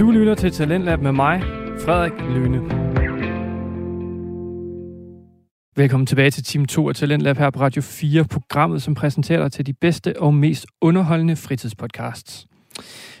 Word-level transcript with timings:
Du 0.00 0.10
lytter 0.10 0.34
til 0.34 0.50
Talentlab 0.50 1.00
med 1.00 1.12
mig, 1.12 1.42
Frederik 1.84 2.12
Lyne. 2.12 2.60
Velkommen 5.76 6.06
tilbage 6.06 6.30
til 6.30 6.44
Team 6.44 6.66
2 6.66 6.88
af 6.88 6.94
Talentlab 6.94 7.36
her 7.38 7.50
på 7.50 7.60
Radio 7.60 7.82
4, 7.82 8.24
programmet, 8.24 8.82
som 8.82 8.94
præsenterer 8.94 9.42
dig 9.42 9.52
til 9.52 9.66
de 9.66 9.72
bedste 9.72 10.20
og 10.20 10.34
mest 10.34 10.66
underholdende 10.80 11.36
fritidspodcasts. 11.36 12.46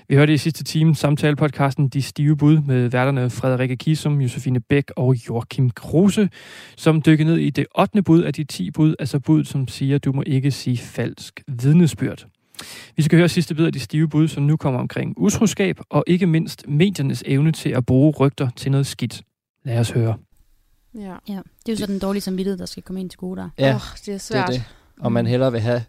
Vi 0.08 0.14
hørte 0.14 0.34
i 0.34 0.36
sidste 0.36 0.64
time 0.64 0.94
samtale-podcasten 0.94 1.88
De 1.88 2.02
Stive 2.02 2.36
Bud 2.36 2.60
med 2.66 2.88
værterne 2.88 3.30
Frederikke 3.30 3.76
Kisum, 3.76 4.20
Josefine 4.20 4.60
Bæk 4.60 4.90
og 4.96 5.14
Joachim 5.28 5.70
Kruse, 5.70 6.28
som 6.76 7.02
dykker 7.02 7.24
ned 7.24 7.36
i 7.36 7.50
det 7.50 7.66
8. 7.78 8.02
bud 8.02 8.22
af 8.22 8.34
de 8.34 8.44
10 8.44 8.70
bud, 8.70 8.94
altså 8.98 9.18
bud, 9.18 9.44
som 9.44 9.68
siger, 9.68 9.98
du 9.98 10.12
må 10.12 10.22
ikke 10.26 10.50
sige 10.50 10.78
falsk 10.78 11.42
vidnesbyrd. 11.48 12.26
Vi 12.96 13.02
skal 13.02 13.18
høre 13.18 13.28
sidste 13.28 13.54
bid 13.54 13.66
af 13.66 13.72
de 13.72 13.80
stive 13.80 14.08
bud, 14.08 14.28
som 14.28 14.42
nu 14.42 14.56
kommer 14.56 14.80
omkring 14.80 15.14
utroskab, 15.18 15.78
og 15.90 16.04
ikke 16.06 16.26
mindst 16.26 16.68
mediernes 16.68 17.22
evne 17.26 17.52
til 17.52 17.68
at 17.70 17.86
bruge 17.86 18.12
rygter 18.20 18.50
til 18.56 18.70
noget 18.70 18.86
skidt. 18.86 19.22
Lad 19.64 19.78
os 19.78 19.90
høre. 19.90 20.16
Ja. 20.94 21.14
Ja, 21.28 21.40
det 21.66 21.68
er 21.68 21.72
jo 21.72 21.76
så 21.76 21.86
den 21.86 21.98
dårlige 21.98 22.20
samvittighed, 22.22 22.58
der 22.58 22.66
skal 22.66 22.82
komme 22.82 23.00
ind 23.00 23.10
til 23.10 23.18
gode 23.18 23.40
der. 23.40 23.48
Ja, 23.58 23.74
oh, 23.74 23.80
det 23.80 23.90
er 23.98 24.02
det 24.06 24.14
er 24.14 24.18
svært. 24.18 24.48
det. 24.48 24.64
Og 25.00 25.12
man 25.12 25.26
hellere 25.26 25.52
vil 25.52 25.60
have 25.60 25.84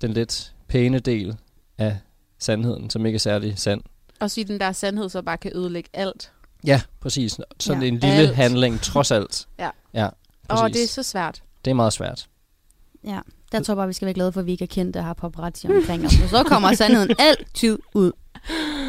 den 0.00 0.12
lidt 0.12 0.54
pæne 0.68 0.98
del 0.98 1.36
af 1.78 1.98
sandheden, 2.38 2.90
som 2.90 3.06
ikke 3.06 3.16
er 3.16 3.20
særlig 3.20 3.58
sand. 3.58 3.80
Og 4.20 4.30
sige, 4.30 4.44
den 4.44 4.60
der 4.60 4.72
sandhed 4.72 5.08
så 5.08 5.22
bare 5.22 5.38
kan 5.38 5.52
ødelægge 5.54 5.88
alt. 5.92 6.32
Ja, 6.66 6.82
præcis. 7.00 7.40
Sådan 7.60 7.82
Ja. 7.82 7.88
en 7.88 7.94
lille 7.94 8.16
Alt. 8.16 8.34
handling, 8.34 8.80
trods 8.80 9.10
alt. 9.10 9.48
Ja. 9.58 9.70
Ja, 9.94 10.06
Og 10.06 10.12
præcis. 10.58 10.76
det 10.76 10.82
er 10.84 10.88
så 10.88 11.02
svært. 11.02 11.42
det 11.64 11.70
er 11.70 11.74
meget 11.74 11.92
svært. 11.92 12.28
Ja, 13.04 13.20
der 13.52 13.60
tror 13.62 13.72
jeg 13.72 13.76
bare, 13.76 13.86
vi 13.86 13.92
skal 13.92 14.06
være 14.06 14.14
glade 14.14 14.32
for, 14.32 14.40
at 14.40 14.46
vi 14.46 14.52
ikke 14.52 14.62
er 14.62 14.66
kendt, 14.68 14.94
der 14.94 15.02
har 15.02 15.12
paparazzi 15.14 15.66
omkring 15.66 16.04
os. 16.06 16.12
Og 16.22 16.28
så 16.28 16.42
kommer 16.42 16.72
sandheden 16.74 17.10
altid 17.18 17.78
ud. 17.94 18.12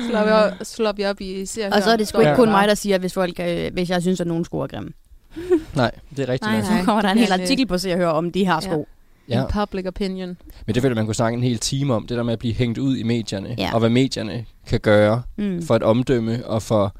Slår 0.09 0.23
vi, 0.25 0.29
op, 0.31 0.51
slår 0.63 0.91
vi 0.91 1.05
op 1.05 1.21
i 1.21 1.45
ser 1.45 1.75
Og 1.75 1.83
så 1.83 1.89
er 1.91 1.95
det 1.97 2.07
sgu 2.07 2.19
ikke 2.19 2.35
kun 2.35 2.49
mig, 2.49 2.67
der 2.67 2.75
siger, 2.75 2.97
hvis, 2.97 3.13
folk, 3.13 3.39
øh, 3.39 3.73
hvis 3.73 3.89
jeg 3.89 4.01
synes, 4.01 4.21
at 4.21 4.27
nogen 4.27 4.45
sko 4.45 4.59
er 4.59 4.67
grimme. 4.67 4.91
Nej, 5.75 5.91
det 6.09 6.19
er 6.19 6.29
rigtigt 6.29 6.41
Nej, 6.51 6.59
nok. 6.61 6.69
nej. 6.69 6.79
Så 6.79 6.85
kommer 6.85 7.01
der 7.01 7.09
en 7.09 7.17
hel 7.17 7.27
øh, 7.33 7.41
artikel 7.41 7.67
på 7.67 7.77
Se 7.77 7.91
og 7.91 7.97
Hør 7.97 8.07
om 8.07 8.31
de 8.31 8.45
her 8.45 8.59
sko. 8.59 8.87
Ja. 9.29 9.35
Ja. 9.35 9.41
En 9.45 9.51
public 9.53 9.85
opinion. 9.87 10.37
Men 10.65 10.75
det 10.75 10.81
føler 10.81 10.95
man 10.95 11.05
kunne 11.05 11.15
snakke 11.15 11.35
en 11.37 11.43
hel 11.43 11.57
time 11.57 11.93
om, 11.93 12.07
det 12.07 12.17
der 12.17 12.23
med 12.23 12.33
at 12.33 12.39
blive 12.39 12.53
hængt 12.53 12.77
ud 12.77 12.97
i 12.97 13.03
medierne, 13.03 13.55
Ja. 13.57 13.69
og 13.73 13.79
hvad 13.79 13.89
medierne 13.89 14.45
kan 14.67 14.79
gøre 14.79 15.21
Mm. 15.37 15.61
for 15.65 15.75
et 15.75 15.83
omdømme, 15.83 16.45
og 16.47 16.61
for, 16.61 16.95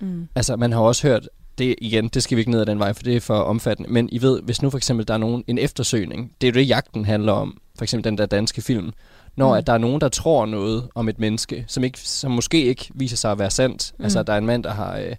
Mm. 0.00 0.28
altså 0.34 0.56
man 0.56 0.72
har 0.72 0.80
også 0.80 1.06
hørt, 1.08 1.28
det 1.58 1.74
igen, 1.80 2.08
det 2.08 2.22
skal 2.22 2.36
vi 2.36 2.40
ikke 2.40 2.50
ned 2.50 2.60
ad 2.60 2.66
den 2.66 2.78
vej, 2.78 2.92
for 2.92 3.02
det 3.02 3.16
er 3.16 3.20
for 3.20 3.34
omfattende, 3.38 3.92
men 3.92 4.08
I 4.12 4.22
ved, 4.22 4.42
hvis 4.42 4.62
nu 4.62 4.70
for 4.70 4.76
eksempel 4.78 5.08
der 5.08 5.14
er 5.14 5.18
nogen, 5.18 5.44
en 5.46 5.58
eftersøgning, 5.58 6.32
det 6.40 6.46
er 6.46 6.52
jo 6.52 6.54
det, 6.54 6.68
jagten 6.68 7.04
handler 7.04 7.32
om, 7.32 7.58
for 7.78 7.82
eksempel 7.84 8.04
den 8.10 8.18
der 8.18 8.26
danske 8.26 8.62
film, 8.62 8.92
når 9.36 9.48
Mm. 9.52 9.58
at 9.58 9.66
der 9.66 9.72
er 9.72 9.78
nogen, 9.78 10.00
der 10.00 10.08
tror 10.08 10.46
noget 10.46 10.88
om 10.94 11.08
et 11.08 11.18
menneske, 11.18 11.64
som, 11.68 11.84
ikke, 11.84 11.98
som 12.00 12.30
måske 12.30 12.64
ikke 12.64 12.90
viser 12.94 13.16
sig 13.16 13.30
at 13.32 13.38
være 13.38 13.50
sandt, 13.50 13.92
Mm. 13.98 14.04
altså 14.04 14.22
der 14.22 14.32
er 14.32 14.38
en 14.38 14.46
mand, 14.46 14.64
der 14.64 14.70
har, 14.72 14.96
øh, 14.98 15.16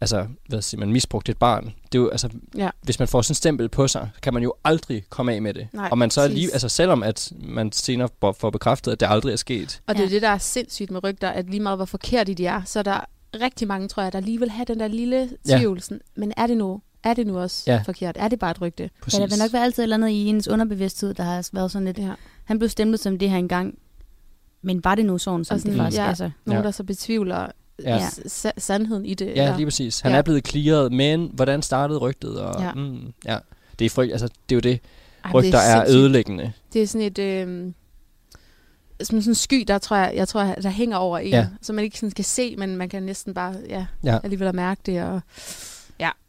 altså, 0.00 0.26
hvad 0.48 0.62
siger 0.62 0.78
man, 0.78 0.92
misbrugt 0.92 1.28
et 1.28 1.36
barn, 1.38 1.64
det 1.64 1.98
er 1.98 2.02
jo, 2.02 2.08
altså, 2.08 2.28
Ja. 2.56 2.70
hvis 2.82 2.98
man 2.98 3.08
får 3.08 3.22
sådan 3.22 3.30
en 3.32 3.34
stempel 3.34 3.68
på 3.68 3.88
sig, 3.88 4.10
kan 4.22 4.34
man 4.34 4.42
jo 4.42 4.54
aldrig 4.64 5.04
komme 5.10 5.32
af 5.32 5.42
med 5.42 5.54
det. 5.54 5.68
Nej, 5.72 5.88
og 5.90 5.98
man 5.98 6.10
så 6.10 6.28
lige, 6.28 6.52
altså 6.52 6.68
selvom 6.68 7.02
at 7.02 7.32
man 7.40 7.72
senere 7.72 8.08
får- 8.20 8.50
bekræftet, 8.50 8.92
at 8.92 9.00
det 9.00 9.06
aldrig 9.10 9.32
er 9.32 9.36
sket. 9.36 9.80
Og 9.86 9.94
det 9.94 10.02
er 10.02 10.06
Ja. 10.08 10.14
det, 10.14 10.22
der 10.22 10.28
er 10.28 10.38
sindssygt 10.38 10.90
med 10.90 11.04
rygter, 11.04 11.28
at 11.28 11.50
lige 11.50 11.60
meget 11.60 11.78
hvor 11.78 11.84
forkerte 11.84 12.34
de 12.34 12.46
er, 12.46 12.62
så 12.64 12.78
er 12.78 12.82
der 12.82 13.00
rigtig 13.34 13.68
mange, 13.68 13.88
tror 13.88 14.02
jeg, 14.02 14.12
der 14.12 14.20
lige 14.20 14.38
vil 14.38 14.50
have 14.50 14.64
den 14.64 14.80
der 14.80 14.88
lille 14.88 15.28
Ja. 15.48 15.56
tvivl. 15.58 15.80
sådan, 15.82 16.00
Men 16.14 16.32
er 16.36 16.46
det 16.46 16.56
nu? 16.56 16.80
Er 17.04 17.14
det 17.14 17.26
nu 17.26 17.38
også 17.38 17.62
Ja. 17.66 17.82
forkert? 17.86 18.16
Er 18.18 18.28
det 18.28 18.38
bare 18.38 18.50
et 18.50 18.60
rygte? 18.60 18.90
Præcis. 19.02 19.18
Ja, 19.18 19.24
der 19.24 19.30
vil 19.30 19.38
nok 19.38 19.52
være 19.52 19.62
altid 19.64 19.82
et 19.82 19.84
eller 19.84 19.96
andet 19.96 20.08
i 20.08 20.26
ens 20.26 20.48
underbevidsthed, 20.48 21.14
der 21.14 21.22
har 21.22 21.48
været 21.52 21.70
sådan 21.70 21.84
lidt... 21.86 21.98
Ja. 21.98 22.12
Han 22.44 22.58
blev 22.58 22.68
stemplet 22.68 23.00
som 23.00 23.18
det 23.18 23.30
her 23.30 23.36
engang. 23.38 23.78
Men 24.62 24.84
var 24.84 24.94
det 24.94 25.04
nu 25.06 25.18
sådan, 25.18 25.44
som 25.44 25.54
Og 25.54 25.60
sådan, 25.60 25.72
det 25.72 25.80
faktisk 25.80 26.00
ja. 26.00 26.08
altså? 26.08 26.30
Nogen, 26.44 26.60
Ja. 26.60 26.64
der 26.66 26.70
så 26.70 26.84
betvivler 26.84 27.46
Ja. 27.84 27.96
ja. 27.96 28.06
sa- 28.08 28.50
sandheden 28.58 29.04
i 29.06 29.14
det. 29.14 29.26
Ja, 29.26 29.30
eller- 29.30 29.56
lige 29.56 29.66
præcis. 29.66 30.00
Han 30.00 30.10
Ja. 30.10 30.14
ja. 30.14 30.18
er 30.18 30.22
blevet 30.22 30.48
clearet, 30.48 30.92
men 30.92 31.30
hvordan 31.34 31.62
startede 31.62 31.98
rygtet? 31.98 32.40
Og, 32.40 32.60
Ja. 32.60 32.66
ja. 32.66 32.72
Mm, 32.74 33.12
ja. 33.26 33.38
Det 33.78 33.84
er 33.84 33.90
frygt, 33.90 34.12
altså 34.12 34.26
det 34.48 34.54
er 34.54 34.56
jo 34.56 34.60
det. 34.60 34.80
Ej, 35.24 35.30
Rygter 35.34 35.50
det 35.50 35.70
er, 35.70 35.76
er 35.76 35.84
ødelæggende. 35.88 36.52
Det 36.72 36.82
er 36.82 36.86
sådan 36.86 37.06
et... 37.06 37.18
Øh, 37.18 37.72
som 39.02 39.20
sådan 39.20 39.30
en 39.30 39.34
sky, 39.34 39.64
der 39.68 39.78
tror 39.78 39.96
jeg, 39.96 40.12
jeg 40.14 40.28
tror, 40.28 40.42
der 40.62 40.70
hænger 40.70 40.96
over 40.96 41.18
en, 41.18 41.30
ja. 41.30 41.36
Ja. 41.38 41.46
som 41.62 41.74
man 41.76 41.84
ikke 41.84 41.98
sådan 41.98 42.10
kan 42.10 42.24
se, 42.24 42.54
men 42.58 42.76
man 42.76 42.88
kan 42.88 43.02
næsten 43.02 43.34
bare 43.34 43.54
ja, 43.68 43.86
Ja. 44.04 44.18
alligevel 44.24 44.48
at 44.48 44.54
mærke 44.54 44.80
det. 44.86 45.02
Og, 45.02 45.20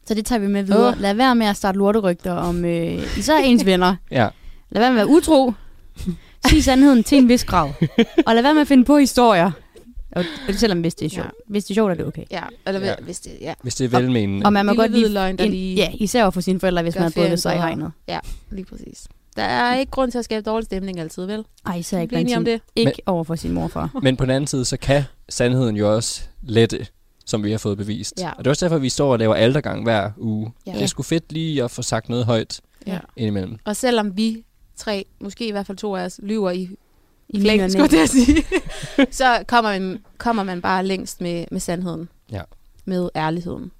Så 0.06 0.14
det 0.14 0.26
tager 0.26 0.38
vi 0.38 0.46
med 0.46 0.62
videre. 0.62 0.88
Åh. 0.92 1.00
Lad 1.00 1.14
være 1.14 1.34
med 1.34 1.46
at 1.46 1.56
starte 1.56 1.78
lorterygter 1.78 2.32
om 2.32 2.64
øh, 2.64 3.18
især 3.18 3.36
ens 3.38 3.66
venner. 3.66 3.96
Ja. 4.10 4.28
Lad 4.70 4.82
være 4.82 4.92
med 4.92 5.00
at 5.00 5.06
være 5.06 5.16
utro. 5.16 5.52
Sig 6.48 6.64
sandheden 6.64 7.04
til 7.04 7.18
en 7.18 7.28
vis 7.28 7.44
grad. 7.44 7.70
Og 8.26 8.34
lad 8.34 8.42
være 8.42 8.54
med 8.54 8.60
at 8.62 8.68
finde 8.68 8.84
på 8.84 8.96
historier. 8.98 9.50
Og, 10.12 10.24
og 10.48 10.54
selvom 10.54 10.80
hvis 10.80 10.94
det 10.94 11.06
er 11.06 11.10
sjovt. 11.10 11.26
Ja. 11.26 11.30
Hvis 11.48 11.64
det 11.64 11.70
er 11.70 11.74
sjovt, 11.74 11.90
er 11.90 11.94
det 11.94 12.06
okay. 12.06 12.22
ja, 12.30 12.42
eller 12.66 12.80
ja. 12.80 12.86
Ja. 12.86 12.94
hvis 13.02 13.20
det... 13.20 13.32
Ja, 13.40 13.54
Hvis 13.62 13.74
det 13.74 13.84
er 13.94 13.98
velmenende. 13.98 14.46
Og 14.46 14.52
man 14.52 14.66
må 14.66 14.72
Lille 14.72 14.82
godt 14.82 14.92
lige... 14.92 15.08
løgn, 15.08 15.38
der 15.38 15.46
lige- 15.46 15.74
Ja, 15.76 15.90
især 15.94 16.30
for 16.30 16.40
sine 16.40 16.60
forældre, 16.60 16.82
hvis 16.82 16.94
man 16.94 17.02
har 17.02 17.12
bundet 17.16 17.42
sig 17.42 17.54
i 17.54 17.58
hegnet. 17.58 17.92
lige 18.50 18.64
præcis. 18.64 19.06
Der 19.36 19.42
er 19.42 19.76
ikke 19.78 19.90
grund 19.90 20.10
til 20.10 20.18
at 20.18 20.24
skabe 20.24 20.50
dårlig 20.50 20.64
stemning 20.66 21.00
altid, 21.00 21.26
vel? 21.26 21.44
Ej, 21.66 21.76
ikke 21.76 21.90
Vi 21.90 22.32
er 22.32 22.36
om 22.36 22.44
blandt 22.44 22.46
det. 22.46 22.60
Ikke 22.76 23.02
over 23.06 23.24
for 23.24 23.34
sin 23.34 23.52
morfar. 23.52 23.90
Men 24.02 24.16
på 24.16 24.24
den 24.24 24.30
anden 24.30 24.46
side, 24.46 24.64
så 24.64 24.76
kan 24.76 25.02
sandheden 25.28 25.76
jo 25.76 25.94
også 25.94 26.22
lette, 26.42 26.86
som 27.26 27.44
vi 27.44 27.50
har 27.50 27.58
fået 27.58 27.76
bevist. 27.76 28.14
Ja. 28.18 28.30
Og 28.30 28.38
det 28.38 28.46
er 28.46 28.50
også 28.50 28.64
derfor, 28.66 28.78
vi 28.78 28.88
står 28.88 29.12
og 29.12 29.18
laver 29.18 29.34
altergang 29.34 29.82
hver 29.82 30.10
uge. 30.18 30.52
Ja. 30.66 30.72
Det 30.72 30.82
er 30.82 30.86
sgu 30.86 31.02
fedt 31.02 31.32
lige 31.32 31.64
at 31.64 31.70
få 31.70 31.82
sagt 31.82 32.08
noget 32.08 32.24
højt 32.24 32.60
Ja. 32.86 32.98
indimellem. 33.16 33.58
Og 33.64 33.76
selvom 33.76 34.16
vi 34.16 34.44
tre, 34.76 35.04
måske 35.20 35.48
i 35.48 35.50
hvert 35.50 35.66
fald 35.66 35.78
to 35.78 35.96
af 35.96 36.04
os, 36.04 36.20
lyver 36.22 36.50
i 36.50 36.68
I 37.28 37.40
flæng, 37.40 37.70
skulle 37.70 37.88
jeg 37.92 38.02
at 38.02 38.08
sige, 38.08 38.44
så 39.20 39.44
kommer 39.48 39.70
man, 39.70 39.98
kommer 40.18 40.42
man 40.42 40.60
bare 40.62 40.86
længst 40.86 41.20
med, 41.20 41.44
med 41.50 41.60
sandheden. 41.60 42.08
Ja. 42.32 42.42
Med 42.84 43.08
ærligheden. 43.16 43.70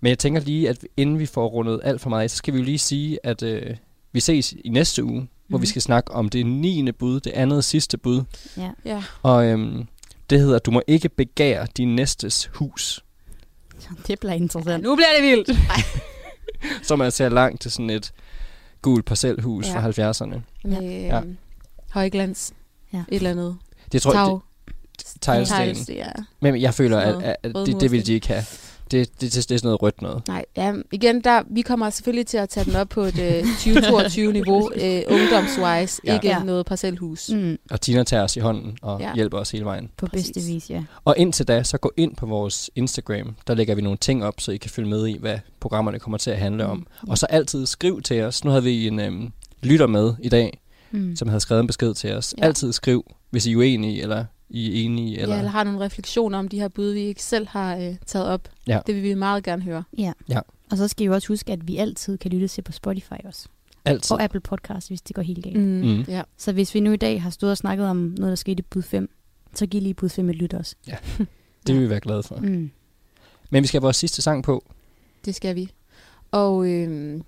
Men 0.00 0.08
jeg 0.10 0.18
tænker 0.18 0.40
lige, 0.40 0.68
at 0.68 0.84
inden 0.96 1.18
vi 1.18 1.26
får 1.26 1.46
rundet 1.48 1.80
alt 1.84 2.00
for 2.00 2.10
meget 2.10 2.22
af, 2.22 2.30
så 2.30 2.36
skal 2.36 2.54
vi 2.54 2.58
jo 2.58 2.64
lige 2.64 2.78
sige, 2.78 3.18
at 3.26 3.42
øh, 3.42 3.76
vi 4.18 4.22
ses 4.22 4.52
i 4.64 4.68
næste 4.68 5.04
uge, 5.04 5.12
mm-hmm. 5.12 5.28
hvor 5.48 5.58
vi 5.58 5.62
Mhm. 5.62 5.66
skal 5.66 5.82
snakke 5.82 6.12
om 6.12 6.28
det 6.28 6.46
9. 6.46 6.92
bud, 6.92 7.20
det 7.20 7.30
andet 7.30 7.64
sidste 7.64 7.98
bud. 7.98 8.22
Ja. 8.56 8.70
Ja. 8.84 9.02
Og 9.22 9.46
øhm, 9.46 9.86
det 10.30 10.40
hedder, 10.40 10.58
du 10.58 10.70
må 10.70 10.82
ikke 10.86 11.08
begære 11.08 11.66
din 11.76 11.94
næstes 11.96 12.50
hus. 12.54 13.04
Det 14.06 14.20
bliver 14.20 14.32
interessant. 14.34 14.82
Nu 14.82 14.96
bliver 14.96 15.08
det 15.20 15.30
vildt. 15.30 15.58
Så 16.86 16.96
man 16.96 17.10
ser 17.10 17.28
langt 17.28 17.60
til 17.60 17.70
sådan 17.70 17.90
et 17.90 18.12
gult 18.82 19.04
parcelhus 19.04 19.66
Ja. 19.66 19.72
ja. 19.80 19.88
fra 19.88 19.90
70'erne. 20.24 20.40
Med 20.64 20.80
Ja. 20.82 21.16
ja. 21.16 21.22
højglans. 21.90 22.52
Ja. 22.92 22.98
Et 22.98 23.16
eller 23.16 23.30
andet. 23.30 23.56
Det 23.92 24.02
tror 24.02 24.12
jeg, 24.14 24.38
Tag. 25.20 25.40
det, 25.40 25.48
teglsten. 25.48 25.96
Er. 25.98 26.12
Men 26.40 26.60
jeg 26.60 26.74
føler, 26.74 26.98
at, 26.98 27.22
at, 27.22 27.36
at 27.42 27.54
det, 27.66 27.80
det 27.80 27.92
vil 27.92 28.06
de 28.06 28.12
ikke 28.12 28.28
have. 28.28 28.44
Det, 28.90 29.20
det, 29.20 29.20
det, 29.20 29.20
det 29.34 29.36
er 29.36 29.58
sådan 29.58 29.58
noget 29.62 29.82
rødt 29.82 30.02
noget. 30.02 30.28
Nej, 30.28 30.44
ja, 30.56 30.74
igen, 30.92 31.20
der, 31.20 31.42
vi 31.50 31.62
kommer 31.62 31.90
selvfølgelig 31.90 32.26
til 32.26 32.36
at 32.38 32.48
tage 32.48 32.64
den 32.64 32.76
op 32.76 32.88
på 32.88 33.00
et 33.02 33.18
øh, 33.18 33.42
2022-niveau, 33.42 34.70
øh, 34.74 35.02
ungdomswise, 35.08 36.00
Ja. 36.04 36.14
ikke 36.14 36.26
Ja. 36.28 36.38
noget 36.44 36.66
parcelhus. 36.66 37.30
Mm, 37.30 37.56
Og 37.70 37.80
Tina 37.80 38.04
tager 38.04 38.22
os 38.22 38.36
i 38.36 38.40
hånden 38.40 38.78
og 38.82 39.00
Ja. 39.00 39.14
hjælper 39.14 39.38
os 39.38 39.50
hele 39.50 39.64
vejen. 39.64 39.90
på 39.96 40.06
Præcis. 40.06 40.30
bedste 40.34 40.52
vis, 40.52 40.70
ja. 40.70 40.84
Og 41.04 41.14
indtil 41.18 41.48
da, 41.48 41.62
så 41.62 41.78
gå 41.78 41.92
ind 41.96 42.16
på 42.16 42.26
vores 42.26 42.70
Instagram. 42.76 43.36
Der 43.46 43.54
lægger 43.54 43.74
vi 43.74 43.82
nogle 43.82 43.98
ting 43.98 44.24
op, 44.24 44.40
så 44.40 44.52
I 44.52 44.56
kan 44.56 44.70
følge 44.70 44.88
med 44.88 45.06
i, 45.06 45.18
hvad 45.20 45.38
programmerne 45.60 45.98
kommer 45.98 46.18
til 46.18 46.30
at 46.30 46.38
handle 46.38 46.66
om. 46.66 46.76
Mm. 46.76 47.08
Og 47.10 47.18
så 47.18 47.26
altid 47.26 47.66
skriv 47.66 48.02
til 48.02 48.22
os. 48.22 48.44
Nu 48.44 48.50
havde 48.50 48.64
vi 48.64 48.86
en 48.88 49.00
øhm, 49.00 49.32
lytter 49.62 49.86
med 49.86 50.14
i 50.22 50.28
dag, 50.28 50.60
Mm. 50.90 51.16
som 51.16 51.28
havde 51.28 51.40
skrevet 51.40 51.60
en 51.60 51.66
besked 51.66 51.94
til 51.94 52.12
os. 52.14 52.34
Ja. 52.38 52.44
Altid 52.44 52.72
skriv, 52.72 53.04
hvis 53.30 53.46
I 53.46 53.52
er 53.52 53.56
uenige, 53.56 54.02
eller 54.02 54.24
I 54.50 54.68
er 54.68 54.84
enige. 54.84 55.18
Eller, 55.20 55.34
ja, 55.34 55.40
eller 55.40 55.50
har 55.50 55.64
nogle 55.64 55.80
refleksioner 55.80 56.38
om 56.38 56.48
de 56.48 56.60
her 56.60 56.68
bud, 56.68 56.92
vi 56.92 57.00
ikke 57.00 57.22
selv 57.22 57.46
har 57.48 57.76
øh, 57.76 57.96
taget 58.06 58.26
op. 58.26 58.48
Ja. 58.66 58.80
Det 58.86 58.94
vil 58.94 59.02
vi 59.02 59.14
meget 59.14 59.44
gerne 59.44 59.62
høre. 59.62 59.84
Ja. 59.98 60.12
Ja. 60.28 60.40
Og 60.70 60.76
så 60.76 60.88
skal 60.88 61.04
I 61.04 61.06
jo 61.06 61.14
også 61.14 61.28
huske, 61.28 61.52
at 61.52 61.68
vi 61.68 61.76
altid 61.76 62.18
kan 62.18 62.30
lytte 62.30 62.48
til 62.48 62.62
på 62.62 62.72
Spotify 62.72 63.12
også. 63.24 63.48
altid. 63.84 64.16
Og 64.16 64.22
Apple 64.22 64.40
Podcast, 64.40 64.88
hvis 64.88 65.00
det 65.00 65.16
går 65.16 65.22
helt 65.22 65.44
galt. 65.44 65.56
Mm. 65.56 65.62
Mm. 65.88 66.04
Ja. 66.08 66.22
Så 66.36 66.52
hvis 66.52 66.74
vi 66.74 66.80
nu 66.80 66.92
i 66.92 66.96
dag 66.96 67.22
har 67.22 67.30
stået 67.30 67.50
og 67.52 67.56
snakket 67.58 67.86
om 67.86 67.96
noget, 67.96 68.30
der 68.30 68.36
skete 68.36 68.60
i 68.60 68.66
bud 68.70 68.82
5, 68.82 69.10
så 69.54 69.66
giv 69.66 69.82
lige 69.82 69.94
bud 69.94 70.08
5 70.08 70.30
et 70.30 70.36
lyt 70.36 70.54
også. 70.54 70.76
Det 71.66 71.74
vil 71.74 71.82
vi 71.82 71.90
være 71.90 72.00
glade 72.00 72.22
for. 72.22 72.36
Mm. 72.36 72.70
Men 73.50 73.62
vi 73.62 73.66
skal 73.68 73.78
have 73.78 73.82
vores 73.82 73.96
sidste 73.96 74.22
sang 74.22 74.44
på. 74.44 74.64
Det 75.24 75.34
skal 75.34 75.56
vi. 75.56 75.70
Og 76.30 76.68
øh, 76.68 77.20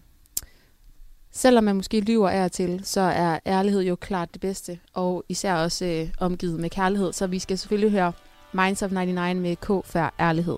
selvom 1.32 1.64
man 1.64 1.76
måske 1.76 2.00
lyver 2.00 2.28
af 2.28 2.44
og 2.44 2.52
til, 2.52 2.80
så 2.84 3.00
er 3.00 3.38
ærlighed 3.46 3.82
jo 3.82 3.96
klart 3.96 4.28
det 4.32 4.40
bedste. 4.40 4.78
Og 4.94 5.24
især 5.28 5.54
også 5.54 5.84
øh, 5.84 6.08
omgivet 6.18 6.60
med 6.60 6.70
kærlighed. 6.70 7.12
Så 7.12 7.26
vi 7.26 7.38
skal 7.38 7.58
selvfølgelig 7.58 7.90
høre 7.90 8.12
Minds 8.52 8.82
of 8.82 8.90
99 8.92 9.42
med 9.42 9.56
K 9.56 9.86
før 9.86 10.14
ærlighed. 10.20 10.56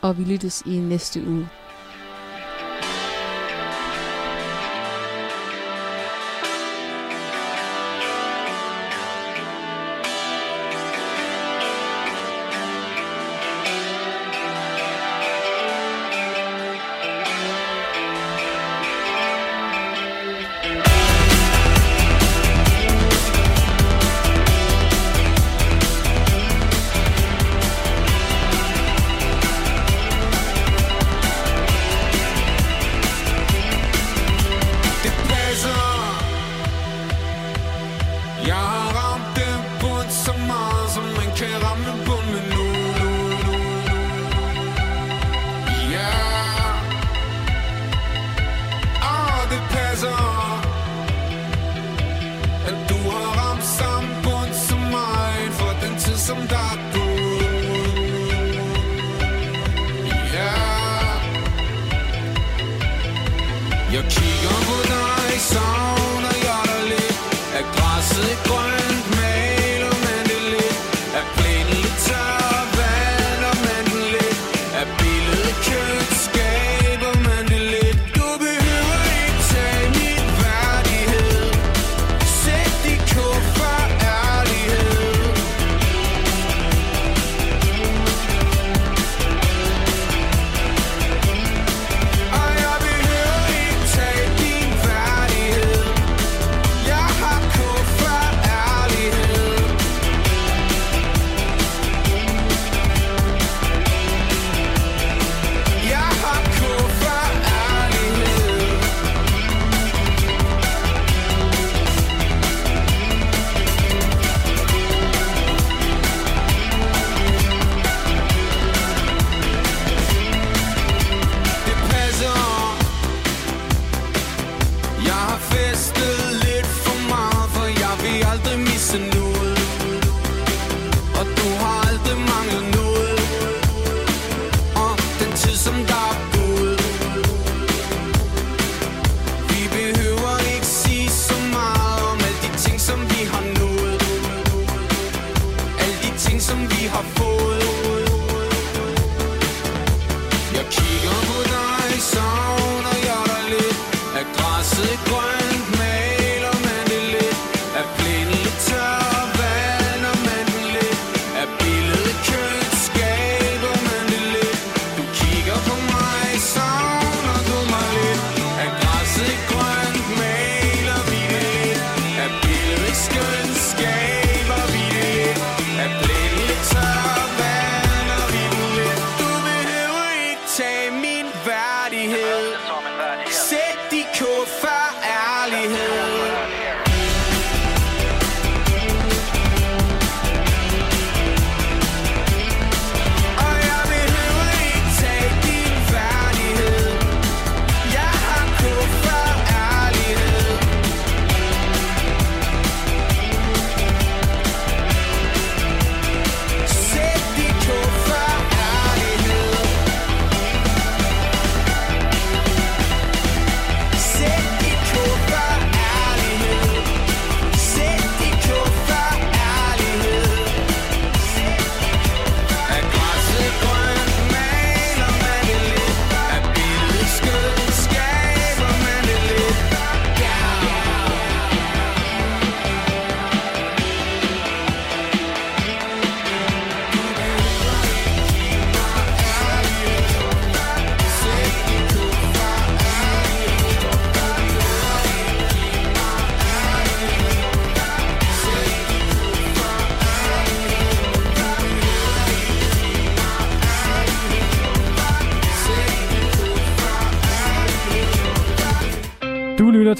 Og 0.00 0.18
vi 0.18 0.24
lyttes 0.24 0.62
i 0.66 0.78
næste 0.78 1.28
uge. 1.28 1.48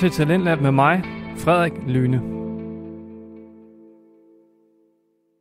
Til 0.00 0.10
Talentlab 0.10 0.60
med 0.60 0.72
mig, 0.72 1.02
Frederik 1.36 1.72
Lyne. 1.86 2.20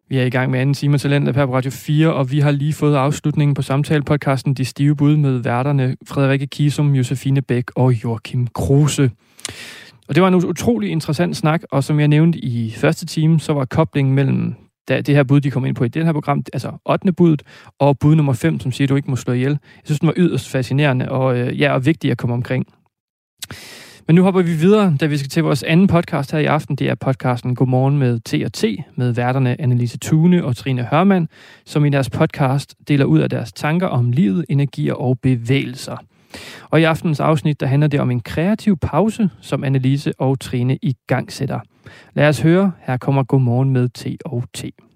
Vi 0.10 0.18
er 0.18 0.26
i 0.26 0.30
gang 0.30 0.52
med 0.52 0.60
anden 0.60 0.74
time 0.74 0.94
af 0.94 1.00
Talentlab 1.00 1.36
her 1.36 1.46
på 1.46 1.54
Radio 1.54 1.72
4, 1.72 2.14
og 2.14 2.32
vi 2.32 2.40
har 2.40 2.52
lige 2.52 2.74
fået 2.74 2.96
afslutningen 2.96 3.54
på 3.54 3.62
samtalepodcasten 3.62 4.54
De 4.54 4.66
Stive 4.66 4.96
Bud 4.96 5.16
med 5.16 5.38
værterne 5.38 5.96
Frederikke 6.08 6.48
Kisum, 6.48 6.96
Josefine 6.96 7.42
Bæk 7.42 7.64
og 7.76 8.04
Joachim 8.04 8.48
Kruse. 8.48 9.12
Og 10.08 10.16
det 10.16 10.24
var 10.24 10.28
en 10.28 10.36
utrolig 10.36 10.90
interessant 10.90 11.38
snak, 11.38 11.62
og 11.72 11.84
som 11.84 12.00
jeg 12.00 12.08
nævnte 12.08 12.40
i 12.40 12.72
første 12.72 13.06
time, 13.06 13.40
så 13.40 13.54
var 13.54 13.66
koblingen 13.66 14.16
mellem 14.16 14.56
da 14.88 15.02
det 15.02 15.16
her 15.16 15.24
bud, 15.24 15.42
de 15.42 15.52
kom 15.52 15.66
ind 15.66 15.76
på 15.76 15.84
i 15.84 15.88
det 15.88 16.06
her 16.06 16.14
program, 16.14 16.44
altså 16.54 16.72
8. 16.86 17.14
budet, 17.14 17.44
og 17.80 18.00
bud 18.00 18.16
nummer 18.16 18.34
5, 18.34 18.60
som 18.60 18.72
siger, 18.72 18.86
at 18.86 18.90
du 18.90 18.96
ikke 18.96 19.10
må 19.10 19.16
slå 19.16 19.34
ihjel. 19.34 19.52
Jeg 19.52 19.82
synes, 19.86 20.00
den 20.00 20.08
var 20.08 20.14
yderst 20.18 20.50
fascinerende 20.50 21.10
og, 21.12 21.38
øh, 21.38 21.60
ja, 21.62 21.74
og 21.74 21.86
vigtig 21.86 22.12
at 22.12 22.18
komme 22.18 22.34
omkring. 22.34 22.68
Men 24.10 24.16
nu 24.16 24.24
hopper 24.24 24.42
vi 24.42 24.54
videre, 24.54 24.96
da 25.00 25.06
vi 25.06 25.18
skal 25.18 25.30
til 25.30 25.44
vores 25.44 25.64
anden 25.64 25.88
podcast 25.88 26.32
her 26.32 26.40
i 26.40 26.46
aften. 26.46 26.76
Det 26.76 26.90
er 26.90 26.96
podcasten 26.96 27.56
Godmorgen 27.56 27.98
med 27.98 28.20
T&T, 28.20 28.64
med 28.96 29.12
værterne 29.12 29.62
Annelise 29.62 29.98
Thune 29.98 30.46
og 30.46 30.56
Trine 30.56 30.88
Hørmann, 30.92 31.28
som 31.66 31.86
i 31.86 31.90
deres 31.90 32.10
podcast 32.10 32.76
deler 32.88 33.06
ud 33.06 33.20
af 33.20 33.30
deres 33.30 33.54
tanker 33.54 33.88
om 33.88 34.12
livet, 34.12 34.46
energier 34.50 34.94
og 34.94 35.20
bevægelser. 35.20 35.98
Og 36.70 36.82
i 36.82 36.84
aftenens 36.84 37.20
afsnit, 37.20 37.60
der 37.60 37.66
handler 37.66 37.88
det 37.88 38.00
om 38.00 38.12
en 38.12 38.20
kreativ 38.20 38.78
pause, 38.78 39.30
som 39.42 39.64
Annelise 39.64 40.14
og 40.20 40.40
Trine 40.40 40.78
i 40.82 40.96
gang 41.08 41.32
sætter. 41.32 41.60
Lad 42.14 42.28
os 42.28 42.40
høre, 42.40 42.72
her 42.82 42.98
kommer 42.98 43.24
Godmorgen 43.24 43.70
med 43.70 43.90
T&T. 43.90 44.89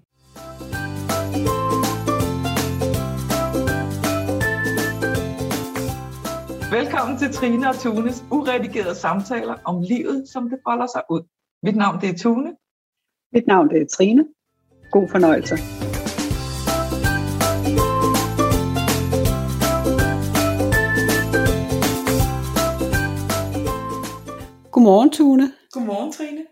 Velkommen 6.70 7.18
til 7.18 7.32
Trine 7.32 7.68
og 7.68 7.78
Tunes 7.78 8.24
uredigerede 8.30 8.94
samtaler 8.94 9.54
om 9.64 9.82
livet, 9.82 10.28
som 10.28 10.50
det 10.50 10.58
folder 10.68 10.86
sig 10.86 11.02
ud. 11.10 11.22
Mit 11.62 11.76
navn 11.76 12.00
det 12.00 12.08
er 12.08 12.18
Tune. 12.18 12.56
Mit 13.32 13.46
navn 13.46 13.68
det 13.68 13.82
er 13.82 13.86
Trine. 13.86 14.24
God 14.90 15.08
fornøjelse. 15.08 15.56
Godmorgen, 24.72 25.10
Tune. 25.10 25.52
Godmorgen, 25.72 26.12
Trine. 26.12 26.44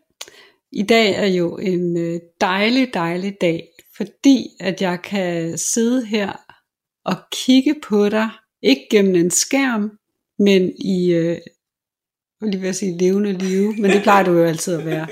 I 0.72 0.82
dag 0.82 1.14
er 1.14 1.26
jo 1.26 1.56
en 1.56 1.96
øh, 1.96 2.20
dejlig, 2.40 2.94
dejlig 2.94 3.36
dag, 3.40 3.68
fordi 3.96 4.46
at 4.60 4.82
jeg 4.82 5.02
kan 5.02 5.58
sidde 5.58 6.06
her 6.06 6.32
og 7.04 7.16
kigge 7.32 7.74
på 7.88 8.08
dig, 8.08 8.30
ikke 8.62 8.86
gennem 8.90 9.14
en 9.14 9.30
skærm, 9.30 9.98
men 10.44 10.72
i, 10.78 11.12
øh, 11.12 11.38
lige 12.42 12.62
ved 12.62 12.68
at 12.68 12.76
sige 12.76 12.98
levende 12.98 13.32
live, 13.32 13.74
men 13.76 13.90
det 13.90 14.02
plejer 14.02 14.24
du 14.24 14.32
jo 14.32 14.44
altid 14.44 14.78
at 14.78 14.86
være. 14.86 15.06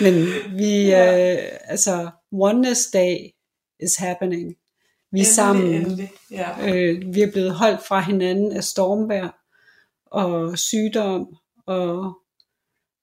Men 0.00 0.14
vi, 0.58 0.84
øh, 0.94 1.38
altså, 1.64 2.10
Oneness 2.32 2.86
dag 2.92 3.34
is 3.80 3.96
happening. 3.96 4.56
Vi 5.12 5.20
er 5.20 5.24
sammen. 5.24 5.74
Endelig, 5.74 6.12
ja. 6.30 6.74
Øh, 6.74 7.14
vi 7.14 7.22
er 7.22 7.30
blevet 7.32 7.50
holdt 7.50 7.86
fra 7.86 8.00
hinanden 8.00 8.52
af 8.52 8.64
stormvejr 8.64 9.28
og 10.06 10.58
sygdom, 10.58 11.26
og, 11.66 12.18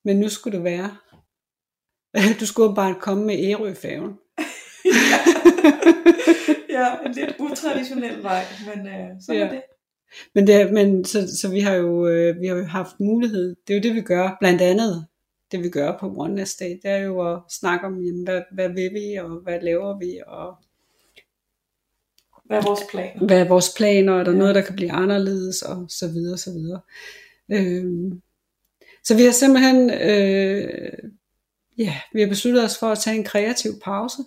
men 0.06 0.18
nu 0.20 0.30
skulle 0.30 0.58
det 0.58 0.64
være. 0.64 0.98
Du 2.40 2.46
skulle 2.46 2.76
bare 2.76 2.96
komme 3.00 3.26
med 3.26 3.40
Ærøfærgen. 3.40 4.12
ja, 6.78 6.96
en 7.06 7.12
lidt 7.12 7.36
utraditionel 7.40 8.24
vej, 8.24 8.44
men 8.76 8.88
øh, 8.88 9.08
sådan 9.26 9.42
Ja. 9.42 9.48
er 9.48 9.52
det. 9.52 9.62
Men, 10.36 10.48
det, 10.48 10.74
men 10.74 11.06
så, 11.06 11.38
så 11.38 11.50
vi 11.50 11.60
har 11.60 11.74
jo 11.76 12.08
øh, 12.08 12.42
vi 12.42 12.48
har 12.48 12.56
jo 12.56 12.64
haft 12.64 13.00
mulighed. 13.00 13.56
Det 13.68 13.74
er 13.74 13.78
jo 13.78 13.84
det 13.84 13.96
vi 13.96 14.02
gør, 14.02 14.38
blandt 14.40 14.62
andet 14.62 15.06
det 15.52 15.64
vi 15.64 15.70
gør 15.70 15.98
på 16.00 16.14
One 16.18 16.36
Nest 16.36 16.60
Day, 16.60 16.70
det 16.84 16.92
er 16.92 16.98
jo 16.98 17.34
at 17.34 17.40
snakke 17.50 17.86
om, 17.86 18.02
jamen, 18.04 18.24
hvad, 18.24 18.42
hvad 18.52 18.70
vil 18.70 18.90
vi, 18.94 19.16
og 19.16 19.30
hvad 19.44 19.62
laver 19.62 19.98
vi, 20.00 20.20
og 20.28 20.56
Hvad 22.46 22.58
er 22.58 22.62
vores 22.68 22.80
planer? 22.92 23.26
hvad 23.28 23.40
er 23.40 23.48
vores 23.48 23.74
planer, 23.78 24.14
er 24.20 24.24
der 24.24 24.32
Ja. 24.32 24.38
noget, 24.38 24.56
der 24.56 24.62
kan 24.62 24.76
blive 24.76 24.92
anderledes, 24.92 25.62
og 25.62 25.86
så 25.90 26.08
videre, 26.08 26.38
så 26.38 26.52
videre. 26.54 26.82
Øhm, 27.52 28.22
så 29.04 29.16
vi 29.16 29.24
har 29.24 29.32
simpelthen, 29.32 29.90
øh, 29.90 31.10
ja, 31.78 31.96
vi 32.14 32.22
har 32.22 32.28
besluttet 32.28 32.64
os 32.64 32.78
for 32.80 32.88
at 32.88 33.00
tage 33.00 33.18
en 33.18 33.24
kreativ 33.24 33.72
pause. 33.84 34.18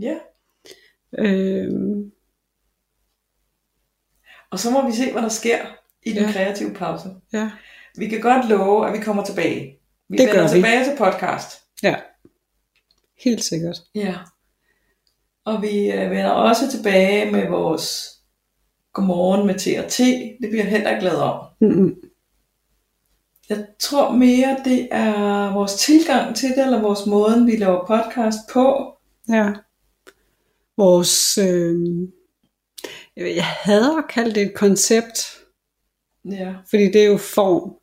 Ja, 0.00 0.16
Øhm, 1.18 2.12
og 4.56 4.60
så 4.60 4.70
må 4.70 4.86
vi 4.86 4.92
se, 4.92 5.12
hvad 5.12 5.22
der 5.22 5.28
sker 5.28 5.58
i 6.02 6.12
den 6.12 6.22
Ja. 6.24 6.32
kreative 6.32 6.74
pause. 6.74 7.08
ja, 7.32 7.50
Vi 7.98 8.08
kan 8.08 8.20
godt 8.20 8.48
love, 8.48 8.86
at 8.88 8.92
vi 8.92 8.98
kommer 8.98 9.24
tilbage. 9.24 9.78
Vi 10.08 10.16
Det 10.16 10.28
vender 10.28 10.48
tilbage 10.48 10.84
til 10.84 10.96
podcast. 10.98 11.60
ja, 11.82 11.96
helt 13.24 13.44
sikkert. 13.44 13.76
Ja. 13.94 14.14
Og 15.44 15.62
vi 15.62 15.90
øh, 15.92 16.10
vender 16.10 16.30
også 16.30 16.70
tilbage 16.70 17.32
med 17.32 17.48
vores 17.48 18.12
Godmorgen 18.92 19.46
med 19.46 19.54
T&T. 19.54 19.98
Det 20.42 20.50
bliver 20.50 20.62
jeg 20.62 20.70
heller 20.70 20.90
ikke 20.90 21.00
glad 21.00 21.16
om. 21.16 21.44
Mm-mm. 21.60 21.94
Jeg 23.48 23.66
tror 23.80 24.12
mere, 24.12 24.56
det 24.64 24.88
er 24.90 25.52
vores 25.52 25.74
tilgang 25.74 26.36
til 26.36 26.48
det, 26.48 26.64
eller 26.64 26.80
vores 26.82 27.06
måde, 27.06 27.44
vi 27.46 27.56
laver 27.56 27.86
podcast 27.86 28.38
på. 28.52 28.92
Ja. 29.28 29.52
Vores, 30.76 31.38
øh, 31.38 31.76
jeg 33.16 33.44
hader 33.44 33.96
at 33.98 34.08
kalde 34.08 34.34
det 34.34 34.42
et 34.42 34.54
koncept, 34.54 35.38
Ja. 36.30 36.54
fordi 36.70 36.84
det 36.92 36.96
er 37.02 37.06
jo 37.06 37.16
form. 37.16 37.76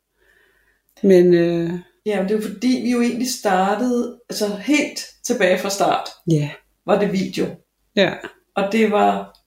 Men 1.02 1.34
øh, 1.34 1.70
ja, 2.06 2.16
men 2.20 2.28
det 2.28 2.34
er 2.34 2.38
jo 2.38 2.48
fordi, 2.52 2.80
vi 2.84 2.90
jo 2.92 3.00
egentlig 3.00 3.30
startede, 3.30 4.20
altså 4.30 4.56
helt 4.56 5.00
tilbage 5.24 5.58
fra 5.58 5.70
start, 5.70 6.08
ja, 6.30 6.50
var 6.86 6.98
det 6.98 7.12
video. 7.12 7.46
ja, 7.96 8.14
Og 8.54 8.72
det 8.72 8.90
var, 8.90 9.38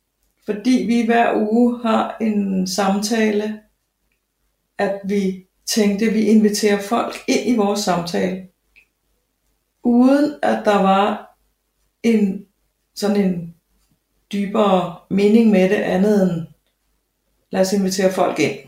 fordi 0.46 0.86
vi 0.88 1.06
hver 1.06 1.34
uge 1.52 1.82
har 1.82 2.18
en 2.22 2.68
samtale, 2.68 3.60
at 4.78 5.00
vi 5.06 5.46
tænkte, 5.66 6.06
at 6.06 6.14
vi 6.14 6.22
inviterer 6.22 6.82
folk 6.82 7.16
ind 7.28 7.50
i 7.50 7.56
vores 7.56 7.80
samtale, 7.80 8.48
uden 9.84 10.36
at 10.44 10.66
der 10.66 10.82
var 10.82 11.38
en 12.04 12.46
sådan 12.96 13.18
en 13.26 13.47
dybere 14.32 14.96
mening 15.10 15.50
med 15.52 15.70
det 15.70 15.76
andet 15.76 16.24
end, 16.24 16.48
lad 17.50 17.62
os 17.62 17.74
invitere 17.74 18.14
folk 18.14 18.40
ind. 18.40 18.60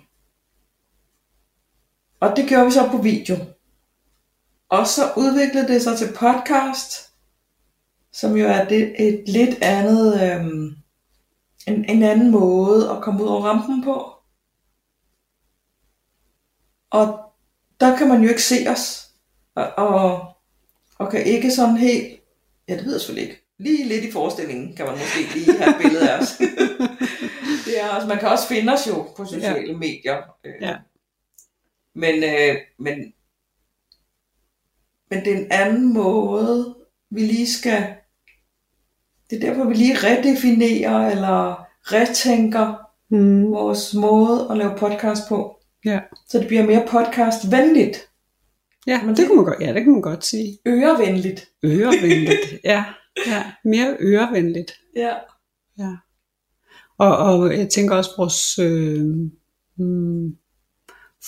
Og 2.19 2.33
det 2.35 2.49
gjorde 2.49 2.65
vi 2.65 2.71
så 2.71 2.89
på 2.91 2.97
video. 2.97 3.35
Og 4.69 4.87
så 4.87 5.01
udviklede 5.17 5.67
det 5.67 5.81
sig 5.81 5.97
til 5.97 6.13
podcast, 6.15 7.13
som 8.11 8.35
jo 8.37 8.47
er 8.47 8.65
det, 8.65 9.07
et 9.07 9.23
lidt 9.27 9.61
andet, 9.61 10.21
øhm, 10.23 10.75
en, 11.67 11.85
en 11.89 12.03
anden 12.03 12.31
måde 12.31 12.91
at 12.91 13.01
komme 13.01 13.23
ud 13.23 13.27
over 13.27 13.41
rampen 13.41 13.83
på. 13.83 14.13
Og 16.89 17.19
der 17.79 17.97
kan 17.97 18.07
man 18.07 18.21
jo 18.21 18.29
ikke 18.29 18.43
se 18.43 18.65
os, 18.67 19.09
og, 19.55 19.71
og, 19.77 20.33
og 20.97 21.11
kan 21.11 21.25
ikke 21.25 21.51
sådan 21.51 21.77
helt, 21.77 22.19
ja 22.67 22.77
det 22.77 22.85
ved 22.85 22.91
jeg 22.91 23.01
selvfølgelig 23.01 23.29
ikke, 23.29 23.48
lige 23.59 23.87
lidt 23.87 24.03
i 24.05 24.11
forestillingen 24.11 24.75
kan 24.75 24.85
man 24.85 24.95
måske 24.95 25.33
lige 25.39 25.57
have 25.57 25.69
et 25.69 25.81
billede 25.81 26.09
af 26.11 26.19
os. 26.19 26.37
det 27.65 27.81
er 27.81 27.87
også, 27.89 28.07
man 28.07 28.17
kan 28.19 28.27
også 28.29 28.47
finde 28.47 28.73
os 28.73 28.87
jo 28.87 29.05
på 29.17 29.25
sociale 29.25 29.67
ja. 29.71 29.77
medier. 29.77 30.17
Øh, 30.45 30.53
Ja. 30.61 30.75
Men, 31.95 32.23
øh, 32.23 32.55
men, 32.79 33.13
men 35.09 35.19
det 35.25 35.33
er 35.33 35.37
en 35.37 35.47
anden 35.51 35.93
måde, 35.93 36.75
vi 37.11 37.19
lige 37.21 37.47
skal, 37.53 37.87
det 39.29 39.35
er 39.43 39.47
derfor, 39.49 39.63
vi 39.67 39.73
lige 39.73 39.95
redefinerer 39.97 41.09
eller 41.11 41.65
retænker 41.81 42.73
mm, 43.09 43.51
vores 43.51 43.93
måde 43.93 44.47
at 44.51 44.57
lave 44.57 44.77
podcast 44.77 45.21
på. 45.29 45.55
ja. 45.85 45.99
Så 46.27 46.39
det 46.39 46.47
bliver 46.47 46.65
mere 46.65 46.87
podcastvenligt, 46.87 48.05
Ja, 48.87 48.99
Men 49.01 49.09
det 49.09 49.17
det- 49.17 49.27
kunne 49.27 49.35
man 49.35 49.45
godt, 49.45 49.61
ja, 49.61 49.73
det 49.73 49.83
kan 49.83 49.91
man 49.91 50.01
godt 50.01 50.25
sige. 50.25 50.57
ørevenligt. 50.67 51.49
Ørevenligt, 51.63 52.39
ja, 52.63 52.83
ja, 53.27 53.51
mere 53.65 53.97
ørevenligt. 53.99 54.71
Ja. 54.95 55.13
Ja. 55.79 55.95
Og, 56.97 57.17
og 57.17 57.57
jeg 57.57 57.69
tænker 57.69 57.95
også 57.95 58.11
vores 58.17 58.59
øh, 58.59 59.05
mm, 59.77 60.37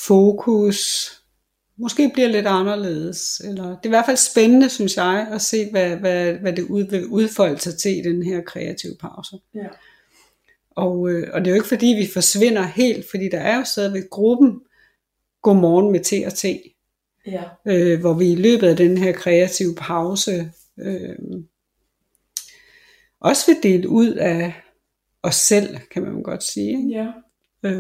fokus 0.06 1.12
måske 1.82 2.12
bliver 2.14 2.30
lidt 2.30 2.48
anderledes. 2.48 3.42
Eller, 3.46 3.64
det 3.64 3.80
er 3.84 3.86
i 3.86 3.90
hvert 3.90 4.06
fald 4.06 4.18
spændende, 4.18 4.70
synes 4.70 4.98
jeg, 4.98 5.28
at 5.32 5.42
se, 5.42 5.72
hvad, 5.72 5.96
hvad, 5.96 6.34
hvad 6.34 6.54
det 6.54 6.64
ud, 6.64 6.84
vil 6.90 7.06
udfolde 7.08 7.60
sig 7.60 7.78
til 7.78 7.98
i 7.98 8.02
den 8.02 8.24
her 8.24 8.42
kreative 8.42 8.96
pause. 9.00 9.38
Ja. 9.56 9.68
Og, 10.76 11.10
øh, 11.10 11.28
og 11.34 11.40
det 11.40 11.48
er 11.48 11.52
jo 11.52 11.56
ikke 11.56 11.68
fordi, 11.68 11.86
vi 11.86 12.08
forsvinder 12.14 12.64
helt, 12.64 13.10
fordi 13.10 13.30
der 13.30 13.40
er 13.40 13.58
jo 13.58 13.64
stadigvæk 13.64 14.10
gruppen 14.10 14.62
Godmorgen 15.42 15.92
med 15.92 16.00
T&T, 16.00 16.46
Ja. 17.26 17.44
øh, 17.68 18.00
hvor 18.00 18.14
vi 18.14 18.32
i 18.32 18.36
løbet 18.36 18.68
af 18.68 18.76
den 18.76 18.98
her 18.98 19.12
kreative 19.12 19.76
pause 19.78 20.52
øh, 20.80 21.16
også 23.22 23.52
vil 23.52 23.64
dele 23.64 23.90
ud 23.90 24.08
af 24.14 24.54
os 25.24 25.36
selv, 25.36 25.78
kan 25.92 26.02
man 26.04 26.24
godt 26.24 26.44
sige. 26.44 26.70
Ikke? 26.70 26.90
ja. 26.90 27.08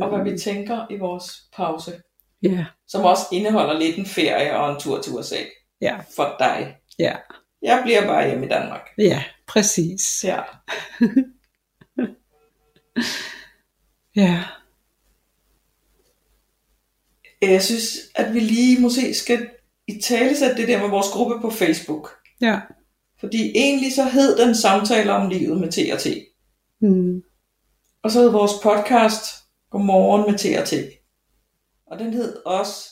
Og 0.01 0.09
hvad 0.09 0.31
vi 0.31 0.37
tænker 0.37 0.85
i 0.89 0.97
vores 0.97 1.31
pause, 1.55 2.01
ja, 2.43 2.65
som 2.87 3.05
også 3.05 3.23
indeholder 3.31 3.79
lidt 3.79 3.97
en 3.97 4.05
ferie 4.05 4.55
og 4.59 4.71
en 4.73 4.79
tur 4.79 5.01
til 5.01 5.13
USA 5.13 5.35
ja, 5.81 5.99
for 6.15 6.35
dig. 6.39 6.77
ja, 6.99 7.15
Jeg 7.61 7.79
bliver 7.83 8.07
bare 8.07 8.27
hjemme 8.27 8.45
i 8.45 8.49
Danmark. 8.49 8.89
ja, 8.97 9.23
præcis. 9.47 10.23
Ja. 10.23 10.41
Ja, 14.15 14.43
Jeg 17.41 17.63
synes, 17.63 17.83
at 18.15 18.33
vi 18.33 18.39
lige 18.39 18.81
måske 18.81 19.13
skal 19.13 19.49
i 19.87 20.01
tale 20.01 20.57
det 20.57 20.67
der 20.67 20.81
med 20.81 20.89
vores 20.89 21.07
gruppe 21.13 21.41
på 21.41 21.49
Facebook. 21.49 22.09
ja. 22.41 22.59
Fordi 23.21 23.51
egentlig 23.55 23.93
så 23.93 24.03
hed 24.03 24.37
den 24.37 24.55
samtale 24.55 25.11
om 25.13 25.29
livet 25.29 25.59
med 25.59 25.71
T&T. 25.71 26.07
Mm, 26.81 27.23
Og 28.03 28.11
så 28.11 28.19
hed 28.21 28.29
vores 28.29 28.51
podcast 28.63 29.23
Godmorgen 29.69 30.31
med 30.31 30.37
T&T. 30.39 30.73
Og 31.87 31.99
den 31.99 32.13
hed 32.13 32.35
også 32.45 32.89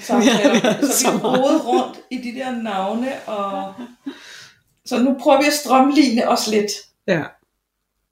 samtaler. 0.00 0.54
Ja, 0.64 0.80
så 0.86 1.12
vi 1.12 1.18
rodede 1.24 1.62
rundt 1.62 2.00
i 2.10 2.18
de 2.18 2.34
der 2.38 2.62
navne. 2.62 3.08
Og... 3.26 3.74
Så 4.84 5.02
nu 5.02 5.16
prøver 5.20 5.40
vi 5.40 5.46
at 5.46 5.52
strømligne 5.52 6.28
os 6.28 6.48
lidt. 6.48 6.70
ja. 7.06 7.22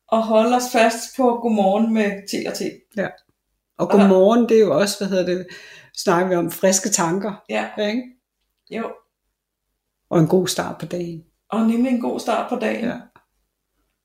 Og 0.08 0.22
holde 0.26 0.56
os 0.56 0.62
fast 0.72 1.16
på 1.16 1.38
Godmorgen 1.42 1.94
med 1.94 2.10
T&T. 2.28 2.62
Og 3.78 3.90
godmorgen, 3.90 4.48
det 4.48 4.56
er 4.56 4.60
jo 4.60 4.78
også, 4.80 4.98
hvad 4.98 5.08
hedder 5.08 5.26
det, 5.26 5.46
snakker 5.96 6.28
vi 6.28 6.34
om 6.34 6.50
friske 6.50 6.88
tanker, 6.88 7.44
Ja, 7.48 7.68
ikke? 7.78 8.02
jo. 8.70 8.90
Og 10.10 10.20
en 10.20 10.26
god 10.28 10.46
start 10.48 10.78
på 10.78 10.86
dagen. 10.86 11.24
Og 11.52 11.66
nemlig 11.66 11.92
en 11.92 12.00
god 12.00 12.20
start 12.20 12.48
på 12.48 12.56
dagen. 12.56 12.84
Ja. 12.84 12.96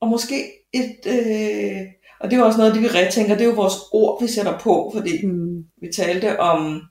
Og 0.02 0.08
måske 0.08 0.52
et... 0.74 0.98
Øh... 1.08 1.82
Og 2.20 2.32
det 2.32 2.36
er 2.38 2.40
jo 2.40 2.46
også 2.46 2.58
noget 2.58 2.72
af 2.72 2.74
det, 2.74 2.84
vi 2.84 2.98
retænker. 3.00 3.36
Det 3.36 3.44
er 3.44 3.50
jo 3.50 3.56
vores 3.56 3.74
ord, 3.92 4.22
vi 4.22 4.28
sætter 4.28 4.60
på. 4.60 4.92
Fordi 4.96 5.26
Mm, 5.26 5.66
Vi 5.82 5.88
talte 5.96 6.40
om, 6.40 6.82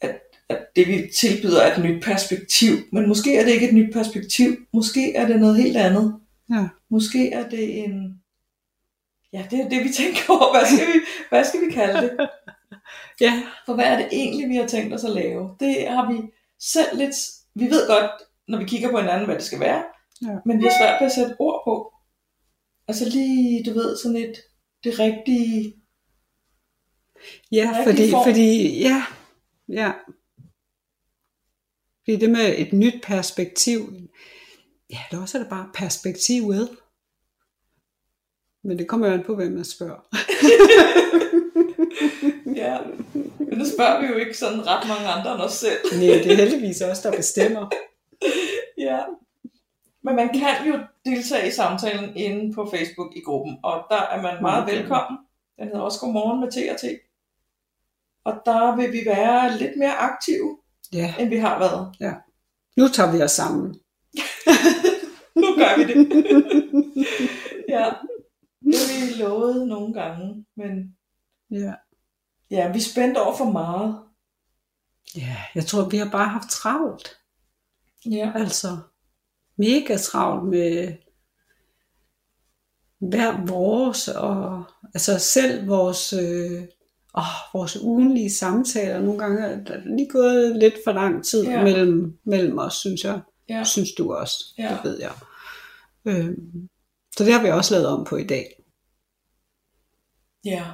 at, 0.00 0.20
at 0.48 0.58
det 0.76 0.88
vi 0.88 1.10
tilbyder 1.16 1.62
er 1.62 1.76
et 1.76 1.84
nyt 1.84 2.02
perspektiv, 2.04 2.72
men 2.92 3.08
måske 3.08 3.36
er 3.36 3.44
det 3.44 3.52
ikke 3.52 3.68
et 3.68 3.74
nyt 3.74 3.92
perspektiv, 3.92 4.56
måske 4.72 5.14
er 5.14 5.26
det 5.26 5.40
noget 5.40 5.56
helt 5.56 5.76
andet. 5.76 6.14
Ja. 6.50 6.68
Måske 6.90 7.32
er 7.32 7.48
det 7.48 7.78
en, 7.84 8.20
ja 9.32 9.46
det 9.50 9.60
er 9.60 9.68
det 9.68 9.84
vi 9.84 9.88
tænker 9.92 10.20
over, 10.28 10.58
hvad 10.58 10.66
skal 10.76 10.86
vi, 10.86 11.00
hvad 11.28 11.44
skal 11.44 11.60
vi 11.60 11.72
kalde 11.72 12.02
det? 12.02 12.28
ja, 13.24 13.42
For 13.66 13.74
hvad 13.74 13.84
er 13.84 13.96
det 13.96 14.08
egentlig 14.12 14.48
vi 14.48 14.56
har 14.56 14.66
tænkt 14.66 14.94
os 14.94 15.04
at 15.04 15.10
lave? 15.10 15.56
Det 15.60 15.88
har 15.88 16.12
vi 16.12 16.18
selv 16.60 16.98
lidt, 16.98 17.14
vi 17.54 17.64
ved 17.64 17.86
godt, 17.88 18.10
når 18.48 18.58
vi 18.58 18.64
kigger 18.64 18.90
på 18.90 18.98
hinanden, 18.98 19.24
hvad 19.26 19.34
det 19.36 19.44
skal 19.44 19.60
være, 19.60 19.84
Ja. 20.22 20.36
men 20.46 20.58
vi 20.58 20.62
har 20.64 20.70
svært 20.80 21.00
ved 21.00 21.06
at 21.06 21.12
sætte 21.12 21.36
ord 21.38 21.62
på. 21.66 21.92
Altså 22.88 23.04
lige, 23.08 23.64
du 23.64 23.74
ved, 23.74 23.96
sådan 23.96 24.16
et, 24.16 24.34
det 24.84 24.98
rigtige, 24.98 25.74
ja 27.52 27.72
Rigtig 27.76 27.84
fordi, 27.92 28.10
form. 28.10 28.24
fordi, 28.24 28.80
ja, 28.80 29.04
ja. 29.68 29.92
Fordi 32.04 32.16
det 32.16 32.30
med 32.30 32.54
et 32.58 32.72
nyt 32.72 33.02
perspektiv, 33.02 33.92
ja, 34.90 34.98
eller 35.10 35.22
også 35.22 35.38
er 35.38 35.42
det 35.42 35.50
bare 35.50 35.70
perspektivet. 35.74 36.70
Men 38.64 38.78
det 38.78 38.88
kommer 38.88 39.06
jo 39.08 39.12
an 39.14 39.24
på, 39.26 39.34
hvem 39.36 39.52
man 39.52 39.64
spørger. 39.64 40.00
Ja, 42.56 42.78
men 43.38 43.58
nu 43.58 43.64
spørger 43.74 44.00
vi 44.00 44.06
jo 44.06 44.14
ikke 44.14 44.34
sådan 44.38 44.66
ret 44.66 44.88
mange 44.88 45.06
andre 45.08 45.32
end 45.34 45.40
os 45.40 45.52
selv. 45.52 45.78
Nej, 45.92 46.00
det 46.00 46.32
er 46.32 46.36
heldigvis 46.36 46.80
os, 46.80 46.98
der 47.00 47.16
bestemmer. 47.16 47.70
Ja. 48.78 49.00
Men 50.04 50.16
man 50.16 50.28
kan 50.28 50.66
jo 50.66 50.78
deltage 51.04 51.48
i 51.48 51.50
samtalen 51.50 52.16
inde 52.16 52.54
på 52.54 52.68
Facebook 52.74 53.16
i 53.16 53.20
gruppen, 53.20 53.56
og 53.62 53.84
der 53.90 54.00
er 54.00 54.22
man 54.22 54.42
meget 54.42 54.62
Okay. 54.62 54.78
velkommen. 54.78 55.18
Den 55.58 55.64
hedder 55.66 55.80
også 55.80 56.00
Godmorgen 56.00 56.40
med 56.40 56.50
T&T. 56.50 56.84
Og 58.24 58.34
der 58.46 58.76
vil 58.76 58.92
vi 58.92 59.00
være 59.06 59.58
lidt 59.58 59.76
mere 59.78 59.96
aktive, 59.96 60.58
Ja, 60.92 61.14
end 61.20 61.28
vi 61.28 61.36
har 61.36 61.58
været. 61.58 61.94
nu 62.76 62.88
tager 62.88 63.12
vi 63.16 63.22
os 63.22 63.30
sammen. 63.30 63.74
Nu 65.34 65.46
gør 65.56 65.76
vi 65.76 65.82
det. 65.84 65.96
ja, 67.74 67.84
det 68.64 68.74
har 68.78 69.06
vi 69.06 69.22
lovet 69.22 69.68
nogle 69.68 69.94
gange, 69.94 70.44
men 70.56 70.96
Ja. 71.50 71.72
ja, 72.50 72.68
vi 72.72 72.78
er 72.78 72.82
spændt 72.92 73.18
over 73.18 73.36
for 73.36 73.44
meget. 73.50 73.98
ja, 75.16 75.36
jeg 75.54 75.66
tror, 75.66 75.88
vi 75.88 75.96
har 75.96 76.10
bare 76.10 76.28
haft 76.28 76.48
travlt. 76.50 77.18
Ja, 78.10 78.32
Altså, 78.34 78.78
mega 79.56 79.96
travlt 79.96 80.48
med 80.48 80.92
hver 82.98 83.46
vores, 83.46 84.08
og 84.08 84.64
altså 84.94 85.18
selv 85.18 85.68
vores, 85.68 86.12
øh, 86.12 86.62
åh, 87.18 87.24
vores 87.54 87.76
ugenlige 87.76 88.30
samtaler. 88.32 89.00
Nogle 89.00 89.18
gange 89.18 89.46
er 89.46 89.64
der 89.64 89.80
lige 89.96 90.08
gået 90.08 90.56
lidt 90.56 90.74
for 90.84 90.92
lang 90.92 91.24
tid 91.24 91.44
Ja. 91.44 91.62
mellem, 91.64 92.18
mellem 92.24 92.58
os, 92.58 92.74
synes 92.74 93.04
jeg. 93.04 93.20
ja, 93.48 93.64
Synes 93.64 93.88
du 93.98 94.14
også, 94.14 94.44
Ja. 94.58 94.68
det 94.68 94.80
ved 94.84 95.00
jeg. 95.00 95.12
Øhm, 96.04 96.68
så 97.16 97.24
det 97.24 97.32
har 97.32 97.42
vi 97.42 97.48
også 97.50 97.74
lavet 97.74 97.86
om 97.88 98.04
på 98.04 98.16
i 98.16 98.24
dag. 98.26 98.62
ja. 100.44 100.64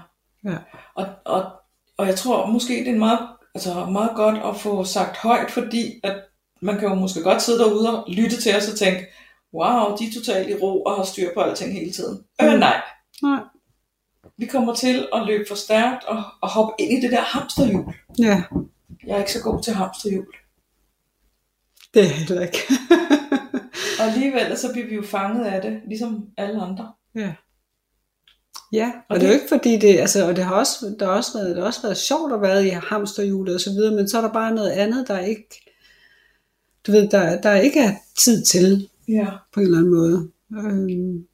Ja. 0.45 0.59
Og, 0.95 1.07
og, 1.25 1.53
og 1.97 2.07
jeg 2.07 2.17
tror 2.17 2.47
måske, 2.47 2.75
det 2.75 2.89
er 2.89 2.99
meget, 2.99 3.29
altså 3.55 3.85
meget 3.87 4.11
godt 4.17 4.37
at 4.55 4.61
få 4.61 4.85
sagt 4.85 5.17
højt, 5.17 5.51
fordi 5.51 6.01
at 6.05 6.25
man 6.61 6.79
kan 6.79 6.89
jo 6.89 6.95
måske 6.95 7.23
godt 7.23 7.43
sidde 7.43 7.59
derude 7.59 8.03
og 8.05 8.11
lytte 8.11 8.41
til 8.41 8.57
os 8.57 8.69
og 8.69 8.79
tænke, 8.79 9.07
wow, 9.55 9.97
de 9.97 10.05
er 10.05 10.13
totalt 10.15 10.51
i 10.51 10.55
ro 10.55 10.83
og 10.83 10.97
har 10.97 11.05
styr 11.05 11.35
på 11.35 11.41
alting 11.41 11.73
hele 11.73 11.93
tiden. 11.93 12.25
Øh, 12.43 12.53
Mm. 12.53 12.59
nej. 12.59 12.81
Nej. 13.23 13.41
Vi 14.39 14.47
kommer 14.47 14.75
til 14.75 15.09
at 15.15 15.27
løbe 15.27 15.45
for 15.49 15.55
stærkt 15.55 16.05
og, 16.05 16.23
og 16.43 16.49
hoppe 16.51 16.73
ind 16.79 16.93
i 16.93 17.01
det 17.01 17.13
der 17.13 17.21
hamsterhjul. 17.21 17.95
Ja, 18.19 18.43
Jeg 19.07 19.15
er 19.15 19.19
ikke 19.19 19.33
så 19.33 19.43
god 19.43 19.63
til 19.63 19.73
hamsterhjul. 19.73 20.27
det 21.95 22.03
er 22.03 22.07
heller 22.09 22.41
ikke. 22.43 22.59
Og 24.01 24.05
alligevel 24.05 24.57
så 24.59 24.73
bliver 24.73 24.89
vi 24.89 24.95
jo 24.95 25.03
fanget 25.03 25.45
af 25.45 25.63
det, 25.63 25.81
ligesom 25.89 26.27
alle 26.37 26.63
andre. 26.63 26.93
ja. 27.15 27.33
Ja, 28.73 28.87
og, 28.87 28.93
Og 29.09 29.15
og 29.15 29.21
det 29.21 29.23
er 29.27 29.31
det- 29.31 29.37
jo 29.37 29.41
ikke 29.41 29.49
fordi 29.49 29.77
det, 29.79 29.99
altså, 30.01 30.29
og 30.29 30.37
det 30.37 30.45
har 30.45 30.55
også, 30.55 30.97
der 30.99 31.07
har 31.07 31.13
også 31.13 31.39
været, 31.39 31.49
det 31.49 31.57
har 31.59 31.67
også 31.67 31.83
været 31.83 31.97
sjovt 31.97 32.33
at 32.33 32.43
være 32.43 32.67
i 32.67 32.69
hamsterhjulet 32.71 33.55
og 33.55 33.61
så 33.61 33.71
videre, 33.71 33.95
men 33.95 34.09
så 34.09 34.19
er 34.19 34.23
der 34.23 34.33
bare 34.33 34.55
noget 34.55 34.71
andet, 34.71 35.09
der 35.09 35.19
ikke, 35.19 35.68
du 36.89 36.93
ved, 36.93 37.09
der, 37.09 37.41
der 37.41 37.55
ikke 37.55 37.81
er 37.81 37.95
tid 38.19 38.45
til 38.45 38.89
Ja. 39.09 39.29
på 39.53 39.61
en 39.61 39.67
eller 39.67 39.79
anden 39.79 39.95
måde. 39.95 40.31
Øhm, 40.53 41.27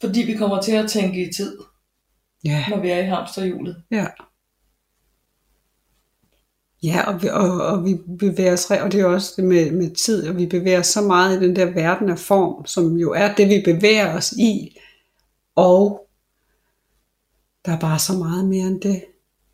Fordi 0.00 0.20
vi 0.22 0.34
kommer 0.36 0.62
til 0.62 0.72
at 0.72 0.90
tænke 0.90 1.28
i 1.28 1.32
tid, 1.32 1.58
ja, 2.44 2.64
når 2.70 2.80
vi 2.80 2.88
er 2.90 2.98
i 2.98 3.06
hamsterhjulet. 3.06 3.82
ja. 3.90 4.06
Ja, 6.84 7.02
og 7.12 7.22
vi, 7.22 7.28
og, 7.28 7.60
og 7.66 7.84
vi 7.84 7.94
bevæger 8.18 8.52
os, 8.52 8.70
og 8.70 8.92
det 8.92 9.00
er 9.00 9.04
også 9.06 9.32
det 9.36 9.44
med, 9.44 9.70
med 9.70 9.94
tid, 9.94 10.28
og 10.28 10.36
vi 10.36 10.46
bevæger 10.46 10.78
os 10.80 10.86
så 10.86 11.02
meget 11.02 11.36
i 11.42 11.46
den 11.46 11.56
der 11.56 11.64
verden 11.64 12.10
af 12.10 12.18
form, 12.18 12.66
som 12.66 12.96
jo 12.96 13.12
er 13.12 13.34
det, 13.34 13.48
vi 13.48 13.62
bevæger 13.64 14.16
os 14.16 14.32
i, 14.32 14.78
og 15.54 16.08
der 17.64 17.72
er 17.72 17.78
bare 17.80 17.98
så 17.98 18.12
meget 18.18 18.48
mere 18.48 18.66
end 18.66 18.80
det, 18.80 19.04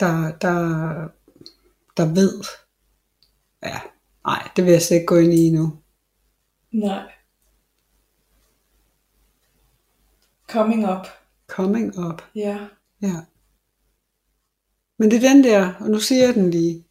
der, 0.00 0.32
der, 0.32 0.58
der 1.96 2.14
ved. 2.14 2.44
Ja, 3.62 3.80
nej, 4.28 4.50
det 4.56 4.64
vil 4.64 4.72
jeg 4.72 4.82
slet 4.82 4.96
ikke 4.96 5.06
gå 5.06 5.16
ind 5.16 5.34
i 5.34 5.50
nu. 5.50 5.78
Nej. 6.72 7.12
Coming 10.50 10.90
up. 10.90 11.06
Coming 11.46 11.98
up. 11.98 12.22
Ja. 12.34 12.68
Ja. 13.02 13.16
Men 14.98 15.10
det 15.10 15.16
er 15.16 15.28
den 15.28 15.44
der, 15.44 15.74
og 15.80 15.90
nu 15.90 15.98
siger 15.98 16.26
jeg 16.26 16.34
den 16.34 16.50
lige. 16.50 16.84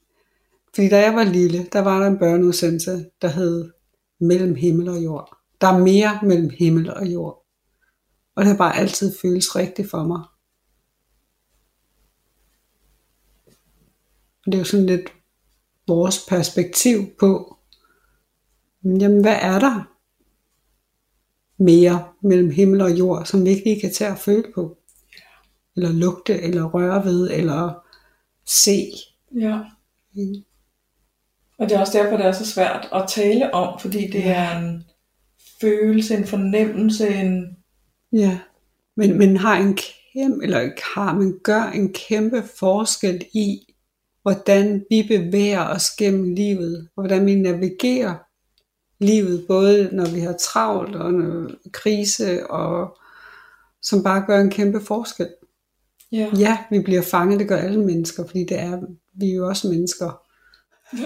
Fordi 0.76 0.90
da 0.90 1.00
jeg 1.02 1.16
var 1.16 1.24
lille, 1.24 1.68
der 1.74 1.80
var 1.80 2.00
der 2.00 2.08
en 2.08 2.18
børneudsendelse, 2.18 3.10
der 3.22 3.28
hed 3.28 3.72
Mellem 4.20 4.56
himmel 4.56 4.90
og 4.90 5.04
jord. 5.04 5.38
Der 5.62 5.68
er 5.68 5.78
mere 5.78 6.20
mellem 6.24 6.50
himmel 6.50 6.94
og 6.94 7.08
jord. 7.08 7.46
Og 8.36 8.44
det 8.44 8.52
har 8.52 8.58
bare 8.58 8.76
altid 8.76 9.16
føles 9.22 9.56
rigtigt 9.56 9.90
for 9.90 10.04
mig. 10.04 10.24
Og 14.46 14.52
det 14.52 14.54
er 14.54 14.58
jo 14.58 14.64
sådan 14.64 14.86
lidt 14.86 15.17
vores 15.88 16.26
perspektiv 16.30 17.06
på, 17.20 17.58
jamen 18.84 19.22
hvad 19.22 19.38
er 19.42 19.60
der 19.60 19.94
mere 21.64 22.08
mellem 22.22 22.50
himmel 22.50 22.82
og 22.82 23.00
jord, 23.00 23.26
som 23.26 23.46
vi 23.46 23.50
ikke 23.50 23.64
lige 23.64 23.82
kan 23.82 23.94
tage 23.94 24.12
at 24.12 24.20
føle 24.20 24.52
på? 24.56 24.78
eller 25.78 25.92
lugte, 25.92 26.42
eller 26.42 26.64
røre 26.64 27.06
ved, 27.06 27.32
eller 27.32 27.74
se. 28.46 28.88
Ja. 29.36 29.60
Mm. 30.14 30.36
Og 31.58 31.70
det 31.70 31.76
er 31.76 31.80
også 31.80 31.98
derfor, 31.98 32.18
det 32.18 32.26
er 32.26 32.32
så 32.32 32.46
svært 32.46 32.90
at 32.94 33.06
tale 33.10 33.54
om, 33.54 33.80
fordi 33.80 34.08
det 34.08 34.28
er 34.28 34.60
en 34.60 34.84
følelse, 35.62 36.18
en 36.18 36.26
fornemmelse, 36.26 37.10
en... 37.10 37.58
Ja, 38.12 38.40
men, 38.96 39.18
men 39.18 39.38
har 39.38 39.58
en 39.58 39.78
kæmpe, 40.14 40.44
eller 40.44 40.60
ikke 40.60 40.82
har, 40.96 41.14
men 41.14 41.40
gør 41.44 41.64
en 41.64 41.94
kæmpe 41.94 42.44
forskel 42.60 43.26
i, 43.34 43.67
hvordan 44.32 44.86
vi 44.90 45.04
bevæger 45.08 45.68
os 45.68 45.90
gennem 45.90 46.34
livet, 46.34 46.88
og 46.96 47.02
hvordan 47.04 47.26
vi 47.26 47.36
navigerer 47.36 48.16
livet, 49.00 49.46
både 49.48 49.90
når 49.92 50.06
vi 50.06 50.20
har 50.20 50.34
travlt 50.40 50.96
og 50.96 51.14
når 51.14 51.50
krise, 51.72 52.48
og 52.52 52.98
som 53.82 54.04
bare 54.04 54.24
gør 54.28 54.40
en 54.42 54.52
kæmpe 54.52 54.82
forskel. 54.82 55.28
Ja. 56.12 56.28
Ja, 56.40 56.58
vi 56.72 56.80
bliver 56.80 57.02
fanget, 57.02 57.40
det 57.40 57.48
gør 57.48 57.58
alle 57.58 57.86
mennesker, 57.86 58.26
fordi 58.28 58.44
det 58.44 58.60
er, 58.60 58.80
vi 59.14 59.32
er 59.32 59.36
jo 59.36 59.48
også 59.48 59.68
mennesker. 59.68 60.22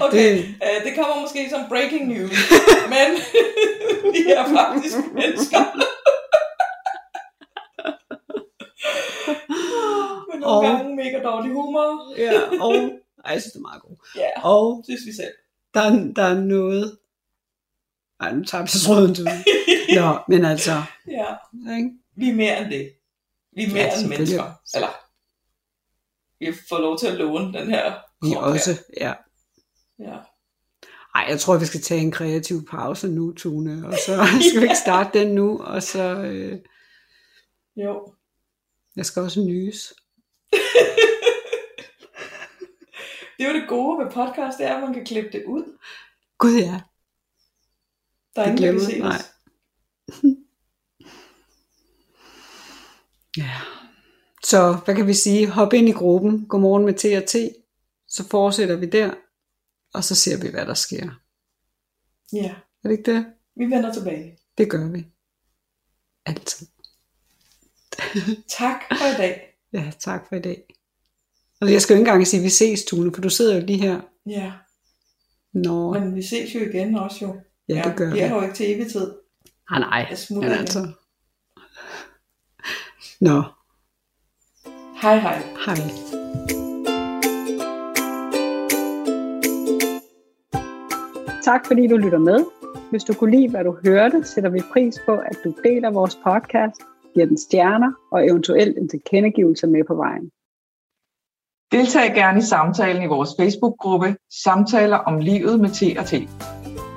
Okay, 0.00 0.36
det- 0.36 0.44
det, 0.46 0.84
det 0.84 0.92
kommer 0.96 1.20
måske 1.22 1.46
som 1.50 1.60
breaking 1.68 2.08
news, 2.08 2.52
men 2.94 3.08
vi 4.14 4.32
er 4.32 4.44
faktisk 4.48 4.96
mennesker. 5.14 5.58
Med 10.30 10.40
nogle 10.40 10.46
Og- 10.46 10.62
gange 10.62 10.93
mega 11.04 11.22
dårlig 11.22 11.52
humor. 11.52 12.16
Ja, 12.18 12.32
og 12.64 12.74
ej, 13.24 13.32
jeg 13.32 13.40
synes, 13.42 13.52
det 13.52 13.58
er 13.58 13.68
meget 13.70 13.82
godt. 13.82 13.98
Ja, 14.16 14.30
Og 14.44 14.84
synes 14.84 15.00
vi 15.06 15.12
selv. 15.12 15.34
der, 15.74 15.80
er- 15.80 16.12
der 16.16 16.22
er 16.22 16.40
noget... 16.40 16.98
Ej, 18.20 18.32
nu 18.34 18.44
tager 18.44 18.62
vi 18.64 18.68
tråden 18.68 19.10
ud. 19.10 19.44
Nå, 20.00 20.18
men 20.28 20.44
altså... 20.44 20.72
Ja, 21.08 21.26
Ikke? 21.76 21.90
vi 22.16 22.28
er 22.28 22.34
mere 22.34 22.60
end 22.62 22.70
det. 22.70 22.92
Vi 23.56 23.62
er 23.64 23.68
mere 23.68 23.78
Ja, 23.84 24.00
end 24.00 24.08
mennesker. 24.08 24.44
Eller, 24.74 24.88
vi 26.38 26.52
får 26.68 26.78
lov 26.78 26.98
til 26.98 27.06
at 27.06 27.14
låne 27.14 27.52
den 27.58 27.68
her 27.70 27.94
Vi 28.22 28.32
krop 28.34 28.44
også, 28.52 28.70
ja. 29.00 29.12
Ja. 29.98 30.16
Ej, 31.14 31.26
jeg 31.28 31.40
tror, 31.40 31.58
vi 31.58 31.64
skal 31.66 31.80
tage 31.80 32.00
en 32.00 32.10
kreativ 32.12 32.66
pause 32.66 33.08
nu, 33.08 33.32
Tune. 33.32 33.86
Og 33.86 33.92
så 34.06 34.16
skal 34.50 34.60
vi 34.60 34.64
ikke 34.64 34.76
starte 34.84 35.18
den 35.18 35.34
nu. 35.34 35.58
Og 35.62 35.82
så... 35.82 36.02
Øh, 36.14 36.58
Jo. 37.76 38.14
jeg 38.96 39.06
skal 39.06 39.22
også 39.22 39.40
nys. 39.40 39.92
Det 43.38 43.46
er 43.46 43.52
jo 43.52 43.60
det 43.60 43.68
gode 43.68 44.04
ved 44.04 44.12
podcast, 44.12 44.58
det 44.58 44.66
er, 44.66 44.74
at 44.76 44.82
man 44.82 44.94
kan 44.94 45.04
klippe 45.04 45.30
det 45.32 45.44
ud. 45.44 45.78
Gud 46.38 46.54
ja. 46.58 46.80
Der 48.36 48.42
er 48.42 48.56
Det 48.56 48.60
ingen, 48.60 48.80
der 48.80 48.90
kan 48.90 49.00
nej. 49.02 49.22
Ja. 53.36 53.50
Så 54.44 54.72
hvad 54.84 54.94
kan 54.94 55.06
vi 55.06 55.14
sige? 55.14 55.50
Hop 55.50 55.72
ind 55.72 55.88
i 55.88 55.92
gruppen. 55.92 56.46
Godmorgen 56.48 56.84
med 56.84 56.94
T 56.94 57.04
og 57.22 57.28
T. 57.28 57.34
Så 58.08 58.28
fortsætter 58.28 58.76
vi 58.76 58.86
der. 58.86 59.14
Og 59.94 60.04
så 60.04 60.14
ser 60.14 60.42
vi, 60.42 60.48
hvad 60.48 60.66
der 60.66 60.74
sker. 60.74 61.10
Ja, 62.32 62.54
Er 62.84 62.88
det 62.88 62.98
ikke 62.98 63.12
det? 63.12 63.26
vi 63.56 63.64
vender 63.64 63.92
tilbage. 63.92 64.38
Det 64.58 64.70
gør 64.70 64.88
vi. 64.90 65.06
Altid. 66.26 66.66
Tak 68.48 68.82
for 68.98 69.14
i 69.14 69.16
dag. 69.16 69.53
Ja, 69.74 69.92
tak 69.98 70.28
for 70.28 70.36
i 70.36 70.40
dag. 70.40 70.62
Og 71.60 71.72
jeg 71.72 71.82
skal 71.82 71.94
jo 71.94 71.98
ikke 71.98 72.08
engang 72.10 72.26
sige, 72.26 72.40
at 72.40 72.44
vi 72.44 72.48
ses, 72.50 72.84
Tune, 72.84 73.14
for 73.14 73.20
du 73.20 73.28
sidder 73.28 73.54
jo 73.60 73.66
lige 73.66 73.80
her. 73.82 74.00
Ja, 74.26 74.52
Nå, 75.52 75.92
men 75.92 76.14
vi 76.14 76.22
ses 76.22 76.54
jo 76.54 76.60
igen 76.60 76.94
også 76.96 77.24
jo. 77.26 77.36
ja, 77.68 77.82
det 77.84 77.96
gør 77.96 78.06
vi 78.06 78.12
vi. 78.12 78.18
er 78.20 78.26
her 78.28 78.34
jo 78.36 78.42
ikke 78.42 78.54
til 78.54 78.70
evig 78.74 78.92
tid. 78.92 79.12
Ah, 79.70 79.80
nej, 79.80 80.06
Jeg 80.10 80.18
smutter 80.18 80.50
men 80.50 80.58
altså. 80.58 80.88
Nå, 83.20 83.42
Hej 85.02 85.18
hej. 85.18 85.42
hej. 85.66 85.76
Tak 91.44 91.66
fordi 91.66 91.86
du 91.86 91.96
lytter 91.96 92.18
med. 92.18 92.44
Hvis 92.90 93.04
du 93.04 93.14
kunne 93.14 93.30
lide, 93.36 93.48
hvad 93.50 93.64
du 93.64 93.76
hørte, 93.84 94.24
sætter 94.24 94.50
vi 94.50 94.60
pris 94.72 94.94
på, 95.06 95.12
at 95.16 95.36
du 95.44 95.54
deler 95.64 95.90
vores 95.90 96.16
podcast. 96.16 96.80
Giver 97.14 97.26
den 97.26 97.38
stjerner 97.38 97.92
og 98.12 98.26
eventuelt 98.26 98.78
en 98.78 98.88
tilkendegivelse 98.88 99.66
med 99.66 99.84
på 99.84 99.94
vejen. 99.94 100.30
Deltag 101.72 102.14
gerne 102.14 102.38
i 102.38 102.42
samtalen 102.42 103.02
i 103.02 103.06
vores 103.06 103.30
Facebook-gruppe 103.40 104.16
Samtaler 104.44 104.96
om 104.96 105.18
livet 105.18 105.60
med 105.60 105.68
T&T. 105.68 106.12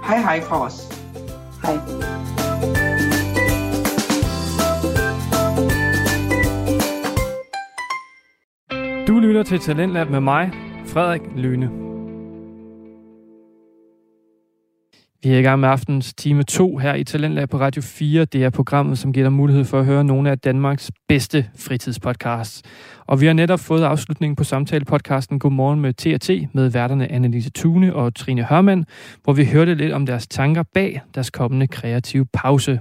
Hej 0.07 0.17
hej 0.17 0.41
fra 0.41 0.65
os. 0.65 0.77
Hej. 1.63 1.77
Du 9.07 9.19
lytter 9.19 9.43
til 9.43 9.59
Talentlab 9.59 10.09
med 10.09 10.19
mig, 10.21 10.51
Frederik 10.85 11.21
Lyne. 11.35 11.86
Vi 15.23 15.29
er 15.29 15.39
i 15.39 15.41
gang 15.41 15.59
med 15.59 15.69
aftens 15.69 16.13
time 16.13 16.43
2 16.43 16.77
her 16.77 16.93
i 16.93 17.03
Talentlab 17.03 17.49
på 17.49 17.59
Radio 17.59 17.81
4. 17.81 18.25
Det 18.25 18.43
er 18.43 18.49
programmet, 18.49 18.97
som 18.97 19.13
giver 19.13 19.23
dig 19.23 19.33
mulighed 19.33 19.65
for 19.65 19.79
at 19.79 19.85
høre 19.85 20.03
nogle 20.03 20.31
af 20.31 20.39
Danmarks 20.39 20.91
bedste 21.07 21.49
fritidspodcasts. 21.59 22.61
Og 23.07 23.21
vi 23.21 23.25
har 23.25 23.33
netop 23.33 23.59
fået 23.59 23.83
afslutningen 23.83 24.35
på 24.35 24.43
samtalepodcasten 24.43 25.39
Godmorgen 25.39 25.79
med 25.79 25.93
T&T 25.93 26.53
med 26.53 26.69
værterne 26.69 27.11
Annelise 27.11 27.51
Thune 27.55 27.95
og 27.95 28.15
Trine 28.15 28.43
Hørmann, 28.43 28.85
hvor 29.23 29.33
vi 29.33 29.45
hørte 29.45 29.75
lidt 29.75 29.93
om 29.93 30.05
deres 30.05 30.27
tanker 30.27 30.63
bag 30.73 31.01
deres 31.15 31.29
kommende 31.29 31.67
kreative 31.67 32.25
pause. 32.33 32.79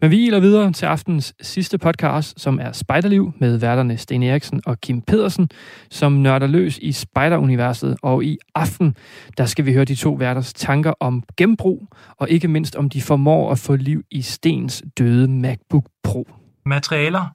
Men 0.00 0.10
vi 0.10 0.26
iler 0.26 0.40
videre 0.40 0.72
til 0.72 0.86
aftens 0.86 1.34
sidste 1.40 1.78
podcast, 1.78 2.40
som 2.40 2.58
er 2.60 2.72
Spejderliv 2.72 3.32
med 3.38 3.56
værterne 3.56 3.96
Sten 3.96 4.22
Eriksen 4.22 4.60
og 4.66 4.80
Kim 4.80 5.02
Pedersen, 5.02 5.48
som 5.90 6.12
nørder 6.12 6.46
løs 6.46 6.78
i 6.78 6.92
Spejderuniverset. 6.92 7.96
Og 8.02 8.24
i 8.24 8.38
aften, 8.54 8.96
der 9.38 9.46
skal 9.46 9.66
vi 9.66 9.72
høre 9.72 9.84
de 9.84 9.94
to 9.94 10.12
værters 10.12 10.52
tanker 10.52 10.92
om 11.00 11.22
genbrug, 11.36 11.88
og 12.16 12.30
ikke 12.30 12.48
mindst 12.48 12.76
om 12.76 12.88
de 12.88 13.02
formår 13.02 13.50
at 13.52 13.58
få 13.58 13.76
liv 13.76 14.02
i 14.10 14.22
Stens 14.22 14.82
døde 14.98 15.28
MacBook 15.28 15.84
Pro. 16.02 16.28
materialer 16.66 17.26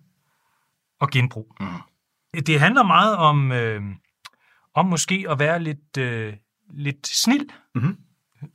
og 1.01 1.09
genbrug. 1.09 1.55
Mm. 1.59 1.67
Det 2.47 2.59
handler 2.59 2.83
meget 2.83 3.15
om, 3.17 3.51
øh, 3.51 3.81
om 4.75 4.85
måske 4.85 5.25
at 5.29 5.39
være 5.39 5.59
lidt, 5.63 5.97
øh, 5.97 6.33
lidt 6.73 7.07
snild. 7.07 7.49
Mhm. 7.75 7.97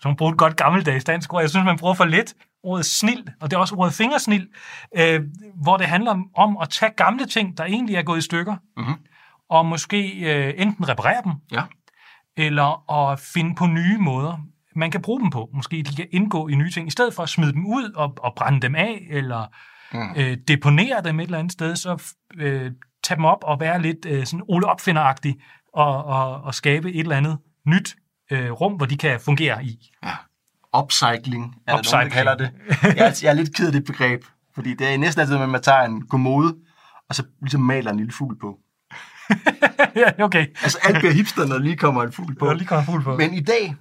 Som 0.00 0.16
bruger 0.16 0.32
et 0.32 0.38
godt 0.38 0.56
gammeldags 0.56 1.04
dansk 1.04 1.32
ord. 1.34 1.40
Jeg 1.42 1.50
synes, 1.50 1.64
man 1.64 1.78
bruger 1.78 1.94
for 1.94 2.04
lidt 2.04 2.34
ordet 2.62 2.86
snild, 2.86 3.24
og 3.40 3.50
det 3.50 3.56
er 3.56 3.60
også 3.60 3.74
ordet 3.74 3.94
fingersnild, 3.94 4.48
øh, 4.98 5.20
hvor 5.62 5.76
det 5.76 5.86
handler 5.86 6.24
om- 6.36 6.58
at 6.62 6.68
tage 6.68 6.92
gamle 6.96 7.26
ting, 7.26 7.58
der 7.58 7.64
egentlig 7.64 7.96
er 7.96 8.02
gået 8.02 8.18
i 8.18 8.20
stykker, 8.20 8.56
Mhm. 8.76 8.94
og 9.50 9.66
måske 9.66 10.10
øh, 10.10 10.54
enten 10.56 10.88
reparere 10.88 11.22
dem, 11.24 11.32
Ja. 11.52 11.62
eller 12.36 12.90
at 13.10 13.20
finde 13.20 13.54
på 13.54 13.66
nye 13.66 13.98
måder, 13.98 14.38
man 14.76 14.90
kan 14.90 15.02
bruge 15.02 15.20
dem 15.20 15.30
på. 15.30 15.50
Måske 15.52 15.82
de 15.82 15.96
kan 15.96 16.06
indgå 16.10 16.48
i 16.48 16.54
nye 16.54 16.70
ting. 16.70 16.86
I 16.88 16.90
stedet 16.90 17.14
for 17.14 17.22
at 17.22 17.28
smide 17.28 17.52
dem 17.52 17.66
ud 17.66 17.92
og, 17.96 18.14
og 18.18 18.32
brænde 18.36 18.60
dem 18.60 18.74
af, 18.74 19.06
eller 19.10 19.46
Mm. 19.92 20.10
øh, 20.16 20.36
deponere 20.48 21.02
dem 21.04 21.20
et 21.20 21.24
eller 21.24 21.38
andet 21.38 21.52
sted, 21.52 21.76
så 21.76 22.14
øh, 22.36 22.72
tage 23.04 23.16
dem 23.16 23.24
op 23.24 23.38
og 23.44 23.60
være 23.60 23.82
lidt 23.82 24.06
øh, 24.06 24.26
sådan 24.26 24.44
Ole 24.48 24.66
Opfinder-agtig 24.66 25.34
og, 25.74 26.04
og, 26.04 26.40
og 26.42 26.54
skabe 26.54 26.92
et 26.92 27.00
eller 27.00 27.16
andet 27.16 27.38
nyt 27.66 27.96
øh, 28.30 28.50
rum, 28.50 28.72
hvor 28.72 28.86
de 28.86 28.96
kan 28.96 29.20
fungere 29.20 29.64
i. 29.64 29.90
Upcycling, 30.78 31.44
er 31.66 31.72
der 31.72 31.72
nogen, 31.72 31.78
Upcycling. 31.78 32.10
der 32.10 32.16
kalder 32.16 32.34
det. 32.34 32.50
Jeg 32.96 33.06
er, 33.06 33.20
jeg 33.22 33.30
er 33.30 33.32
lidt 33.34 33.56
ked 33.56 33.66
af 33.66 33.72
det 33.72 33.84
begreb, 33.84 34.24
fordi 34.54 34.74
det 34.74 34.94
er 34.94 34.98
næsten 34.98 35.20
altid, 35.20 35.36
at 35.36 35.48
man 35.48 35.62
tager 35.62 35.82
en 35.82 36.06
kommode, 36.06 36.54
og 37.08 37.14
så 37.14 37.24
ligesom 37.40 37.60
maler 37.60 37.90
en 37.90 37.96
lille 37.96 38.12
fugl 38.12 38.38
på. 38.38 38.58
ja, 40.02 40.24
okay. 40.24 40.46
Altså 40.62 40.78
alt 40.82 40.98
bliver 40.98 41.12
hipster, 41.12 41.46
når 41.46 41.58
lige 41.58 41.76
kommer 41.76 42.02
en 42.02 42.12
fugl 42.12 42.34
på. 42.34 42.46
Der 42.46 42.54
lige 42.54 42.66
kommer 42.66 42.80
en 42.80 42.86
fugl 42.86 43.02
på. 43.02 43.16
Men 43.16 43.34
i 43.34 43.40
dag, 43.40 43.74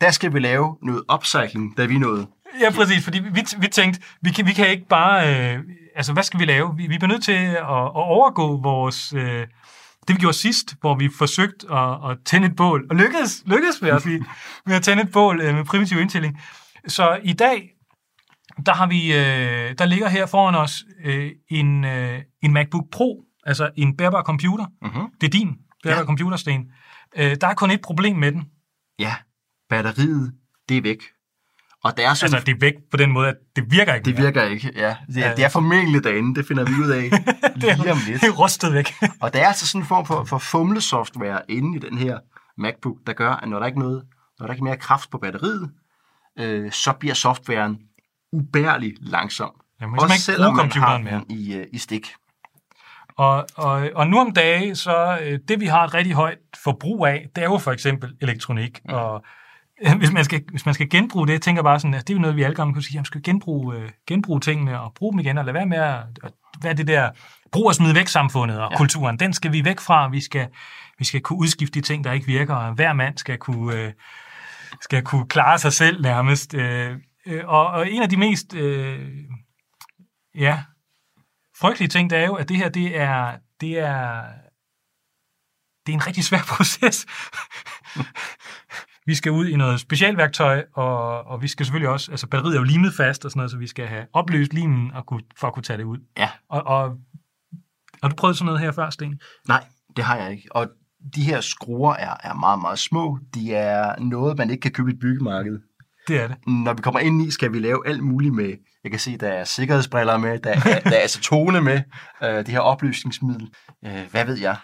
der 0.00 0.10
skal 0.10 0.34
vi 0.34 0.38
lave 0.38 0.76
noget 0.82 1.02
upcycling, 1.14 1.76
da 1.76 1.84
vi 1.84 1.98
nåede. 1.98 2.26
Ja, 2.60 2.70
præcis, 2.70 3.04
fordi 3.04 3.18
vi, 3.18 3.44
vi 3.58 3.68
tænkte, 3.68 4.00
vi 4.22 4.30
kan, 4.30 4.46
vi 4.46 4.52
kan 4.52 4.68
ikke 4.68 4.86
bare... 4.88 5.34
Øh, 5.54 5.60
altså, 5.96 6.12
hvad 6.12 6.22
skal 6.22 6.40
vi 6.40 6.44
lave? 6.44 6.76
Vi, 6.76 6.86
vi 6.86 6.98
bliver 6.98 7.08
nødt 7.08 7.24
til 7.24 7.32
at, 7.32 7.56
at 7.56 7.92
overgå 7.94 8.60
vores... 8.62 9.12
Øh, 9.16 9.46
det 10.08 10.16
vi 10.16 10.20
gjorde 10.20 10.36
sidst, 10.36 10.74
hvor 10.80 10.94
vi 10.94 11.08
forsøgte 11.18 11.72
at, 11.72 12.10
at 12.10 12.18
tænde 12.24 12.46
et 12.46 12.56
bål, 12.56 12.86
og 12.90 12.96
lykkedes, 12.96 13.42
lykkedes 13.46 13.82
jeg 13.82 14.00
sige, 14.00 14.24
med 14.66 14.76
at 14.80 14.82
tænde 14.82 15.02
et 15.02 15.12
bål 15.12 15.40
øh, 15.40 15.54
med 15.54 15.64
primitiv 15.64 15.98
indtælling. 15.98 16.40
Så 16.86 17.18
i 17.24 17.32
dag, 17.32 17.70
der 18.66 18.74
har 18.74 18.86
vi, 18.86 19.12
øh, 19.12 19.74
der 19.78 19.84
ligger 19.84 20.08
her 20.08 20.26
foran 20.26 20.54
os 20.54 20.84
øh, 21.04 21.30
en, 21.48 21.84
øh, 21.84 22.22
en 22.42 22.52
MacBook 22.52 22.84
Pro, 22.92 23.24
altså 23.46 23.70
en 23.76 23.96
bærbar 23.96 24.22
computer. 24.22 24.66
Mm-hmm. 24.82 25.08
Det 25.20 25.26
er 25.26 25.30
din 25.30 25.56
bærbar 25.82 25.98
ja. 25.98 26.04
computer, 26.04 26.36
Sten. 26.36 26.70
Øh, 27.16 27.36
der 27.40 27.46
er 27.46 27.54
kun 27.54 27.70
et 27.70 27.80
problem 27.80 28.16
med 28.16 28.32
den. 28.32 28.44
Ja, 28.98 29.14
batteriet, 29.68 30.32
det 30.68 30.76
er 30.76 30.82
væk. 30.82 31.02
Og 31.84 31.96
der 31.96 32.08
er 32.10 32.14
sådan, 32.14 32.34
Altså, 32.34 32.46
det 32.46 32.52
er 32.54 32.58
væk 32.60 32.72
på 32.90 32.96
den 32.96 33.10
måde, 33.12 33.28
at 33.28 33.34
det 33.56 33.64
virker 33.70 33.94
ikke 33.94 34.04
det 34.04 34.14
mere. 34.14 34.24
virker 34.24 34.42
ikke, 34.42 34.70
ja. 34.76 34.96
Det 35.06 35.18
er, 35.24 35.28
Ja. 35.28 35.34
det 35.34 35.44
er 35.44 35.48
formentlig 35.48 36.04
derinde, 36.04 36.34
det 36.34 36.46
finder 36.48 36.64
vi 36.64 36.72
ud 36.84 36.90
af 36.90 37.02
lige 37.82 37.92
om 37.92 37.98
lidt. 38.06 38.20
Det 38.20 38.28
er 38.28 38.32
rustet 38.32 38.72
væk. 38.72 38.92
Og 39.22 39.32
der 39.32 39.40
er 39.42 39.46
altså 39.46 39.66
sådan 39.66 39.80
en 39.82 39.86
form 39.86 40.06
for, 40.06 40.24
for 40.24 40.38
fumlesoftware 40.38 41.40
inde 41.48 41.76
i 41.76 41.80
den 41.80 41.98
her 41.98 42.18
MacBook, 42.58 42.96
der 43.06 43.12
gør, 43.12 43.30
at 43.32 43.48
når 43.48 43.58
der 43.58 43.66
ikke 43.66 43.76
er 43.76 43.80
noget, 43.82 44.02
når 44.40 44.46
der 44.46 44.54
ikke 44.54 44.60
er 44.62 44.64
mere 44.64 44.76
kraft 44.76 45.10
på 45.10 45.18
batteriet, 45.18 45.70
øh, 46.38 46.72
så 46.72 46.92
bliver 46.92 47.14
softwaren 47.14 47.78
ubærlig 48.32 48.94
langsom. 49.00 49.50
Ja, 49.80 49.86
man 49.86 49.98
kan 50.00 50.08
simpelthen 50.08 50.32
ikke 50.34 50.46
bruge 50.48 50.58
computeren 50.58 51.04
mere. 51.04 51.14
den 51.14 51.30
i, 51.30 51.54
øh, 51.54 51.66
i 51.72 51.78
stik. 51.78 52.12
Og, 53.16 53.46
og, 53.56 53.90
og 53.94 54.06
nu 54.06 54.20
om 54.20 54.32
dage, 54.32 54.74
så 54.76 55.18
øh, 55.22 55.38
det 55.48 55.60
vi 55.60 55.66
har 55.66 55.84
et 55.84 55.94
rigtig 55.94 56.12
højt 56.14 56.38
forbrug 56.64 57.06
af, 57.06 57.26
det 57.36 57.44
er 57.44 57.48
jo 57.48 57.58
for 57.58 57.72
eksempel 57.72 58.14
elektronik. 58.20 58.80
Mm. 58.88 58.94
Og 58.94 59.24
hvis 59.98 60.12
man, 60.12 60.24
skal, 60.24 60.44
hvis 60.50 60.66
man 60.66 60.74
skal 60.74 60.90
genbruge 60.90 61.26
det, 61.26 61.32
jeg 61.32 61.42
tænker 61.42 61.62
bare 61.62 61.80
sådan, 61.80 61.94
at 61.94 62.08
det 62.08 62.14
er 62.14 62.16
jo 62.16 62.20
noget, 62.20 62.36
vi 62.36 62.42
alle 62.42 62.56
sammen 62.56 62.74
kan 62.74 62.82
sige, 62.82 62.96
at 62.96 62.98
man 62.98 63.04
skal 63.04 63.22
genbruge, 63.22 63.76
øh, 63.76 63.90
genbruge 64.06 64.40
tingene 64.40 64.80
og 64.80 64.94
bruge 64.94 65.12
dem 65.12 65.20
igen, 65.20 65.38
og 65.38 65.44
lade 65.44 65.54
være 65.54 65.66
med 65.66 65.78
at, 65.78 66.02
at 66.22 66.32
være 66.62 66.74
det 66.74 66.86
der 66.86 67.10
brug 67.52 67.66
og 67.66 67.74
smide 67.74 67.94
væk 67.94 68.08
samfundet 68.08 68.60
og 68.60 68.70
ja. 68.70 68.76
kulturen. 68.76 69.18
Den 69.18 69.32
skal 69.32 69.52
vi 69.52 69.64
væk 69.64 69.80
fra. 69.80 70.08
Vi 70.08 70.20
skal, 70.20 70.48
vi 70.98 71.04
skal 71.04 71.20
kunne 71.20 71.38
udskifte 71.38 71.80
de 71.80 71.86
ting, 71.86 72.04
der 72.04 72.12
ikke 72.12 72.26
virker, 72.26 72.54
og 72.54 72.74
hver 72.74 72.92
mand 72.92 73.18
skal 73.18 73.38
kunne, 73.38 73.76
øh, 73.76 73.92
skal 74.80 75.02
kunne 75.02 75.28
klare 75.28 75.58
sig 75.58 75.72
selv 75.72 76.02
nærmest. 76.02 76.54
Øh, 76.54 76.96
og, 77.44 77.66
og 77.66 77.90
en 77.90 78.02
af 78.02 78.08
de 78.08 78.16
mest 78.16 78.54
øh, 78.54 79.10
ja, 80.34 80.62
frygtelige 81.60 81.88
ting, 81.88 82.10
det 82.10 82.18
er 82.18 82.26
jo, 82.26 82.34
at 82.34 82.48
det 82.48 82.56
her, 82.56 82.68
det 82.68 82.98
er, 82.98 83.36
det 83.60 83.78
er, 83.78 84.22
det 85.86 85.92
er 85.92 85.96
en 85.96 86.06
rigtig 86.06 86.24
svær 86.24 86.42
proces. 86.56 87.06
Vi 89.06 89.14
skal 89.14 89.32
ud 89.32 89.46
i 89.48 89.56
noget 89.56 89.80
specialværktøj, 89.80 90.64
og, 90.74 91.26
og 91.26 91.42
vi 91.42 91.48
skal 91.48 91.66
selvfølgelig 91.66 91.88
også, 91.88 92.10
altså 92.10 92.26
batteriet 92.26 92.54
er 92.54 92.60
jo 92.60 92.64
limet 92.64 92.94
fast 92.94 93.24
og 93.24 93.30
sådan 93.30 93.38
noget, 93.38 93.50
så 93.50 93.56
vi 93.56 93.66
skal 93.66 93.86
have 93.86 94.06
opløst 94.12 94.52
limen 94.52 94.92
og 94.94 95.06
kunne, 95.06 95.22
for 95.40 95.46
at 95.46 95.54
kunne 95.54 95.62
tage 95.62 95.76
det 95.76 95.84
ud. 95.84 95.98
Ja. 96.18 96.30
Og, 96.48 96.66
og 96.66 96.96
har 98.02 98.08
du 98.08 98.14
prøvet 98.14 98.36
sådan 98.36 98.46
noget 98.46 98.60
her 98.60 98.72
før, 98.72 98.90
Sten? 98.90 99.20
Nej, 99.48 99.64
det 99.96 100.04
har 100.04 100.16
jeg 100.16 100.30
ikke. 100.30 100.48
Og 100.50 100.68
de 101.14 101.22
her 101.22 101.40
skruer 101.40 101.94
er, 101.94 102.14
er 102.24 102.34
meget, 102.34 102.60
meget 102.60 102.78
små. 102.78 103.18
De 103.34 103.54
er 103.54 104.00
noget, 104.00 104.38
man 104.38 104.50
ikke 104.50 104.60
kan 104.60 104.70
købe 104.70 104.90
i 104.90 104.94
et 104.94 105.00
byggemarked. 105.00 105.58
Det 106.08 106.20
er 106.20 106.28
det. 106.28 106.36
Når 106.46 106.74
vi 106.74 106.82
kommer 106.82 107.00
ind 107.00 107.22
i, 107.22 107.30
skal 107.30 107.52
vi 107.52 107.58
lave 107.58 107.88
alt 107.88 108.02
muligt 108.02 108.34
med, 108.34 108.54
jeg 108.84 108.90
kan 108.90 109.00
se, 109.00 109.16
der 109.16 109.28
er 109.28 109.44
sikkerhedsbriller 109.44 110.16
med, 110.16 110.38
der 110.38 110.50
er, 110.50 110.80
der 110.80 110.96
er 110.96 111.04
acetone 111.04 111.60
med, 111.60 111.80
øh, 112.22 112.36
det 112.36 112.48
her 112.48 112.60
opløsningsmiddel. 112.60 113.50
Øh, 113.84 114.10
hvad 114.10 114.24
ved 114.24 114.38
jeg? 114.38 114.56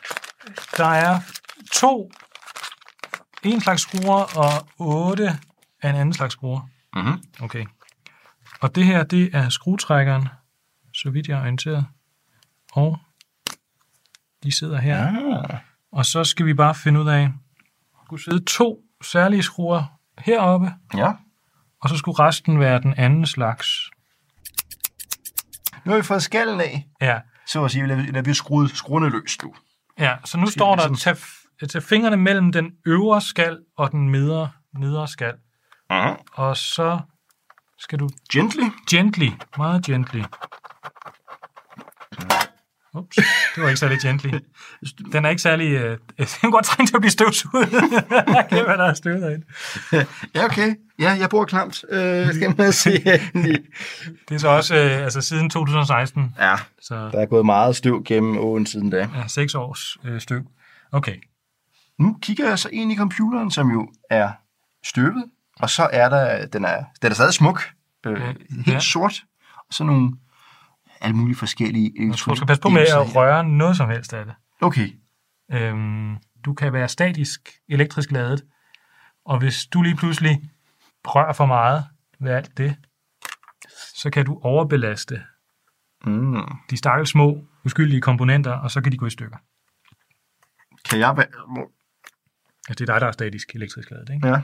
Der 0.77 0.85
er 0.85 1.21
to, 1.73 2.11
en 3.45 3.61
slags 3.61 3.83
skruer 3.83 4.39
og 4.39 4.69
otte 4.79 5.29
af 5.83 5.91
en 5.91 5.97
anden 5.97 6.13
slags 6.13 6.33
skruer. 6.33 6.69
Mm-hmm. 6.97 7.23
Okay. 7.41 7.65
Og 8.61 8.75
det 8.75 8.85
her, 8.87 9.03
det 9.03 9.31
er 9.35 9.49
skruetrækkeren, 9.49 10.29
så 10.95 11.11
vidt 11.11 11.29
jeg 11.29 11.37
er 11.39 11.43
orienteret. 11.43 11.87
Og 12.73 12.99
de 14.43 14.53
sidder 14.59 14.79
her. 14.79 15.07
Ah. 15.51 15.59
Og 15.93 16.07
så 16.07 16.25
skal 16.25 16.47
vi 16.47 16.55
bare 16.55 16.75
finde 16.75 17.01
ud 17.01 17.09
af, 17.09 17.29
skulle 18.05 18.25
sidde 18.25 18.45
to 18.45 18.79
særlige 19.05 19.43
skruer 19.43 19.85
heroppe, 20.19 20.73
Ja. 20.95 21.13
og 21.81 21.89
så 21.89 21.97
skulle 21.97 22.19
resten 22.19 22.61
være 22.61 22.81
den 22.83 22.95
anden 22.97 23.27
slags. 23.27 23.91
Nu 25.85 25.91
har 25.93 25.97
vi 25.97 26.03
fået 26.03 26.23
skallen 26.23 26.61
af, 26.61 26.87
Ja, 27.01 27.21
så 27.47 27.65
at 27.65 27.71
sige, 27.71 27.97
vi 27.97 28.13
har 28.25 28.33
skruet 28.33 28.71
skruerne 28.71 29.09
løs 29.11 29.43
nu. 29.43 29.55
ja 29.99 30.17
så 30.25 30.39
nu 30.39 30.47
står 30.47 30.77
der, 30.77 30.95
tag, 30.95 31.17
tag 31.69 31.83
fingrene 31.83 32.17
mellem 32.17 32.53
den 32.53 32.71
øvre 32.87 33.21
skal 33.21 33.59
og 33.77 33.93
den 33.93 34.13
nedre, 34.13 34.51
nedre 34.79 35.09
skal. 35.09 35.33
Mm-hmm. 35.91 36.17
Og 36.33 36.57
så 36.57 37.01
skal 37.79 37.99
du 37.99 38.09
Gently. 38.33 38.63
gently, 38.91 39.29
meget 39.57 39.85
gently. 39.85 40.23
Ups, 42.95 43.17
det 43.55 43.63
var 43.63 43.69
ikke 43.69 43.81
særlig 43.81 43.99
gently. 44.01 44.31
Den 45.13 45.25
er 45.25 45.29
ikke 45.31 45.43
særlig... 45.43 45.73
Øh, 45.73 45.99
den 46.19 46.27
kan 46.41 46.51
godt 46.51 46.65
trænge 46.65 46.87
til 46.87 46.97
at 46.97 47.01
blive 47.01 47.11
støvsuget. 47.11 47.69
Kæft, 48.51 48.65
hvad 48.65 48.79
der 48.79 48.85
er 48.85 48.95
støvet 48.95 49.23
derinde. 49.23 49.47
Ja, 50.35 50.45
okay. 50.45 50.75
Ja, 50.99 51.11
jeg 51.21 51.31
bor 51.31 51.45
klamt. 51.45 51.85
Øh, 51.91 52.35
skal 52.35 52.55
man 52.59 52.73
se. 52.73 52.91
Det 54.29 54.35
er 54.35 54.39
så 54.39 54.49
også 54.49 54.75
øh, 54.77 55.05
altså 55.05 55.21
siden 55.21 55.51
2016. 55.51 56.35
ja, 56.39 56.55
Så 56.83 56.95
der 57.13 57.21
er 57.21 57.27
gået 57.27 57.47
meget 57.47 57.77
støv 57.77 58.05
gennem 58.05 58.39
åen 58.39 58.67
siden 58.67 58.91
da. 58.91 59.09
ja, 59.17 59.27
seks 59.29 59.55
års 59.55 59.97
øh, 60.05 60.21
støv. 60.21 60.43
Okay. 60.93 61.15
Nu 62.01 62.19
kigger 62.23 62.49
jeg 62.49 62.59
så 62.59 62.69
ind 62.73 62.93
i 62.93 62.97
computeren, 62.97 63.51
som 63.51 63.71
jo 63.71 63.93
er 64.11 64.33
støvet, 64.85 65.25
og 65.61 65.71
så 65.71 65.89
er 65.93 66.09
der, 66.09 66.47
den 66.47 66.65
er, 66.65 66.85
den 67.03 67.11
er 67.11 67.15
stadig 67.15 67.35
smuk, 67.35 67.63
øh, 68.07 68.21
Ja. 68.21 68.27
helt 68.51 68.67
Ja. 68.69 68.79
sort, 68.79 69.25
og 69.69 69.75
så 69.75 69.85
nogle 69.85 70.13
alle 71.01 71.17
mulige 71.17 71.37
forskellige 71.37 72.13
Du 72.13 72.35
skal 72.37 72.47
passe 72.47 72.63
på 72.63 72.69
med 72.69 72.81
at 72.81 73.17
røre 73.17 73.45
noget 73.45 73.77
som 73.77 73.89
helst 73.91 74.13
af 74.15 74.25
det. 74.25 74.35
Okay. 74.61 74.89
Øhm, 75.53 76.17
du 76.45 76.55
kan 76.55 76.73
være 76.73 76.89
statisk 76.89 77.51
elektrisk 77.69 78.11
ladet, 78.13 78.45
og 79.25 79.39
hvis 79.39 79.67
du 79.67 79.83
lige 79.83 79.97
pludselig 79.97 80.51
rører 81.05 81.33
for 81.33 81.47
meget 81.47 81.85
ved 82.21 82.31
alt 82.33 82.59
det, 82.59 82.77
så 83.95 84.11
kan 84.11 84.25
du 84.27 84.39
overbelaste 84.43 85.23
Mm. 86.07 86.37
de 86.71 86.77
stakkels 86.77 87.11
små 87.11 87.45
uskyldige 87.65 88.01
komponenter, 88.01 88.53
og 88.53 88.71
så 88.71 88.81
kan 88.81 88.93
de 88.93 88.97
gå 88.97 89.07
i 89.07 89.11
stykker. 89.11 89.37
Kan 90.91 90.99
jeg 90.99 91.17
være... 91.17 91.27
Altså, 92.69 92.85
det 92.85 92.91
er 92.91 92.95
dig, 92.95 93.01
der 93.01 93.07
er 93.07 93.13
statisk 93.13 93.55
elektrisk 93.55 93.91
ladet, 93.91 94.11
ikke? 94.15 94.29
Ja. 94.29 94.41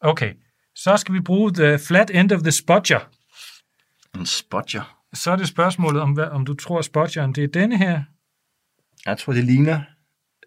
Okay, 0.00 0.34
så 0.74 0.96
skal 0.96 1.14
vi 1.14 1.20
bruge 1.20 1.52
the 1.52 1.78
flat 1.78 2.10
end 2.10 2.32
of 2.32 2.40
the 2.40 2.52
spotcher. 2.52 3.00
En 4.14 4.26
spotcher. 4.26 4.98
Så 5.14 5.30
er 5.30 5.36
det 5.36 5.48
spørgsmålet, 5.48 6.02
om, 6.02 6.12
hvad, 6.12 6.24
om 6.24 6.46
du 6.46 6.54
tror, 6.54 6.78
at 6.78 6.84
spotcheren 6.84 7.32
det 7.32 7.44
er 7.44 7.48
denne 7.48 7.78
her. 7.78 8.02
Jeg 9.06 9.18
tror, 9.18 9.32
det 9.32 9.44
ligner... 9.44 9.80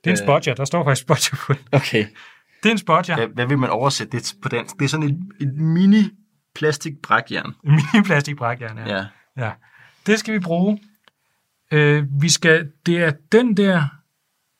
Det 0.03 0.11
er 0.11 0.15
en 0.15 0.21
Øh. 0.21 0.25
spotcher, 0.25 0.53
der 0.53 0.65
står 0.65 0.83
faktisk 0.83 1.01
spotcher 1.01 1.37
på 1.47 1.53
den. 1.53 1.61
Okay. 1.71 2.07
Det 2.63 2.69
er 2.69 2.71
en 2.71 2.77
spotcher. 2.77 3.15
Hvad, 3.15 3.27
hvad 3.27 3.47
vil 3.47 3.57
man 3.57 3.69
oversætte 3.69 4.17
det 4.17 4.35
på 4.41 4.49
dansk? 4.49 4.75
Det 4.79 4.85
er 4.85 4.89
sådan 4.89 5.09
et, 5.09 5.47
et 5.47 5.53
mini 5.53 6.03
plastikbrækjern. 6.55 7.55
Mini 7.63 8.03
plastikbrækjern, 8.05 8.77
ja. 8.77 8.95
Ja. 8.95 9.05
ja. 9.37 9.51
Det 10.05 10.19
skal 10.19 10.33
vi 10.33 10.39
bruge. 10.39 10.79
Øh, 11.71 12.03
vi 12.21 12.29
skal, 12.29 12.71
det 12.85 12.97
er 12.97 13.11
den 13.31 13.57
der, 13.57 13.87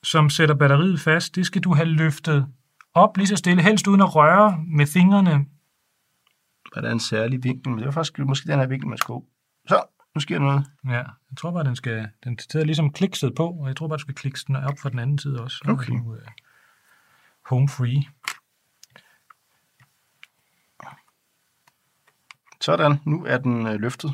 som 0.05 0.29
sætter 0.29 0.55
batteriet 0.55 0.99
fast. 0.99 1.35
Det 1.35 1.45
skal 1.45 1.61
du 1.61 1.73
have 1.73 1.85
løftet 1.85 2.47
op 2.93 3.17
lige 3.17 3.27
så 3.27 3.35
stille, 3.35 3.63
helst 3.63 3.87
uden 3.87 4.01
at 4.01 4.15
røre 4.15 4.63
med 4.67 4.85
fingrene. 4.85 5.45
Og 6.75 6.81
der 6.81 6.87
er 6.87 6.93
en 6.93 6.99
særlig 6.99 7.43
vinkel, 7.43 7.69
men 7.69 7.77
det 7.79 7.85
var 7.85 7.91
faktisk 7.91 8.19
måske 8.19 8.47
den 8.47 8.59
her 8.59 8.67
vinkel, 8.67 8.87
man 8.87 8.97
skulle. 8.97 9.25
Så, 9.67 9.83
nu 10.15 10.21
sker 10.21 10.39
noget. 10.39 10.65
Ja, 10.85 10.91
jeg 10.91 11.37
tror 11.37 11.51
bare, 11.51 11.63
den 11.63 11.75
skal, 11.75 12.07
den 12.23 12.39
sidder 12.39 12.65
ligesom 12.65 12.93
klikset 12.93 13.35
på, 13.35 13.49
og 13.49 13.67
jeg 13.67 13.75
tror 13.75 13.87
bare, 13.87 13.97
du 13.97 14.01
skal 14.01 14.15
klikke 14.15 14.39
den 14.47 14.55
op 14.55 14.79
fra 14.79 14.89
den 14.89 14.99
anden 14.99 15.17
side 15.17 15.41
også. 15.41 15.57
Så 15.57 15.71
Okay. 15.71 15.93
Du, 15.93 16.11
uh, 16.11 16.17
home 17.45 17.69
free. 17.69 18.03
Sådan, 22.61 22.99
nu 23.05 23.25
er 23.25 23.37
den 23.37 23.67
øh, 23.67 23.73
løftet. 23.73 24.11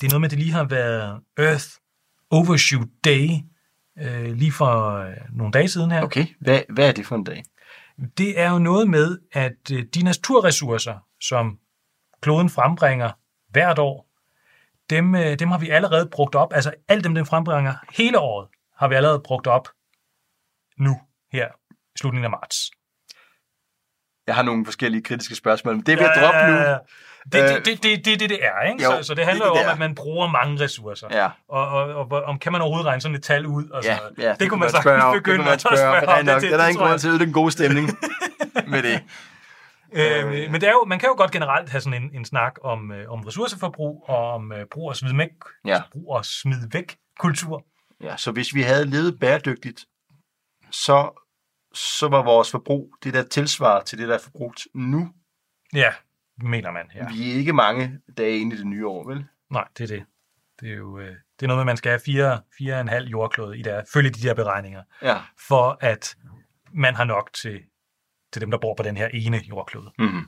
Det 0.00 0.06
er 0.06 0.08
noget 0.08 0.20
med, 0.20 0.26
at 0.26 0.30
det 0.30 0.38
lige 0.38 0.52
har 0.52 0.64
været 0.64 1.20
Earth 1.38 1.68
Overshoot 2.30 2.88
Day, 3.04 3.28
øh, 3.98 4.32
lige 4.32 4.52
for 4.52 4.96
øh, 4.98 5.16
nogle 5.32 5.52
dage 5.52 5.68
siden 5.68 5.90
her. 5.90 6.02
Okay, 6.02 6.26
hvad, 6.40 6.60
hvad 6.68 6.88
er 6.88 6.92
det 6.92 7.06
for 7.06 7.16
en 7.16 7.24
dag? 7.24 7.42
Det 8.18 8.40
er 8.40 8.50
jo 8.50 8.58
noget 8.58 8.90
med, 8.90 9.18
at 9.32 9.70
øh, 9.72 9.82
de 9.94 10.02
naturressourcer, 10.02 10.98
som 11.20 11.58
kloden 12.20 12.50
frembringer 12.50 13.10
hvert 13.50 13.78
år, 13.78 14.10
dem, 14.90 15.14
øh, 15.14 15.38
dem 15.38 15.50
har 15.50 15.58
vi 15.58 15.68
allerede 15.68 16.08
brugt 16.12 16.34
op. 16.34 16.52
Altså 16.52 16.72
alt 16.88 17.04
dem, 17.04 17.14
den 17.14 17.26
frembringer 17.26 17.74
hele 17.92 18.18
året, 18.18 18.48
har 18.76 18.88
vi 18.88 18.94
allerede 18.94 19.20
brugt 19.24 19.46
op 19.46 19.68
nu, 20.78 21.00
her 21.32 21.48
i 21.68 21.98
slutningen 21.98 22.24
af 22.24 22.30
marts. 22.30 22.70
Jeg 24.26 24.34
har 24.34 24.42
nogle 24.42 24.64
forskellige 24.64 25.02
kritiske 25.02 25.34
spørgsmål, 25.34 25.74
men 25.74 25.86
det 25.86 25.98
vil 25.98 26.04
jeg 26.04 26.14
droppe 26.20 26.52
nu. 26.52 26.78
Det 27.32 27.42
Øh, 27.42 27.48
det, 27.48 27.66
det, 27.66 27.82
det, 27.82 28.04
det, 28.04 28.20
det, 28.20 28.30
det 28.30 28.38
er, 28.44 28.60
ikke? 28.72 28.84
jo, 28.84 28.90
så, 28.90 29.02
så 29.02 29.14
det 29.14 29.24
handler 29.24 29.44
det 29.44 29.50
er 29.50 29.54
jo 29.54 29.54
det 29.54 29.60
om, 29.60 29.66
der. 29.66 29.72
at 29.72 29.78
man 29.78 29.94
bruger 29.94 30.28
mange 30.28 30.60
ressourcer. 30.64 31.08
Ja. 31.10 31.28
Og, 31.48 31.68
og, 31.68 31.94
og, 32.10 32.22
om 32.22 32.38
kan 32.38 32.52
man 32.52 32.60
overhovedet 32.60 32.86
regne 32.86 33.00
sådan 33.00 33.14
et 33.14 33.22
tal 33.22 33.46
ud? 33.46 33.68
Og 33.68 33.84
Ja, 33.84 33.96
sådan 33.96 34.12
ja, 34.18 34.22
noget. 34.24 34.40
det, 34.40 34.48
kunne 34.50 34.60
man 34.60 34.70
sagtens 34.70 35.04
begynde 35.14 35.44
det 35.44 35.50
at 35.50 35.60
spørge. 35.60 35.76
spørge 35.76 36.08
om. 36.08 36.16
Det 36.16 36.26
nok, 36.26 36.42
Det- 36.42 36.50
der 36.50 36.56
er 36.58 36.62
det 36.62 36.68
ingen 36.70 36.86
grund 36.86 36.98
til 36.98 37.06
at 37.08 37.10
ødelægge 37.10 37.28
en 37.30 37.34
god 37.34 37.50
stemning 37.50 37.86
med 38.72 38.82
det. 38.82 39.02
Øh, 39.92 40.26
men 40.52 40.60
det 40.60 40.68
er 40.68 40.72
jo, 40.72 40.84
man 40.86 40.98
kan 40.98 41.06
jo 41.08 41.14
godt 41.16 41.30
generelt 41.30 41.70
have 41.70 41.80
sådan 41.80 42.02
en, 42.02 42.10
en 42.14 42.24
snak 42.24 42.54
om, 42.64 42.92
øh, 42.92 43.10
om 43.12 43.20
ressourceforbrug 43.20 44.04
og 44.08 44.30
om 44.32 44.52
øh, 44.52 44.66
brug 44.72 44.88
og 44.88 44.96
smid 44.96 45.16
væk, 45.16 45.28
Ja. 45.64 45.82
brug 45.92 46.10
og 46.16 46.24
smid 46.24 46.68
væk 46.72 46.96
kultur. 47.18 47.64
Ja, 48.02 48.16
så 48.16 48.30
hvis 48.32 48.54
vi 48.54 48.62
havde 48.62 48.84
levet 48.90 49.20
bæredygtigt, 49.20 49.84
så, 50.70 51.24
så 51.74 52.08
var 52.08 52.22
vores 52.22 52.50
forbrug 52.50 52.88
det, 53.04 53.14
der 53.14 53.22
tilsvarer 53.22 53.82
til 53.82 53.98
det, 53.98 54.08
der 54.08 54.14
er 54.14 54.18
forbrugt 54.18 54.60
nu. 54.74 55.08
Ja, 55.74 55.92
mener 56.42 56.70
man. 56.70 56.86
Ja. 56.94 57.08
Vi 57.08 57.30
er 57.30 57.34
ikke 57.34 57.52
mange 57.52 57.98
dage 58.18 58.38
inde 58.38 58.56
i 58.56 58.58
det 58.58 58.66
nye 58.66 58.86
år, 58.86 59.08
vel? 59.08 59.24
Nej, 59.50 59.64
det 59.78 59.84
er 59.92 59.96
det. 59.96 60.04
Det 60.60 60.70
er 60.70 60.76
jo 60.76 60.98
øh, 60.98 61.14
det 61.40 61.42
er 61.42 61.46
noget 61.46 61.56
med, 61.58 61.62
at 61.62 61.66
man 61.66 61.76
skal 61.76 61.90
have 61.90 62.00
fire, 62.06 62.40
fire 62.58 62.74
og 62.74 62.80
en 62.80 62.88
halv 62.88 63.08
jordklode 63.08 63.58
i 63.58 63.62
der, 63.62 63.82
følge 63.92 64.10
de 64.10 64.22
der 64.28 64.34
beregninger, 64.34 64.82
Ja. 65.02 65.16
for 65.48 65.78
at 65.80 66.16
man 66.72 66.94
har 66.94 67.04
nok 67.04 67.30
til, 67.34 67.60
til 68.32 68.42
dem, 68.42 68.50
der 68.50 68.58
bor 68.58 68.74
på 68.74 68.82
den 68.82 68.96
her 68.96 69.08
ene 69.08 69.40
jordklode. 69.48 69.90
Mm-hmm. 69.98 70.26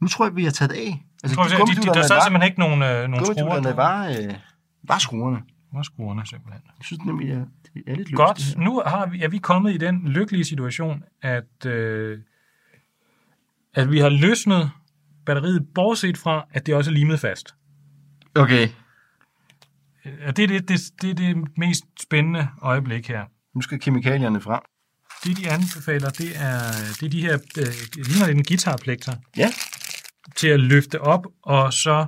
Nu 0.00 0.08
tror 0.08 0.24
jeg, 0.24 0.36
vi 0.36 0.44
har 0.44 0.50
taget 0.50 0.72
af. 0.72 1.04
Altså, 1.22 1.34
tror, 1.34 1.44
jeg, 1.44 1.76
de, 1.76 1.82
de, 1.82 1.94
der 1.94 2.02
sad 2.02 2.22
simpelthen 2.22 2.50
ikke 2.50 2.60
nogen, 2.60 2.82
øh, 2.82 3.08
nogen 3.08 3.24
skruer. 3.24 3.74
Var, 3.74 4.08
øh, 4.08 4.34
var 4.82 4.98
skruerne. 4.98 5.42
Var 5.72 5.82
skruerne 5.82 6.26
simpelthen. 6.26 6.62
Jeg 6.78 6.84
synes 6.84 7.04
nemlig, 7.04 7.30
at 7.30 7.46
det 7.74 7.82
er 7.86 7.94
lidt 7.94 8.10
løst. 8.10 8.16
Godt, 8.16 8.58
nu 8.58 8.82
har 8.86 9.06
vi, 9.06 9.22
er 9.22 9.28
vi 9.28 9.38
kommet 9.38 9.74
i 9.74 9.76
den 9.76 10.08
lykkelige 10.08 10.44
situation, 10.44 11.04
at, 11.22 11.66
øh, 11.66 12.18
at 13.74 13.90
vi 13.90 13.98
har 13.98 14.08
løsnet 14.08 14.70
batteriet, 15.28 15.66
bortset 15.74 16.18
fra, 16.18 16.44
at 16.52 16.66
det 16.66 16.74
også 16.74 16.90
er 16.90 16.94
limet 16.94 17.20
fast. 17.20 17.54
Okay. 18.34 18.68
Og 20.26 20.36
det 20.36 20.42
er 20.42 20.48
det, 20.48 20.68
det, 20.68 20.80
det, 21.02 21.10
er 21.10 21.14
det 21.14 21.36
mest 21.56 21.84
spændende 22.02 22.48
øjeblik 22.62 23.08
her. 23.08 23.24
Nu 23.54 23.60
skal 23.62 23.80
kemikalierne 23.80 24.40
frem. 24.40 24.60
Det, 25.24 25.36
de 25.36 25.50
anbefaler, 25.50 26.10
det 26.10 26.30
er, 26.36 26.58
det 27.00 27.02
er 27.02 27.08
de 27.10 27.20
her, 27.20 27.38
øh, 27.58 27.66
ligner 28.06 28.26
en 28.26 28.44
guitarplekter, 28.44 29.14
Ja. 29.36 29.52
til 30.36 30.48
at 30.48 30.60
løfte 30.60 31.00
op, 31.00 31.26
og 31.42 31.72
så 31.72 32.06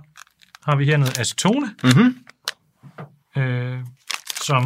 har 0.65 0.77
vi 0.77 0.85
her 0.85 0.97
noget 0.97 1.19
acetone, 1.19 1.75
Mm-hmm. 1.85 2.17
øh, 3.43 3.79
som 4.43 4.63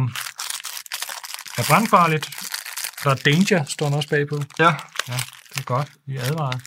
er 1.57 1.63
brandfarligt. 1.69 2.29
Der 3.03 3.09
er 3.11 3.15
danger, 3.15 3.63
står 3.63 3.89
der 3.89 3.95
også 3.95 4.09
bagpå. 4.09 4.35
Ja. 4.59 4.73
Ja, 5.07 5.17
det 5.49 5.57
er 5.59 5.63
godt. 5.63 5.91
Vi 6.05 6.15
er 6.17 6.21
advaret. 6.21 6.61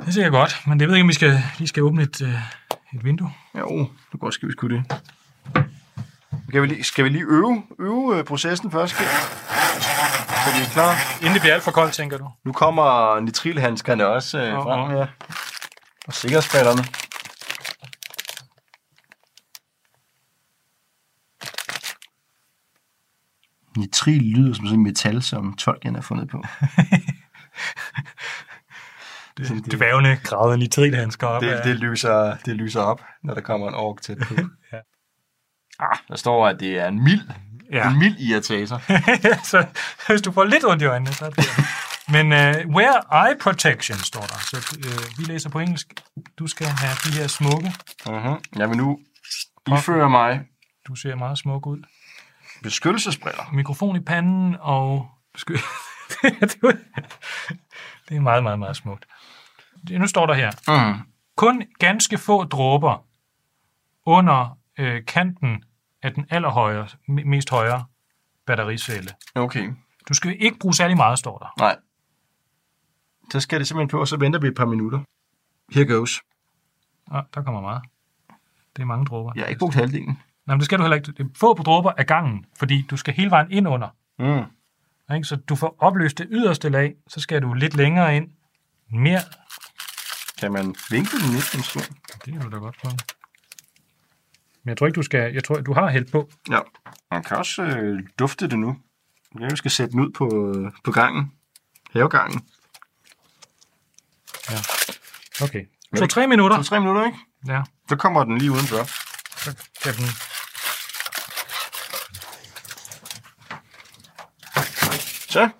Det 0.00 0.08
er 0.08 0.10
sikkert 0.10 0.32
godt, 0.32 0.62
men 0.66 0.80
det 0.80 0.88
ved 0.88 0.94
jeg 0.94 0.98
ikke, 0.98 1.04
om 1.04 1.08
vi 1.08 1.14
skal, 1.14 1.42
lige 1.58 1.68
skal 1.68 1.82
åbne 1.82 2.02
et, 2.02 2.22
øh, 2.22 2.34
et 2.94 3.04
vindue. 3.04 3.32
Jo, 3.58 3.90
det 4.12 4.20
går 4.20 4.30
skal 4.30 4.48
vi 4.48 4.52
sgu 4.52 4.68
det. 4.68 4.84
Skal 6.48 6.62
vi 6.62 6.66
lige, 6.66 6.84
skal 6.84 7.04
vi 7.04 7.08
lige 7.08 7.24
øve, 7.28 7.62
øve 7.78 8.18
øh, 8.18 8.24
processen 8.24 8.70
først? 8.70 8.94
Kjeld? 8.96 9.08
Så 9.08 10.56
vi 10.56 10.62
er 10.64 10.70
klar. 10.72 10.94
Inden 11.20 11.32
det 11.34 11.40
bliver 11.40 11.54
alt 11.54 11.62
for 11.62 11.70
koldt, 11.70 11.92
tænker 11.94 12.18
du? 12.18 12.30
Nu 12.44 12.52
kommer 12.52 13.20
nitrilhandskerne 13.20 14.06
også 14.06 14.38
øh, 14.38 14.58
Åh, 14.58 14.64
frem 14.64 14.80
åh. 14.80 14.90
her. 14.90 15.06
Og 16.06 16.12
sikkerhedsbrillerne. 16.14 16.84
Nitril 23.76 24.22
lyder 24.22 24.54
som 24.54 24.66
sådan 24.66 24.80
et 24.80 24.82
metal, 24.86 25.22
som 25.22 25.56
Tolkien 25.56 25.94
har 25.94 26.02
fundet 26.02 26.28
på. 26.28 26.42
Det, 29.36 29.48
det 29.64 29.72
dvævende 29.72 30.16
gravede 30.24 30.58
nitrilhandsker 30.58 31.26
op. 31.26 31.42
Det, 31.42 31.50
af- 31.50 31.62
det, 31.64 31.76
lyser, 31.76 32.36
det 32.46 32.56
lyser 32.56 32.80
op, 32.80 33.02
når 33.24 33.34
der 33.34 33.40
kommer 33.40 33.68
en 33.68 33.74
ork 33.74 34.00
tæt 34.02 34.18
på. 34.28 34.34
Ja. 34.72 34.78
ah, 35.80 35.98
der 36.08 36.16
står, 36.16 36.48
at 36.48 36.60
det 36.60 36.78
er 36.78 36.88
en 36.88 37.04
mild, 37.04 37.20
Ja. 37.72 37.90
en 37.90 37.98
mild 37.98 38.16
irritator. 38.18 38.82
så 39.50 39.66
hvis 40.08 40.22
du 40.22 40.32
får 40.32 40.44
lidt 40.44 40.64
ondt 40.64 40.82
i 40.82 40.86
øjnene, 40.86 41.12
så 41.12 41.24
er 41.24 41.30
det. 41.30 41.44
Men 42.08 42.26
uh, 42.32 42.74
wear 42.76 43.24
eye 43.26 43.38
protection, 43.40 43.98
står 43.98 44.20
der. 44.20 44.38
Så 44.38 44.76
uh, 44.78 45.18
vi 45.18 45.24
læser 45.32 45.50
på 45.50 45.58
engelsk. 45.60 45.94
Du 46.38 46.46
skal 46.46 46.66
have 46.66 46.92
de 47.04 47.18
her 47.20 47.26
smukke. 47.26 47.72
Uh-huh. 48.08 48.40
Jeg 48.56 48.68
vil 48.68 48.76
nu 48.76 48.98
iføre 49.78 50.10
mig 50.10 50.40
Du 50.88 50.94
ser 50.94 51.14
meget 51.14 51.38
smuk 51.38 51.66
ud. 51.66 51.82
beskyttelsesbriller. 52.62 53.50
Mikrofon 53.52 53.96
i 53.96 54.00
panden 54.00 54.56
og... 54.60 55.08
Besky... 55.34 55.52
det 58.08 58.16
er 58.16 58.20
meget, 58.20 58.42
meget, 58.42 58.58
meget 58.58 58.76
smukt. 58.76 59.04
Nu 59.90 60.06
står 60.06 60.26
der 60.26 60.34
her. 60.34 60.50
Mm. 60.92 61.00
Kun 61.36 61.62
ganske 61.78 62.18
få 62.18 62.44
dråber 62.44 63.06
under 64.06 64.58
øh, 64.78 65.04
kanten 65.06 65.64
af 66.02 66.14
den 66.14 66.26
allerhøjere, 66.30 66.84
me- 66.86 67.24
mest 67.24 67.50
højre 67.50 67.84
battericelle. 68.46 69.10
Okay. 69.34 69.72
Du 70.08 70.14
skal 70.14 70.36
ikke 70.42 70.58
bruge 70.58 70.74
særlig 70.74 70.96
meget, 70.96 71.18
står 71.18 71.38
der. 71.38 71.54
Nej. 71.58 71.76
Så 73.32 73.40
skal 73.40 73.58
det 73.58 73.68
simpelthen 73.68 73.88
på, 73.88 74.00
og 74.00 74.08
så 74.08 74.16
venter 74.16 74.40
vi 74.40 74.46
et 74.48 74.54
par 74.54 74.64
minutter. 74.64 75.00
Here 75.72 75.86
goes. 75.86 76.20
Ah, 77.10 77.24
der 77.34 77.42
kommer 77.42 77.60
meget. 77.60 77.82
Det 78.76 78.82
er 78.82 78.86
mange 78.86 79.04
dråber. 79.06 79.32
Jeg 79.34 79.42
har 79.42 79.48
ikke 79.48 79.58
brugt 79.58 79.74
halvdelen. 79.74 80.18
Nej, 80.46 80.54
men 80.54 80.58
det 80.58 80.64
skal 80.64 80.78
du 80.78 80.82
heller 80.82 80.96
ikke. 80.96 81.12
Det 81.12 81.30
få 81.36 81.54
på 81.54 81.62
dråber 81.62 81.92
af 81.96 82.06
gangen, 82.06 82.46
fordi 82.58 82.82
du 82.82 82.96
skal 82.96 83.14
hele 83.14 83.30
vejen 83.30 83.50
ind 83.50 83.68
under. 83.68 83.88
Mm. 84.18 85.14
Ikke? 85.14 85.24
Så 85.24 85.36
du 85.36 85.54
får 85.56 85.76
opløst 85.78 86.18
det 86.18 86.26
yderste 86.30 86.68
lag, 86.68 86.94
så 87.08 87.20
skal 87.20 87.42
du 87.42 87.52
lidt 87.52 87.76
længere 87.76 88.16
ind. 88.16 88.28
Mere. 88.90 89.20
Kan 90.40 90.52
man 90.52 90.74
vinkle 90.90 91.20
den 91.20 91.30
lidt, 91.30 91.56
måske? 91.56 91.78
Det 92.24 92.32
kan 92.32 92.40
du 92.40 92.50
da 92.50 92.56
godt 92.56 92.76
prøve. 92.82 92.96
Men 94.62 94.68
jeg 94.68 94.76
tror 94.78 94.86
ikke, 94.86 94.96
du 94.96 95.02
skal... 95.02 95.34
Jeg 95.34 95.44
tror, 95.44 95.54
du 95.54 95.72
har 95.72 95.90
hældt 95.90 96.12
på. 96.12 96.30
Ja. 96.50 96.60
Man 97.10 97.22
kan 97.22 97.36
også 97.36 97.62
øh, 97.62 98.02
dufte 98.18 98.48
det 98.48 98.58
nu. 98.58 98.76
Jeg 99.40 99.58
skal 99.58 99.70
sætte 99.70 99.92
den 99.92 100.00
ud 100.00 100.12
på, 100.12 100.54
øh, 100.56 100.72
på 100.84 100.92
gangen. 100.92 101.32
Havegangen. 101.92 102.48
Ja. 104.50 104.58
Okay. 105.44 105.64
To-tre 105.96 106.26
minutter. 106.26 106.56
To-tre 106.56 106.80
minutter, 106.80 107.06
ikke? 107.06 107.18
Ja. 107.46 107.62
Så 107.88 107.96
kommer 107.96 108.24
den 108.24 108.38
lige 108.38 108.52
udenfor. 108.52 108.84
Så 109.38 109.56
kan 109.82 109.94
den... 109.94 110.06
Så. 115.28 115.50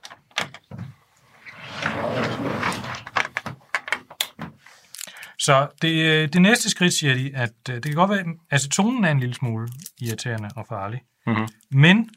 Så 5.46 5.68
det, 5.82 5.94
øh, 6.12 6.28
det 6.32 6.42
næste 6.42 6.70
skridt, 6.70 6.94
siger 6.94 7.14
de, 7.14 7.36
at 7.36 7.52
øh, 7.70 7.74
det 7.74 7.84
kan 7.84 7.94
godt 7.94 8.10
være, 8.10 8.20
at 8.20 8.26
acetonen 8.50 9.04
er 9.04 9.10
en 9.10 9.20
lille 9.20 9.34
smule 9.34 9.68
irriterende 10.00 10.48
og 10.56 10.66
farlig. 10.68 11.00
Mhm. 11.26 11.48
Men 11.70 12.10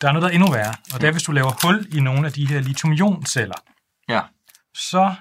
der 0.00 0.08
er 0.08 0.12
noget, 0.12 0.22
der 0.22 0.28
er 0.28 0.32
endnu 0.34 0.50
værre, 0.52 0.74
og 0.94 1.00
det 1.00 1.06
er, 1.08 1.12
hvis 1.12 1.22
du 1.22 1.32
laver 1.32 1.66
hul 1.66 1.86
i 1.96 2.00
nogle 2.00 2.26
af 2.26 2.32
de 2.32 2.46
her 2.48 2.60
lithium-ion-celler, 2.60 3.60
Ja. 4.08 4.20
så 4.74 5.14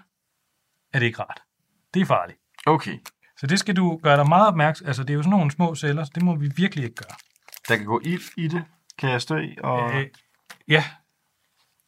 er 0.93 0.99
det 0.99 1.06
ikke 1.06 1.19
rart. 1.21 1.41
Det 1.93 2.01
er 2.01 2.06
farligt. 2.06 2.39
Okay. 2.65 2.97
Så 3.38 3.47
det 3.47 3.60
skal 3.60 3.75
du 3.75 3.99
gøre 4.04 4.17
dig 4.17 4.27
meget 4.30 4.47
opmærksom. 4.47 4.88
Altså, 4.88 5.04
det 5.04 5.10
er 5.10 5.13
jo 5.13 5.21
sådan 5.23 5.30
nogle 5.38 5.51
små 5.51 5.75
celler, 5.75 6.04
så 6.04 6.12
det 6.15 6.23
må 6.23 6.36
vi 6.36 6.51
virkelig 6.56 6.84
ikke 6.84 6.95
gøre. 6.95 7.15
Der 7.67 7.75
kan 7.77 7.86
gå 7.86 8.01
ild 8.04 8.21
i 8.38 8.47
det, 8.47 8.63
kan 8.97 9.10
jeg 9.10 9.21
stå 9.21 9.38
i. 9.38 9.58
Og... 9.63 9.93
Øh, 9.93 10.08
ja. 10.67 10.84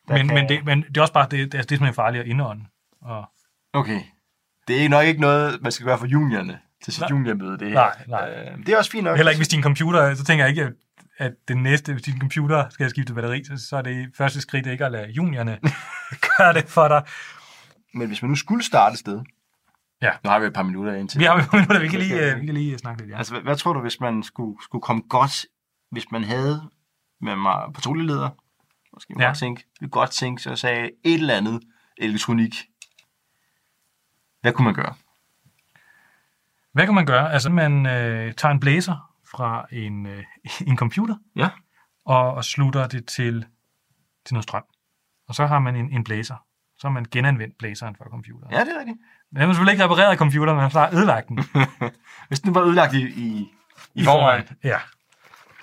Der 0.08 0.14
Men, 0.18 0.28
kan- 0.28 0.36
men, 0.36 0.50
det, 0.50 0.66
men 0.66 0.82
det 0.84 0.98
er 0.98 1.02
også 1.02 1.14
bare, 1.14 1.28
det, 1.30 1.32
det, 1.32 1.40
er, 1.42 1.48
det 1.48 1.58
er 1.58 1.62
simpelthen 1.62 1.94
farligt 1.94 2.22
at 2.22 2.28
indånde. 2.30 2.66
Og, 3.02 3.26
Okay. 3.74 4.02
Det 4.68 4.86
er 4.86 4.90
nok 4.90 5.06
ikke 5.06 5.22
noget, 5.22 5.62
man 5.62 5.72
skal 5.72 5.86
gøre 5.86 5.98
for 5.98 6.06
juniorerne 6.06 6.60
til 6.84 6.94
sit 6.94 7.02
Nej. 7.02 7.10
juniormøde, 7.10 7.58
det 7.60 7.68
her. 7.68 7.74
Nej, 7.74 7.96
nej. 8.08 8.30
Øh, 8.52 8.58
det 8.66 8.70
er 8.70 8.78
også 8.78 8.92
fint 8.92 9.04
nok. 9.04 9.16
Heller 9.18 9.32
ikke 9.32 9.40
hvis 9.40 9.48
din 9.48 9.64
computer, 9.64 10.14
så 10.16 10.24
tænker 10.24 10.46
jeg 10.46 10.50
ikke, 10.50 10.72
at, 11.18 11.34
det 11.48 11.58
næste, 11.58 11.94
hvis 11.94 12.02
din 12.04 12.20
computer 12.20 12.70
skal 12.70 12.84
have 12.84 12.90
skiftet 12.90 13.16
batteri, 13.16 13.44
så, 13.44 13.68
så 13.70 13.78
er 13.78 13.82
det 13.82 14.10
første 14.18 14.42
skridt 14.42 14.68
ikke 14.68 14.86
at 14.86 14.92
lade 14.92 15.10
juniorerne 15.12 15.60
gøre 16.38 16.54
det 16.54 16.70
for 16.70 16.88
dig. 16.88 17.04
Men 17.94 18.08
hvis 18.08 18.22
man 18.22 18.30
nu 18.30 18.36
skulle 18.36 18.64
starte 18.64 18.94
et 18.94 19.00
sted, 19.00 19.22
Ja. 20.02 20.12
nu 20.24 20.30
har 20.30 20.40
vi 20.40 20.46
et 20.46 20.54
par 20.54 20.64
minutter 20.64 20.94
indtil. 20.94 21.20
Vi 21.20 21.26
har 21.26 21.36
et 21.36 21.50
par 21.50 21.58
minutter, 21.58 21.80
vi 21.80 21.88
kan 21.88 22.00
lige, 22.06 22.32
øh, 22.32 22.42
vi 22.42 22.46
kan 22.46 22.56
lige 22.56 22.78
snakke 22.78 23.02
lidt. 23.02 23.12
Ja. 23.12 23.18
Altså, 23.18 23.34
hvad, 23.34 23.42
hvad 23.42 23.56
tror 23.56 23.74
du, 23.74 23.80
hvis 23.82 24.00
man 24.00 24.24
skulle, 24.24 24.58
skulle 24.64 24.82
komme 24.82 25.04
godt, 25.10 25.46
hvis 25.92 26.12
man 26.12 26.24
havde 26.24 26.62
med 27.22 27.36
mig 27.36 27.56
patruljeleder, 27.76 28.30
måske 28.94 29.14
Ja. 29.20 29.34
tænke, 29.34 29.64
vi 29.82 29.88
godt 29.92 30.12
tænke, 30.12 30.42
så 30.42 30.56
sagde 30.56 30.90
et 31.06 31.14
eller 31.14 31.34
andet 31.38 31.60
elektronik. 31.98 32.56
Hvad 34.44 34.54
kunne 34.54 34.66
man 34.66 34.74
gøre? 34.74 34.94
Hvad 36.74 36.86
kan 36.86 36.96
man 36.96 37.06
gøre? 37.06 37.34
Altså, 37.34 37.50
man 37.50 37.86
øh, 37.86 38.34
tager 38.34 38.52
en 38.52 38.60
blæser 38.60 39.14
fra 39.32 39.66
en, 39.72 40.06
øh, 40.06 40.24
en 40.70 40.78
computer, 40.78 41.16
Ja. 41.36 41.50
og, 42.06 42.34
og 42.34 42.46
slutter 42.46 42.88
det 42.88 43.06
til, 43.08 43.46
til 44.26 44.34
noget 44.34 44.44
strøm. 44.44 44.64
Og 45.28 45.36
så 45.36 45.46
har 45.46 45.60
man 45.60 45.76
en, 45.76 45.92
en 45.92 46.04
blæser. 46.04 46.36
Så 46.78 46.88
har 46.88 46.94
man 46.94 47.06
genanvendt 47.12 47.58
blæseren 47.58 47.96
fra 47.96 48.06
computeren. 48.10 48.54
Ja, 48.54 48.60
det 48.60 48.70
er 48.76 48.80
rigtigt. 48.80 48.98
Men 49.32 49.40
man 49.40 49.48
har 49.48 49.54
selvfølgelig 49.54 49.72
ikke 49.74 49.84
repareret 49.84 50.18
computeren, 50.18 50.58
man 50.58 50.72
har 50.72 50.90
ødelagt 50.94 51.28
den. 51.28 51.40
Hvis 52.28 52.40
den 52.40 52.56
var 52.56 52.62
ødelagt 52.62 52.94
i, 52.94 53.02
i, 53.04 53.48
i 53.96 54.04
forvejen, 54.04 54.44
Ja. 54.64 54.78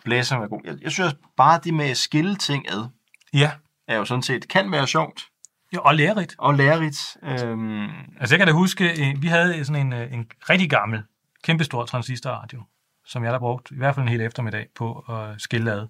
blæseren 0.04 0.40
var 0.42 0.48
god. 0.48 0.60
Jeg, 0.64 0.76
jeg 0.82 0.92
synes 0.92 1.14
bare, 1.36 1.60
det 1.64 1.74
med 1.74 1.90
at 1.90 1.96
skille 1.96 2.36
ting 2.36 2.70
ad, 2.70 2.88
Ja. 3.32 3.52
er 3.88 3.96
jo 3.96 4.04
sådan 4.04 4.22
set, 4.22 4.48
kan 4.48 4.72
være 4.72 4.86
sjovt 4.86 5.29
ja 5.72 5.78
og 5.78 5.94
lærerigt. 5.94 6.34
og 6.38 6.54
lærerigt. 6.54 7.16
Øhm, 7.22 7.84
Altså, 8.20 8.34
jeg 8.34 8.38
kan 8.38 8.46
da 8.46 8.52
huske, 8.52 8.90
øh, 9.10 9.22
vi 9.22 9.26
havde 9.26 9.64
sådan 9.64 9.86
en, 9.86 9.92
øh, 9.92 10.12
en 10.12 10.26
rigtig 10.50 10.70
gammel, 10.70 11.02
kæmpestor 11.44 11.84
transistorradio, 11.84 12.62
som 13.06 13.24
jeg 13.24 13.32
der 13.32 13.38
brugt 13.38 13.70
i 13.70 13.76
hvert 13.76 13.94
fald 13.94 14.02
en 14.06 14.08
hel 14.12 14.20
eftermiddag 14.20 14.66
på 14.76 14.92
at 14.98 15.40
skille 15.40 15.72
ad 15.72 15.86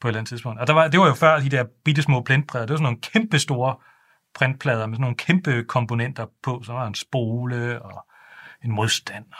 på 0.00 0.08
et 0.08 0.10
eller 0.10 0.18
andet 0.20 0.28
tidspunkt. 0.28 0.60
Og 0.60 0.66
der 0.66 0.72
var, 0.72 0.88
det 0.88 1.00
var 1.00 1.06
jo 1.06 1.14
før 1.14 1.38
de 1.40 1.48
der 1.50 1.64
bitte 1.84 2.02
små 2.02 2.20
printplader. 2.20 2.66
Det 2.66 2.72
var 2.72 2.76
sådan 2.76 2.82
nogle 2.84 3.00
kæmpe 3.00 3.38
store 3.38 3.76
printplader 4.34 4.86
med 4.86 4.94
sådan 4.96 5.00
nogle 5.00 5.16
kæmpe 5.16 5.64
komponenter 5.64 6.26
på. 6.42 6.62
Så 6.64 6.72
var 6.72 6.80
der 6.80 6.86
en 6.88 6.94
spole 6.94 7.82
og 7.82 8.06
en 8.64 8.72
modstander. 8.72 9.36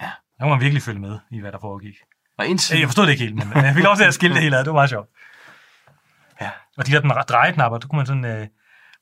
Ja. 0.00 0.10
Der 0.38 0.44
må 0.44 0.50
man 0.50 0.60
virkelig 0.60 0.82
følge 0.82 1.00
med 1.00 1.18
i, 1.30 1.40
hvad 1.40 1.52
der 1.52 1.58
foregik. 1.60 1.94
og 2.38 2.46
indtil, 2.46 2.78
Jeg 2.78 2.88
forstod 2.88 3.06
det 3.06 3.12
ikke 3.12 3.24
helt, 3.24 3.34
men 3.36 3.64
jeg 3.64 3.74
fik 3.74 3.84
lov 3.84 3.96
til 3.96 4.04
at 4.04 4.14
skille 4.14 4.34
det 4.34 4.42
hele 4.42 4.56
ad. 4.56 4.60
Det 4.64 4.68
var 4.68 4.74
meget 4.78 4.90
sjovt. 4.90 5.08
Ja. 6.40 6.50
Og 6.78 6.86
de 6.86 6.92
der 6.92 7.00
dre- 7.00 7.22
drejeknapper, 7.22 7.78
der 7.78 7.88
kunne 7.88 7.96
man 7.96 8.06
sådan, 8.06 8.24
øh, 8.24 8.46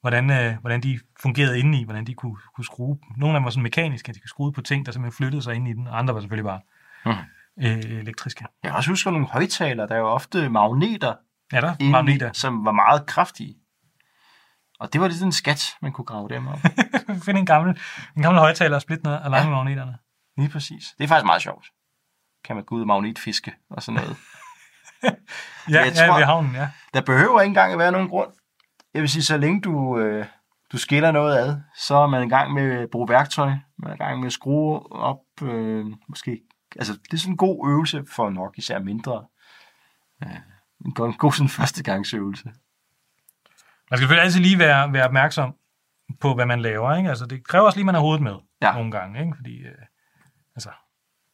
hvordan, 0.01 0.31
øh, 0.31 0.57
hvordan 0.61 0.81
de 0.83 1.01
fungerede 1.23 1.59
indeni, 1.59 1.85
hvordan 1.85 2.05
de 2.07 2.15
kunne, 2.15 2.37
kunne 2.55 2.65
skrue. 2.65 2.99
Nogle 3.17 3.35
af 3.37 3.41
dem 3.41 3.45
var 3.45 3.51
sådan 3.51 3.63
mekaniske, 3.63 4.13
de 4.13 4.21
kunne 4.21 4.29
skrue 4.29 4.53
på 4.53 4.61
ting, 4.63 4.87
der 4.87 4.93
simpelthen 4.93 5.17
flyttede 5.17 5.43
sig 5.43 5.55
ind 5.55 5.69
i 5.69 5.73
den, 5.73 5.87
og 5.87 5.99
andre 5.99 6.15
var 6.15 6.21
selvfølgelig 6.21 6.45
bare 6.45 6.61
Mhm. 7.07 7.19
øh, 7.67 8.01
elektriske. 8.01 8.45
jeg 8.65 8.73
også 8.73 8.91
huske 8.91 9.11
nogle 9.11 9.27
højtaler, 9.27 9.87
der 9.87 9.95
er 9.95 9.99
jo 9.99 10.07
ofte 10.09 10.49
magneter, 10.49 11.15
Ja, 11.53 11.61
der 11.61 11.73
indeni, 11.73 11.91
magneter. 11.93 12.33
som 12.33 12.65
var 12.65 12.73
meget 12.73 13.07
kraftige. 13.07 13.55
Og 14.81 14.93
det 14.93 15.01
var 15.01 15.07
lidt 15.07 15.17
sådan 15.19 15.29
en 15.29 15.33
skat, 15.33 15.65
man 15.83 15.93
kunne 15.93 16.05
grave 16.05 16.29
dem 16.29 16.47
op. 16.49 16.59
Find 17.25 17.39
en 17.39 17.47
gammel, 17.47 17.79
en 18.17 18.23
gammel 18.23 18.41
højtaler 18.41 18.77
og 18.77 18.83
splitte 18.83 19.05
noget 19.05 19.21
og 19.23 19.31
lege 19.31 19.45
med 19.45 19.53
magneterne. 19.55 19.99
Lige 20.37 20.49
præcis. 20.49 20.95
Det 20.99 21.05
er 21.05 21.09
faktisk 21.09 21.27
meget 21.27 21.43
sjovt. 21.43 21.67
Kan 22.45 22.57
man 22.57 22.65
gå 22.65 22.75
ud 22.75 22.81
og 22.81 22.87
magnetfiske 22.87 23.53
og 23.71 23.83
sådan 23.83 24.01
noget. 24.01 24.17
Ja, 25.03 25.11
Jeg 25.81 25.93
ja 25.97 26.07
tror- 26.07 26.17
ved 26.17 26.25
havnen, 26.25 26.55
ja. 26.55 26.69
Der 26.95 27.01
behøver 27.01 27.41
ikke 27.41 27.49
engang 27.51 27.73
at 27.73 27.79
være 27.79 27.93
nogen 27.93 28.09
grund. 28.09 28.31
Jeg 28.95 29.03
vil 29.03 29.09
sige, 29.09 29.23
så 29.23 29.37
længe 29.37 29.61
du, 29.61 29.99
øh, 29.99 30.27
du 30.73 30.79
skiller 30.79 31.11
noget 31.11 31.37
ad, 31.39 31.57
så 31.77 31.95
er 31.95 32.07
man 32.07 32.27
i 32.27 32.29
gang 32.29 32.53
med 32.53 32.63
at 32.79 32.91
bruge 32.91 33.09
værktøj. 33.09 33.51
Man 33.79 33.91
er 33.91 33.95
i 33.95 33.99
gang 33.99 34.19
med 34.19 34.27
at 34.27 34.33
skrue 34.33 34.93
op. 34.93 35.19
Øh, 35.43 35.87
måske. 36.09 36.41
Altså, 36.77 36.93
det 36.93 37.13
er 37.13 37.17
sådan 37.17 37.33
en 37.33 37.37
god 37.37 37.69
øvelse 37.71 38.05
for 38.09 38.31
nok 38.31 38.59
især 38.59 38.79
mindre. 38.79 39.25
Ja, 40.23 40.37
en 40.85 40.95
god, 40.95 41.07
en 41.07 41.15
god 41.15 41.33
sådan 41.33 41.49
førstegangsøvelse. 41.49 42.45
Man 42.45 43.97
skal 43.97 43.99
selvfølgelig 43.99 44.25
altid 44.25 44.41
lige 44.41 44.59
være, 44.59 44.93
være 44.93 45.05
opmærksom 45.05 45.55
på, 46.21 46.35
hvad 46.35 46.47
man 46.47 46.61
laver. 46.61 46.95
Ikke? 46.97 47.09
Altså, 47.09 47.27
det 47.27 47.47
kræver 47.47 47.65
også 47.67 47.79
lige, 47.79 47.83
at 47.83 47.87
man 47.87 47.95
har 47.95 48.03
hovedet 48.03 48.23
med 48.23 48.35
Ja. 48.63 48.73
nogle 48.73 48.91
gange. 48.91 49.21
Ikke? 49.21 49.37
Fordi, 49.37 49.59
øh, 49.59 49.83
altså, 50.57 50.71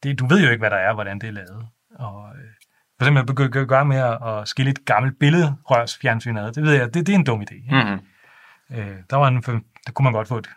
det, 0.03 0.19
du 0.19 0.27
ved 0.27 0.43
jo 0.43 0.49
ikke, 0.49 0.61
hvad 0.61 0.69
der 0.69 0.77
er, 0.77 0.93
hvordan 0.93 1.19
det 1.19 1.27
er 1.27 1.31
lavet. 1.31 1.67
Og, 1.95 2.29
øh, 2.35 2.51
for 2.97 3.05
eksempel 3.05 3.19
at 3.19 3.25
begynde 3.27 3.59
at 3.59 3.67
gøre 3.67 3.85
med 3.85 3.97
at, 3.97 4.47
skille 4.47 4.71
et 4.71 4.85
gammelt 4.85 5.19
billedrørsfjernsyn 5.19 6.37
ad. 6.37 6.51
Det 6.51 6.63
ved 6.63 6.73
jeg, 6.73 6.93
det, 6.93 7.07
det 7.07 7.13
er 7.13 7.17
en 7.19 7.23
dum 7.23 7.41
idé. 7.41 7.53
Ikke? 7.55 7.75
Mm-hmm. 7.75 7.99
Øh, 8.77 8.97
der, 9.09 9.15
var 9.15 9.27
en, 9.27 9.41
der 9.85 9.91
kunne 9.93 10.03
man 10.03 10.13
godt 10.13 10.27
få 10.27 10.37
et 10.37 10.49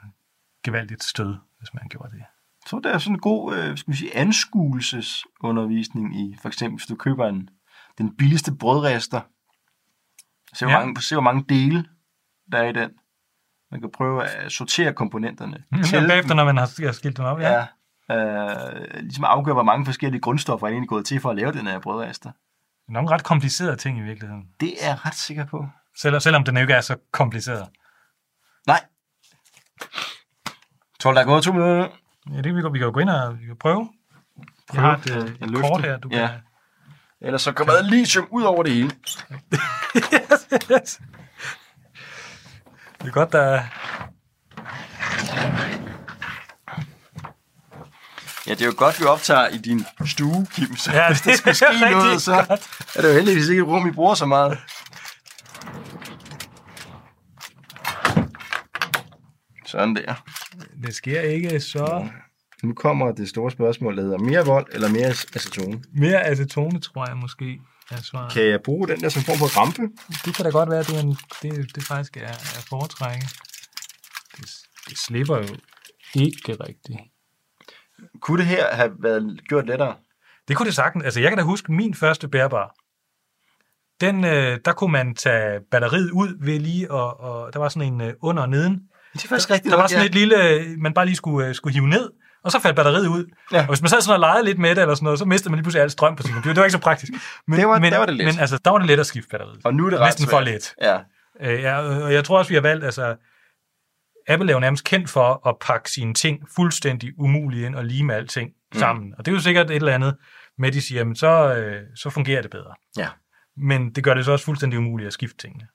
gevaldigt 0.64 1.05
stød, 1.05 1.37
hvis 1.59 1.74
man 1.74 1.88
gjorde 1.88 2.11
det. 2.11 2.22
Så 2.66 2.81
der 2.85 2.92
er 2.92 2.98
sådan 2.98 3.16
en 3.16 3.20
god 3.20 3.57
øh, 3.57 3.79
skal 3.79 3.92
vi 3.92 3.96
sige, 3.98 4.16
anskuelsesundervisning 4.16 6.20
i, 6.20 6.37
for 6.42 6.48
eksempel 6.48 6.76
hvis 6.76 6.87
du 6.87 6.94
køber 6.94 7.26
en, 7.29 7.48
den 7.98 8.16
billigste 8.16 8.55
brødrester. 8.55 9.20
Se 10.55 10.64
hvor, 10.64 10.72
Ja. 10.72 10.79
ja. 10.79 10.85
mange, 10.85 11.03
se, 11.03 11.14
hvor 11.14 11.22
mange 11.22 11.44
dele 11.48 11.85
der 12.53 12.59
er 12.59 12.68
i 12.68 12.72
den. 12.72 12.90
Man 13.70 13.81
kan 13.81 13.90
prøve 13.94 14.24
at 14.24 14.53
sortere 14.53 14.92
komponenterne. 14.92 15.64
Men 15.70 15.83
Tælle 15.83 16.09
bagefter, 16.09 16.35
når 16.35 16.44
man 16.44 16.57
har 16.57 16.85
har 16.87 16.92
skilt 16.92 17.16
dem 17.16 17.24
op, 17.24 17.40
ja. 17.40 17.53
Ja. 17.53 17.66
Øh, 18.11 19.01
ligesom 19.01 19.25
afgøre, 19.25 19.55
hvor 19.55 19.62
mange 19.62 19.85
forskellige 19.85 20.20
grundstoffer 20.20 20.66
er 20.66 20.70
egentlig 20.70 20.88
gået 20.88 21.07
til 21.07 21.20
for 21.20 21.31
at 21.31 21.37
lave 21.37 21.53
den 21.53 21.66
her 21.66 21.79
brødrester. 21.79 22.31
Nogle 22.88 23.11
ret 23.11 23.25
komplicerede 23.25 23.77
ting 23.77 23.99
i 23.99 24.03
virkeligheden. 24.03 24.44
Det 24.61 24.75
er 24.85 24.88
jeg 24.88 25.07
ret 25.07 25.14
sikker 25.14 25.44
på. 25.46 25.66
Selv, 25.99 26.20
selvom 26.20 26.45
den 26.45 26.57
ikke 26.57 26.72
er 26.72 26.80
så 26.80 26.97
kompliceret. 27.12 27.68
Nej. 28.66 28.80
Tror 31.01 31.11
du, 31.11 31.14
der 31.14 31.20
er 31.22 31.26
gået 31.26 31.43
to 31.45 31.53
minutter? 31.53 31.89
Ja, 32.32 32.41
det 32.41 32.57
vi, 32.57 32.61
kan- 32.61 32.72
vi 32.72 32.78
kan 32.78 32.87
jo 32.87 32.93
gå 32.95 33.01
ind 33.01 33.11
og 33.11 33.39
vi 33.41 33.47
kan 33.47 33.57
prøve. 33.57 33.89
Jeg 34.39 34.45
Prøve 34.68 34.82
har 34.87 34.97
et, 34.97 35.11
øh, 35.11 35.30
at 35.41 35.51
et 35.51 35.57
kort 35.57 35.80
her, 35.80 35.97
du 35.99 36.09
kan... 36.09 36.18
Ja. 36.18 36.30
Ellers 37.20 37.43
så 37.43 37.53
kommer 37.53 37.74
der 37.74 37.82
lithium 37.82 38.26
ud 38.30 38.43
over 38.43 38.62
det 38.62 38.72
hele. 38.72 38.91
yes, 39.97 40.49
yes. 40.72 41.01
Det 43.01 43.09
er 43.09 43.12
godt, 43.12 43.32
der... 43.32 43.62
Ja, 48.51 48.55
det 48.55 48.62
er 48.62 48.66
jo 48.66 48.74
godt, 48.76 49.01
vi 49.01 49.05
optager 49.05 49.48
i 49.48 49.59
din 49.59 49.84
stue, 50.07 50.46
Kim. 50.55 50.76
Så 50.76 50.92
Ja, 50.92 51.09
hvis 51.09 51.20
der 51.20 51.51
er 51.51 51.53
ske 51.53 51.90
noget, 51.90 52.22
så 52.22 52.32
er 52.94 53.03
det 53.03 53.09
jo 53.09 53.14
heldigvis 53.14 53.48
ikke 53.48 53.62
et 53.62 53.68
rum, 53.68 53.86
vi 53.86 53.90
bruger 53.90 54.14
så 54.14 54.26
meget. 54.26 54.59
Sådan 59.66 59.96
der. 59.96 60.24
Det 60.82 60.94
sker 60.94 61.20
ikke 61.20 61.61
så... 61.61 62.09
Nu 62.62 62.74
kommer 62.74 63.12
det 63.12 63.28
store 63.28 63.51
spørgsmål, 63.51 63.96
der 63.96 64.03
hedder 64.03 64.18
mere 64.18 64.46
vold 64.46 64.66
eller 64.72 64.88
mere 64.88 65.07
acetone. 65.07 65.82
Mere 65.94 66.22
acetone, 66.24 66.80
tror 66.80 67.09
jeg 67.09 67.16
måske 67.16 67.61
er 67.90 68.03
svaret. 68.03 68.32
Kan 68.32 68.46
jeg 68.46 68.61
bruge 68.64 68.88
den 68.88 69.01
der 69.01 69.09
som 69.09 69.22
form 69.22 69.38
for 69.38 69.61
rampe? 69.61 69.82
Det 70.24 70.34
kan 70.34 70.44
da 70.44 70.51
godt 70.51 70.70
være, 70.70 70.80
at 70.80 70.86
det, 70.86 70.96
er 70.96 71.03
en, 71.03 71.16
det, 71.42 71.74
det 71.74 71.84
faktisk 71.84 72.16
er, 72.16 72.22
er 72.28 72.64
foretrække. 72.68 73.28
Det, 74.36 74.48
det 74.88 74.98
slipper 74.98 75.36
jo 75.36 75.57
ikke 76.14 76.53
rigtigt. 76.53 76.98
Kunne 78.20 78.38
det 78.38 78.46
her 78.46 78.64
have 78.74 78.90
været 79.03 79.40
gjort 79.48 79.66
lettere? 79.66 79.94
Det 80.48 80.57
kunne 80.57 80.66
det 80.66 80.74
sagtens. 80.74 81.05
Altså, 81.05 81.20
jeg 81.20 81.30
kan 81.30 81.38
da 81.38 81.44
huske 81.44 81.72
min 81.72 81.94
første 81.94 82.28
bærbar. 82.28 82.74
Den, 84.01 84.24
øh, 84.24 84.59
der 84.64 84.72
kunne 84.72 84.92
man 84.92 85.14
tage 85.14 85.61
batteriet 85.70 86.11
ud 86.11 86.44
ved 86.44 86.59
lige, 86.59 86.90
og, 86.90 87.20
og 87.20 87.53
der 87.53 87.59
var 87.59 87.68
sådan 87.68 87.92
en 87.92 88.01
øh, 88.01 88.12
under 88.22 88.42
og 88.42 88.48
neden. 88.48 88.80
Det 89.12 89.24
er 89.24 89.28
faktisk 89.28 89.51
rigtigt 89.51 89.72
Der 89.72 89.78
var 89.80 89.86
sådan 89.86 90.03
ja. 90.03 90.09
et 90.09 90.14
lille, 90.14 90.48
øh, 90.48 90.66
man 90.78 90.94
bare 90.94 91.07
lige 91.07 91.16
skulle, 91.16 91.48
øh, 91.48 91.55
skulle 91.55 91.74
hive 91.74 91.88
ned, 91.88 92.11
og 92.44 92.53
så 92.53 92.61
faldt 92.61 92.76
batteriet 92.76 93.07
ud. 93.07 93.24
Ja. 93.53 93.61
Og 93.61 93.66
hvis 93.68 93.82
man 93.82 93.88
sad 93.88 94.01
sådan 94.01 94.14
og 94.14 94.20
legede 94.20 94.44
lidt 94.44 94.59
med 94.59 94.70
det, 94.74 94.82
eller 94.82 94.94
sådan 94.94 95.05
noget, 95.05 95.18
så 95.18 95.24
mistede 95.24 95.51
man 95.51 95.57
lige 95.59 95.64
pludselig 95.64 95.82
alt 95.82 95.92
strøm 95.92 96.16
på 96.16 96.22
sin 96.22 96.32
computer. 96.32 96.55
Det 96.55 96.61
var 96.61 96.64
ikke 96.64 96.72
så 96.72 96.78
praktisk. 96.78 97.12
Men, 97.46 97.59
Det 97.59 97.68
var- 97.68 97.78
men, 97.78 97.92
der 97.92 97.98
var 97.98 98.07
det 98.07 98.14
let. 98.14 98.26
Men 98.26 98.38
altså, 98.40 98.59
der 98.64 98.70
var 98.70 98.78
det 98.78 98.86
let 98.86 99.01
at 99.01 99.07
skifte 99.07 99.28
batteriet. 99.30 99.61
Og 99.64 99.74
nu 99.74 99.86
er 99.86 99.90
det 99.90 99.98
ret 99.98 100.07
Næsten 100.07 100.26
for 100.26 100.40
let. 100.40 100.74
Ja. 100.82 100.98
Øh, 101.40 101.62
ja, 101.62 101.78
og 101.78 102.12
jeg 102.12 102.24
tror 102.24 102.38
også, 102.38 102.48
vi 102.48 102.55
har 102.55 102.62
valgt, 102.62 102.84
altså, 102.84 103.16
Apple 104.31 104.51
er 104.51 104.55
jo 104.57 104.61
nærmest 104.61 104.85
kendt 104.85 105.11
for 105.11 105.49
at 105.49 105.57
pakke 105.61 105.91
sine 105.91 106.14
ting 106.14 106.49
fuldstændig 106.57 107.11
umuligt 107.18 107.66
ind 107.66 107.74
og 107.74 107.85
lige 107.85 108.05
med 108.05 108.14
alting 108.14 108.51
Mm. 108.74 108.78
sammen. 108.78 109.14
Og 109.18 109.24
det 109.26 109.31
er 109.33 109.35
jo 109.37 109.41
sikkert 109.41 109.70
et 109.70 109.76
eller 109.76 109.95
andet 109.95 110.16
med, 110.59 110.72
de 110.72 110.81
siger, 110.81 111.05
men 111.05 111.16
så, 111.16 111.55
øh, 111.55 111.83
så 111.97 112.11
fungerer 112.11 112.43
det 112.43 112.51
bedre. 112.51 112.74
Ja. 112.97 113.09
Men 113.57 113.95
det 113.95 114.05
gør 114.05 114.14
det 114.14 114.24
så 114.24 114.33
også 114.33 114.45
fuldstændig 114.45 114.78
umuligt 114.78 115.07
at 115.07 115.12
skifte 115.12 115.37
tingene. 115.37 115.66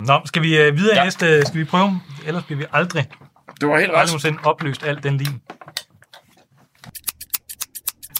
Nå, 0.00 0.20
skal 0.24 0.42
vi 0.42 0.58
øh, 0.60 0.76
videre 0.76 0.96
ja. 0.96 1.04
Næste? 1.04 1.46
Skal 1.46 1.60
vi 1.60 1.64
prøve? 1.64 2.00
Ellers 2.26 2.44
bliver 2.44 2.58
vi 2.58 2.64
aldrig, 2.72 3.06
Det 3.60 3.68
var 3.68 3.78
helt 3.78 3.90
aldrig 3.90 4.06
nogensinde 4.06 4.38
opløst 4.44 4.84
alt 4.84 5.02
den 5.02 5.16
lim. 5.16 5.40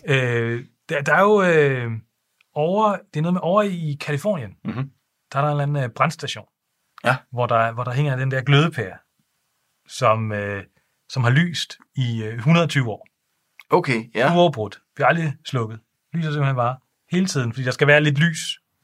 Øh, 0.08 0.64
der, 0.88 1.00
der 1.02 1.14
er 1.14 1.20
jo 1.22 1.42
øh, 1.42 1.90
over, 2.54 2.96
det 3.14 3.16
er 3.16 3.22
noget 3.22 3.34
med 3.34 3.40
over 3.42 3.62
i 3.62 3.96
Kalifornien, 4.00 4.50
Mhm. 4.64 4.90
der 5.32 5.38
er 5.38 5.42
der 5.42 5.48
en 5.48 5.50
eller 5.60 5.62
anden 5.62 5.84
øh, 5.84 5.90
brandstation, 5.90 6.44
Ja. 7.04 7.16
hvor, 7.32 7.46
der, 7.46 7.72
hvor 7.72 7.84
der 7.84 7.92
hænger 7.92 8.16
den 8.16 8.30
der 8.30 8.40
glødepære, 8.42 8.96
som, 9.88 10.32
øh, 10.32 10.64
som 11.08 11.24
har 11.24 11.30
lyst 11.30 11.78
i 11.96 12.22
øh, 12.22 12.34
120 12.34 12.88
år. 12.90 13.06
Okay, 13.70 14.10
ja. 14.14 14.36
Uafbrudt. 14.36 14.80
Vi 14.96 15.02
har 15.02 15.08
aldrig 15.08 15.32
slukket. 15.44 15.80
Lyser 16.14 16.30
simpelthen 16.30 16.56
bare 16.56 16.76
hele 17.10 17.26
tiden, 17.26 17.52
fordi 17.52 17.64
der 17.64 17.70
skal 17.70 17.86
være 17.86 18.00
lidt 18.00 18.18
lys 18.18 18.38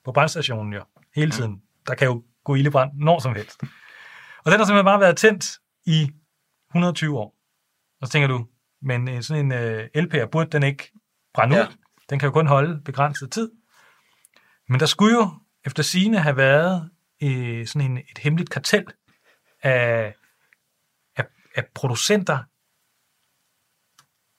på 0.04 0.12
brandstationen 0.12 0.72
jo. 0.72 0.84
Hele 1.14 1.30
tiden. 1.30 1.62
Der 1.86 1.94
kan 1.94 2.06
jo 2.08 2.22
gå 2.44 2.54
ildebrand 2.54 2.90
når 2.94 3.18
som 3.18 3.34
helst. 3.34 3.62
Og 4.44 4.50
den 4.52 4.60
har 4.60 4.64
simpelthen 4.64 4.84
bare 4.84 5.00
været 5.00 5.16
tændt 5.16 5.46
i 5.86 6.10
120 6.70 7.18
år. 7.18 7.34
Og 8.00 8.06
så 8.06 8.12
tænker 8.12 8.28
du, 8.28 8.46
men 8.82 9.08
øh, 9.08 9.22
sådan 9.22 9.44
en 9.44 9.52
øh, 9.52 9.88
LP'er, 9.96 10.26
burde 10.26 10.50
den 10.50 10.62
ikke 10.62 10.92
brænde 11.34 11.56
Ja. 11.56 11.62
ud? 11.62 11.76
Den 12.10 12.18
kan 12.18 12.26
jo 12.26 12.32
kun 12.32 12.46
holde 12.46 12.80
begrænset 12.84 13.30
tid. 13.32 13.50
Men 14.68 14.80
der 14.80 14.86
skulle 14.86 15.14
jo 15.14 15.30
efter 15.66 15.82
sine 15.82 16.18
have 16.18 16.36
været 16.36 16.90
øh, 17.22 17.66
sådan 17.66 17.90
en, 17.90 17.98
et 17.98 18.18
hemmeligt 18.18 18.50
kartel 18.50 18.84
af, 19.62 20.14
af, 21.54 21.64
producenter 21.74 22.38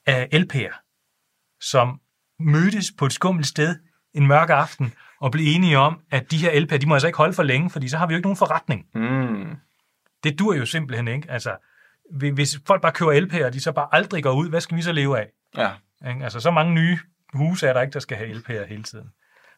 af 0.06 0.28
LP'er, 0.32 0.82
som 1.60 2.00
mødtes 2.40 2.92
på 2.98 3.06
et 3.06 3.12
skummelt 3.12 3.46
sted 3.46 3.76
en 4.14 4.26
mørk 4.26 4.50
aften 4.50 4.92
og 5.20 5.32
blev 5.32 5.44
enige 5.54 5.78
om, 5.78 6.00
at 6.10 6.30
de 6.30 6.36
her 6.38 6.50
LP'er, 6.60 6.76
de 6.76 6.86
må 6.86 6.94
altså 6.94 7.06
ikke 7.06 7.16
holde 7.16 7.32
for 7.32 7.42
længe, 7.42 7.70
fordi 7.70 7.88
så 7.88 7.98
har 7.98 8.06
vi 8.06 8.12
jo 8.14 8.16
ikke 8.16 8.26
nogen 8.26 8.36
forretning. 8.36 8.86
Mm. 8.94 9.56
Det 10.24 10.38
dur 10.38 10.54
jo 10.54 10.66
simpelthen 10.66 11.08
ikke. 11.08 11.30
Altså, 11.30 11.56
hvi- 12.10 12.30
hvis 12.30 12.60
folk 12.66 12.82
bare 12.82 12.92
køber 12.92 13.12
LP'er, 13.20 13.44
og 13.44 13.52
de 13.52 13.60
så 13.60 13.72
bare 13.72 13.88
aldrig 13.92 14.22
går 14.22 14.32
ud, 14.32 14.48
hvad 14.48 14.60
skal 14.60 14.76
vi 14.76 14.82
så 14.82 14.92
leve 14.92 15.18
af? 15.18 15.30
Ja. 15.56 15.70
Altså, 16.02 16.40
så 16.40 16.50
mange 16.50 16.74
nye 16.74 16.98
huse 17.34 17.66
er 17.66 17.72
der 17.72 17.82
ikke, 17.82 17.92
der 17.92 18.00
skal 18.00 18.16
have 18.16 18.30
LP'er 18.30 18.66
hele 18.66 18.82
tiden. 18.82 19.08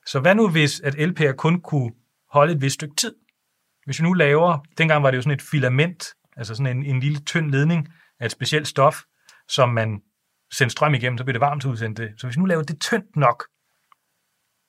Så 0.07 0.21
hvad 0.21 0.35
nu 0.35 0.49
hvis, 0.51 0.81
at 0.81 0.95
LP'er 0.95 1.33
kun 1.33 1.61
kunne 1.61 1.93
holde 2.31 2.53
et 2.53 2.61
vist 2.61 2.75
stykke 2.75 2.95
tid? 2.97 3.15
Hvis 3.85 3.99
vi 4.01 4.05
nu 4.05 4.13
laver, 4.13 4.59
dengang 4.79 5.03
var 5.03 5.11
det 5.11 5.17
jo 5.17 5.23
sådan 5.23 5.37
et 5.37 5.43
filament, 5.43 6.05
altså 6.39 6.55
sådan 6.55 6.77
en, 6.77 6.85
en 6.85 7.01
lille 7.01 7.21
tynd 7.21 7.51
ledning 7.51 7.89
af 8.21 8.27
et 8.27 8.33
specielt 8.33 8.69
stof, 8.69 9.03
som 9.49 9.69
man 9.69 10.03
sendte 10.53 10.73
strøm 10.73 10.95
igennem, 10.95 11.19
så 11.19 11.25
blev 11.25 11.33
det 11.33 11.41
varmt 11.41 11.63
så 11.63 11.69
udsendte. 11.69 12.13
Så 12.17 12.27
hvis 12.27 12.37
vi 12.37 12.41
nu 12.41 12.47
laver 12.47 12.63
det 12.63 12.81
tyndt 12.81 13.17
nok, 13.17 13.45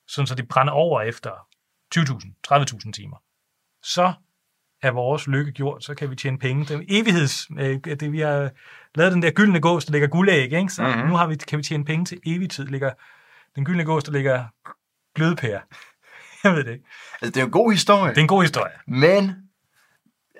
sådan 0.08 0.26
så 0.26 0.34
det 0.34 0.48
brænder 0.48 0.72
over 0.72 1.00
efter 1.00 1.30
20.000, 1.96 2.04
30.000 2.48 2.92
timer, 2.92 3.16
så 3.82 4.12
er 4.82 4.90
vores 4.90 5.26
lykke 5.26 5.52
gjort, 5.52 5.84
så 5.84 5.94
kan 5.94 6.10
vi 6.10 6.16
tjene 6.16 6.38
penge. 6.38 6.64
Det 6.64 6.76
er 6.76 6.84
evigheds, 6.88 7.50
øh, 7.58 7.78
det, 8.00 8.12
vi 8.12 8.20
har 8.20 8.50
lavet 8.94 9.12
den 9.12 9.22
der 9.22 9.30
gyldne 9.30 9.60
gås, 9.60 9.84
der 9.84 9.92
ligger 9.92 10.08
guldæg, 10.08 10.52
ikke? 10.52 10.68
så 10.68 10.82
Mhm. 10.82 10.90
mm-hmm. 10.90 11.08
nu 11.08 11.16
har 11.16 11.26
vi, 11.26 11.36
kan 11.36 11.58
vi 11.58 11.62
tjene 11.62 11.84
penge 11.84 12.04
til 12.04 12.20
evig 12.26 12.50
tid. 12.50 12.66
Ligger, 12.66 12.90
den 13.54 13.64
gyldne 13.64 13.84
gås, 13.84 14.04
der 14.04 14.12
ligger 14.12 14.44
glødepære. 15.14 15.60
Jeg 16.44 16.52
ved 16.52 16.64
det 16.64 16.72
ikke. 16.72 16.84
Altså, 17.20 17.30
det 17.34 17.36
er 17.36 17.44
en 17.44 17.50
god 17.50 17.72
historie. 17.72 18.10
Det 18.10 18.18
er 18.18 18.22
en 18.22 18.28
god 18.28 18.42
historie. 18.42 18.72
Men 18.86 19.49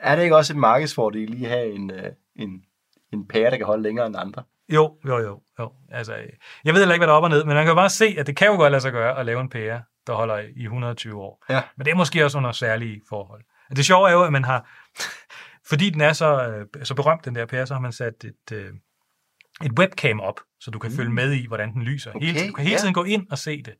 er 0.02 0.16
det 0.16 0.22
ikke 0.22 0.36
også 0.36 0.52
et 0.52 0.56
markedsfordel 0.56 1.30
lige 1.30 1.46
at 1.46 1.52
have 1.52 1.72
en, 1.72 1.90
øh, 1.90 2.12
en, 2.36 2.62
en 3.12 3.28
pære, 3.28 3.50
der 3.50 3.56
kan 3.56 3.66
holde 3.66 3.82
længere 3.82 4.06
end 4.06 4.16
andre? 4.18 4.42
Jo, 4.72 4.96
jo, 5.06 5.18
jo. 5.18 5.40
jo. 5.58 5.72
Altså, 5.90 6.14
jeg 6.64 6.74
ved 6.74 6.80
heller 6.80 6.94
ikke, 6.94 7.00
hvad 7.00 7.08
der 7.08 7.12
er 7.12 7.18
op 7.18 7.22
og 7.22 7.30
ned, 7.30 7.44
men 7.44 7.54
man 7.54 7.64
kan 7.64 7.70
jo 7.70 7.74
bare 7.74 7.90
se, 7.90 8.14
at 8.18 8.26
det 8.26 8.36
kan 8.36 8.48
jo 8.48 8.56
godt 8.56 8.70
lade 8.70 8.80
sig 8.80 8.92
gøre 8.92 9.18
at 9.18 9.26
lave 9.26 9.40
en 9.40 9.48
pære, 9.48 9.82
der 10.06 10.12
holder 10.12 10.38
i 10.56 10.62
120 10.62 11.20
år. 11.20 11.44
Ja. 11.48 11.62
Men 11.76 11.84
det 11.84 11.90
er 11.92 11.96
måske 11.96 12.24
også 12.24 12.38
under 12.38 12.52
særlige 12.52 13.00
forhold. 13.08 13.42
Det 13.76 13.86
sjove 13.86 14.08
er 14.08 14.12
jo, 14.12 14.22
at 14.22 14.32
man 14.32 14.44
har, 14.44 14.70
fordi 15.70 15.90
den 15.90 16.00
er 16.00 16.12
så, 16.12 16.48
øh, 16.48 16.84
så 16.84 16.94
berømt, 16.94 17.24
den 17.24 17.34
der 17.34 17.46
pære, 17.46 17.66
så 17.66 17.74
har 17.74 17.80
man 17.80 17.92
sat 17.92 18.24
et, 18.24 18.52
øh, 18.52 18.72
et 19.64 19.78
webcam 19.78 20.20
op, 20.20 20.40
så 20.60 20.70
du 20.70 20.78
kan 20.78 20.90
mm. 20.90 20.96
følge 20.96 21.10
med 21.10 21.32
i, 21.32 21.46
hvordan 21.46 21.72
den 21.72 21.82
lyser. 21.82 22.10
Okay, 22.10 22.26
hele, 22.26 22.38
tiden. 22.38 22.50
du 22.50 22.54
kan 22.54 22.64
hele 22.64 22.74
ja. 22.74 22.78
tiden 22.78 22.94
gå 22.94 23.04
ind 23.04 23.26
og 23.30 23.38
se 23.38 23.62
det. 23.62 23.74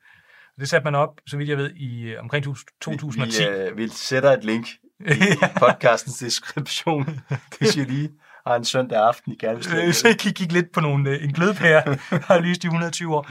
Det 0.61 0.69
satte 0.69 0.85
man 0.85 0.95
op, 0.95 1.21
så 1.27 1.37
vidt 1.37 1.49
jeg 1.49 1.59
ved, 1.59 1.71
i 1.77 2.17
omkring 2.17 2.45
2010. 2.81 3.43
Vi, 3.43 3.49
øh, 3.49 3.77
vi 3.77 3.89
sætter 3.89 4.31
et 4.31 4.45
link 4.45 4.67
i 5.01 5.37
podcastens 5.61 6.19
description, 6.19 7.21
hvis 7.59 7.77
I 7.77 7.81
lige 7.81 8.11
har 8.47 8.57
en 8.57 8.65
søndag 8.65 8.99
aften, 8.99 9.33
I 9.33 9.37
gerne 9.41 9.55
vil 9.55 9.65
slå 9.65 9.93
så 9.93 10.09
jeg 10.09 10.19
kan 10.19 10.33
kigge 10.33 10.53
lidt 10.53 10.73
på 10.73 10.81
nogle, 10.81 11.11
øh, 11.11 11.25
en 11.25 11.33
glødepære, 11.33 11.83
der 12.11 12.27
har 12.27 12.41
lyst 12.41 12.65
i 12.65 12.67
120 12.67 13.17
år. 13.17 13.31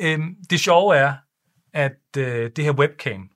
Øhm, 0.00 0.34
det 0.50 0.60
sjove 0.60 0.96
er, 0.96 1.14
at 1.74 2.16
øh, 2.16 2.50
det 2.56 2.64
her 2.64 2.72
webcam, 2.72 3.28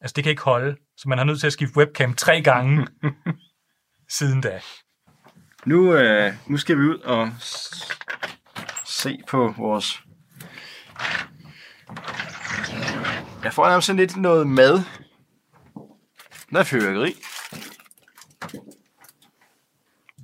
altså 0.00 0.12
det 0.16 0.24
kan 0.24 0.30
ikke 0.30 0.42
holde, 0.42 0.76
så 0.96 1.08
man 1.08 1.18
har 1.18 1.24
nødt 1.24 1.40
til 1.40 1.46
at 1.46 1.52
skifte 1.52 1.76
webcam 1.76 2.14
tre 2.14 2.42
gange 2.42 2.86
siden 4.18 4.40
da. 4.40 4.60
Nu, 5.64 5.94
øh, 5.94 6.32
nu 6.46 6.56
skal 6.56 6.78
vi 6.78 6.82
ud 6.82 6.98
og 6.98 7.30
se 8.84 9.20
på 9.28 9.54
vores... 9.58 10.02
Jeg 13.44 13.52
får 13.52 13.68
nærmest 13.68 13.86
sådan 13.86 14.00
lidt 14.00 14.16
noget 14.16 14.46
mad. 14.46 14.82
Er 16.54 16.62
fyrværkeri. 16.62 17.14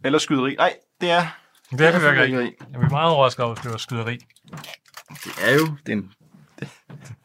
Eller 0.04 0.18
skyderi. 0.18 0.54
Nej, 0.54 0.74
det 1.00 1.10
er... 1.10 1.26
Det 1.70 1.80
er 1.80 1.92
fyrværkeri. 1.92 2.54
Jeg 2.72 2.82
er 2.82 2.90
meget 2.90 3.12
overrasket 3.12 3.44
over, 3.44 3.54
hvis 3.54 3.62
det 3.62 3.70
var 3.70 3.76
skyderi. 3.76 4.18
Det 5.24 5.32
er 5.42 5.54
jo 5.54 5.76
den, 5.86 6.12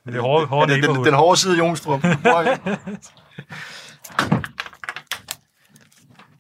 Det 0.06 0.16
er 0.16 0.22
hårde, 0.22 0.46
hårde 0.46 0.74
ja, 0.74 0.82
den, 0.82 0.96
den, 0.96 1.06
den 1.06 1.14
hårde 1.14 1.40
side 1.40 1.54
af 1.54 1.60
Jonstrup. 1.60 2.04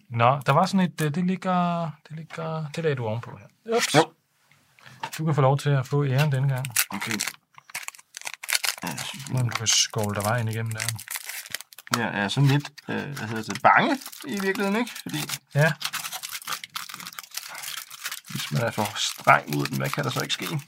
Nå, 0.09 0.39
der 0.45 0.51
var 0.51 0.66
sådan 0.66 0.80
et, 0.80 1.01
øh, 1.01 1.16
det 1.16 1.26
ligger, 1.28 1.89
det 2.09 2.18
ligger, 2.18 2.66
det 2.76 2.84
lagde 2.84 2.95
du 2.95 3.05
ovenpå 3.05 3.32
her. 3.38 3.76
Ups. 3.78 3.95
Jo. 3.95 4.11
Du 5.18 5.26
kan 5.26 5.36
få 5.36 5.41
lov 5.41 5.57
til 5.57 5.70
at 5.70 5.88
få 5.88 6.05
æren 6.05 6.32
denne 6.32 6.49
gang. 6.49 6.66
okay. 6.91 7.18
Nu 9.32 9.38
kan 9.38 9.59
du 9.59 9.66
skåle 9.66 10.16
der 10.16 10.22
vejen 10.22 10.47
igennem 10.47 10.72
der. 10.72 10.80
Jeg 11.98 12.12
er 12.14 12.28
sådan 12.28 12.50
lidt, 12.50 12.70
øh, 12.89 13.18
hvad 13.18 13.28
hedder 13.28 13.54
det, 13.54 13.62
bange 13.62 13.98
i 14.28 14.39
virkeligheden, 14.41 14.76
ikke? 14.76 14.91
Fordi 15.02 15.18
Ja, 15.56 15.72
hvis 18.30 18.52
man 18.52 18.62
er 18.62 18.72
for 18.72 18.94
streng 18.98 19.56
mod 19.56 19.66
den, 19.66 19.78
hvad 19.78 19.89
kan 19.89 20.04
der 20.04 20.10
så 20.10 20.22
ikke 20.22 20.34
ske? 20.34 20.60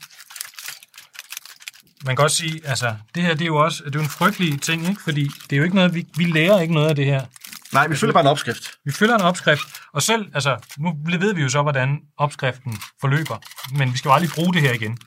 man 2.06 2.16
kan 2.16 2.24
også 2.24 2.36
sige, 2.36 2.60
altså, 2.64 2.94
det 3.14 3.22
her 3.22 3.32
det 3.32 3.42
er 3.42 3.46
jo 3.46 3.56
også 3.56 3.82
det 3.84 3.94
er 3.94 3.98
jo 3.98 4.02
en 4.02 4.08
frygtelig 4.08 4.62
ting, 4.62 4.88
ikke? 4.88 5.02
Fordi 5.02 5.30
det 5.50 5.52
er 5.52 5.56
jo 5.56 5.64
ikke 5.64 5.76
noget, 5.76 5.94
vi, 5.94 6.06
vi 6.16 6.24
lærer 6.24 6.60
ikke 6.60 6.74
noget 6.74 6.88
af 6.88 6.94
det 6.96 7.04
her. 7.04 7.26
Nej, 7.72 7.86
vi 7.86 7.96
følger 7.96 8.12
bare 8.12 8.20
en 8.20 8.26
opskrift. 8.26 8.70
Vi 8.84 8.92
følger 8.92 9.14
en 9.14 9.20
opskrift, 9.20 9.68
og 9.92 10.02
selv, 10.02 10.30
altså, 10.34 10.56
nu 10.78 10.96
ved 11.18 11.34
vi 11.34 11.42
jo 11.42 11.48
så, 11.48 11.62
hvordan 11.62 11.98
opskriften 12.18 12.78
forløber, 13.00 13.38
men 13.72 13.92
vi 13.92 13.98
skal 13.98 14.08
jo 14.08 14.14
aldrig 14.14 14.30
bruge 14.30 14.54
det 14.54 14.62
her 14.62 14.72
igen. 14.72 14.98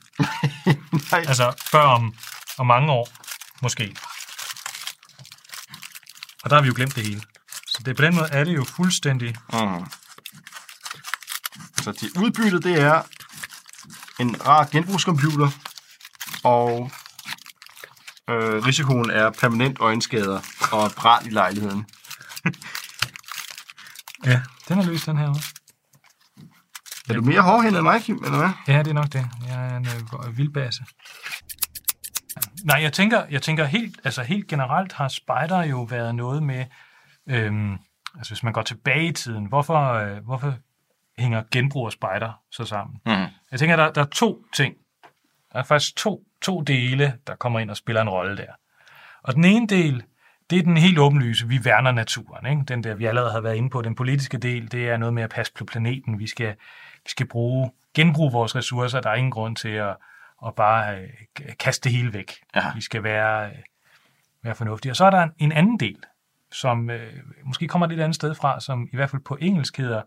Nej. 1.12 1.24
Altså, 1.28 1.52
før 1.70 1.82
om, 1.82 2.14
om 2.58 2.66
mange 2.66 2.92
år, 2.92 3.08
måske. 3.62 3.96
Og 6.42 6.50
der 6.50 6.56
har 6.56 6.62
vi 6.62 6.68
jo 6.68 6.74
glemt 6.76 6.96
det 6.96 7.06
hele. 7.06 7.22
Så 7.66 7.82
det, 7.84 7.96
på 7.96 8.02
den 8.02 8.14
måde 8.14 8.28
er 8.32 8.44
det 8.44 8.54
jo 8.54 8.64
fuldstændig... 8.64 9.36
Mm. 9.52 9.86
Så 11.82 11.92
det 11.92 12.10
udbyttet, 12.16 12.64
det 12.64 12.80
er 12.80 13.02
en 14.20 14.46
rar 14.46 14.64
genbrugscomputer, 14.72 15.50
og 16.44 16.90
øh, 18.30 18.66
risikoen 18.66 19.10
er 19.10 19.30
permanent 19.30 19.80
øjenskader 19.80 20.40
og 20.72 20.92
brand 20.92 21.26
i 21.26 21.30
lejligheden. 21.30 21.86
Ja, 24.24 24.42
den 24.68 24.78
er 24.78 24.84
løst, 24.84 25.06
den 25.06 25.18
her 25.18 25.28
også. 25.28 25.54
Er 27.08 27.14
du 27.14 27.22
mere 27.22 27.40
hårdhændet 27.40 27.78
end 27.78 27.86
mig, 27.86 28.02
Kim, 28.02 28.24
eller 28.24 28.38
hvad? 28.38 28.50
Ja, 28.68 28.78
det 28.78 28.86
er 28.86 28.92
nok 28.92 29.12
det. 29.12 29.26
Jeg 29.46 29.66
er 29.66 29.76
en 29.76 29.86
øh, 29.86 30.36
vildbase. 30.36 30.84
Nej, 32.64 32.82
jeg 32.82 32.92
tænker, 32.92 33.22
jeg 33.30 33.42
tænker 33.42 33.64
helt, 33.64 34.00
altså 34.04 34.22
helt 34.22 34.48
generelt 34.48 34.92
har 34.92 35.08
spider 35.08 35.62
jo 35.62 35.82
været 35.82 36.14
noget 36.14 36.42
med, 36.42 36.64
øhm, 37.26 37.78
altså 38.16 38.32
hvis 38.32 38.42
man 38.42 38.52
går 38.52 38.62
tilbage 38.62 39.06
i 39.06 39.12
tiden, 39.12 39.44
hvorfor, 39.44 39.92
øh, 39.92 40.24
hvorfor 40.24 40.54
hænger 41.18 41.42
genbrug 41.50 41.84
og 41.84 41.92
spider 41.92 42.42
så 42.50 42.64
sammen? 42.64 43.00
Mm. 43.06 43.26
Jeg 43.50 43.58
tænker, 43.58 43.76
der, 43.76 43.92
der 43.92 44.00
er 44.00 44.06
to 44.06 44.44
ting. 44.54 44.74
Der 45.52 45.58
er 45.58 45.62
faktisk 45.62 45.96
to, 45.96 46.24
to 46.42 46.60
dele, 46.60 47.18
der 47.26 47.34
kommer 47.34 47.60
ind 47.60 47.70
og 47.70 47.76
spiller 47.76 48.02
en 48.02 48.08
rolle 48.08 48.36
der. 48.36 48.52
Og 49.22 49.34
den 49.34 49.44
ene 49.44 49.66
del, 49.66 50.02
det 50.50 50.58
er 50.58 50.62
den 50.62 50.76
helt 50.76 50.98
åbenlyse, 50.98 51.48
vi 51.48 51.64
værner 51.64 51.92
naturen. 51.92 52.46
Ikke? 52.46 52.62
Den 52.68 52.84
der, 52.84 52.94
vi 52.94 53.04
allerede 53.04 53.32
har 53.32 53.40
været 53.40 53.56
inde 53.56 53.70
på, 53.70 53.82
den 53.82 53.94
politiske 53.94 54.38
del, 54.38 54.72
det 54.72 54.88
er 54.88 54.96
noget 54.96 55.14
med 55.14 55.22
at 55.22 55.30
passe 55.30 55.52
på 55.52 55.64
planeten. 55.64 56.18
Vi 56.18 56.26
skal, 56.26 56.54
vi 57.04 57.10
skal 57.10 57.28
bruge, 57.28 57.70
genbruge 57.94 58.32
vores 58.32 58.56
ressourcer. 58.56 59.00
Der 59.00 59.10
er 59.10 59.14
ingen 59.14 59.30
grund 59.30 59.56
til 59.56 59.68
at, 59.68 59.96
at 60.46 60.54
bare 60.54 60.96
øh, 60.98 61.08
kaste 61.58 61.88
det 61.88 61.96
hele 61.96 62.12
væk. 62.12 62.32
Ja. 62.56 62.72
Vi 62.74 62.80
skal 62.80 63.02
være, 63.02 63.46
øh, 63.46 63.52
være 64.44 64.54
fornuftige. 64.54 64.92
Og 64.92 64.96
så 64.96 65.04
er 65.04 65.10
der 65.10 65.22
en, 65.22 65.30
en 65.38 65.52
anden 65.52 65.80
del, 65.80 65.96
som 66.52 66.90
øh, 66.90 67.12
måske 67.44 67.68
kommer 67.68 67.86
et 67.86 67.90
lidt 67.90 68.00
andet 68.00 68.14
sted 68.14 68.34
fra, 68.34 68.60
som 68.60 68.88
i 68.92 68.96
hvert 68.96 69.10
fald 69.10 69.22
på 69.22 69.36
engelsk 69.40 69.76
hedder 69.76 70.02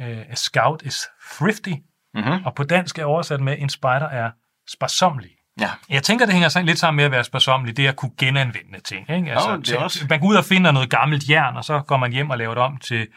øh, 0.00 0.18
a 0.30 0.34
scout 0.34 0.82
is 0.82 1.06
thrifty, 1.38 1.72
Mhm. 2.14 2.44
og 2.44 2.54
på 2.54 2.64
dansk 2.64 2.98
er 2.98 3.04
oversat 3.04 3.40
med, 3.40 3.56
en 3.58 3.68
spejder 3.68 4.06
er 4.08 4.30
sparsomlig. 4.68 5.30
Ja. 5.60 5.70
Jeg 5.90 6.02
tænker, 6.02 6.24
det 6.26 6.32
hænger 6.34 6.48
sådan 6.48 6.66
lidt 6.66 6.78
sammen 6.78 6.96
med 6.96 7.04
at 7.04 7.10
være 7.10 7.24
sparsomlig, 7.24 7.76
det 7.76 7.84
er 7.84 7.88
at 7.88 7.96
kunne 7.96 8.12
genanvende 8.18 8.80
ting. 8.80 9.10
Ikke? 9.10 9.32
Altså, 9.32 9.50
Jo, 9.50 9.56
det 9.56 9.70
er 9.72 9.78
også- 9.78 10.06
Man 10.10 10.20
går 10.20 10.26
ud 10.28 10.36
og 10.36 10.44
finder 10.44 10.70
noget 10.72 10.90
gammelt 10.90 11.30
jern, 11.30 11.56
og 11.56 11.64
så 11.64 11.80
går 11.80 11.96
man 11.96 12.12
hjem 12.12 12.30
og 12.30 12.38
laver 12.38 12.54
det 12.54 12.62
om 12.62 12.76
til, 12.76 13.08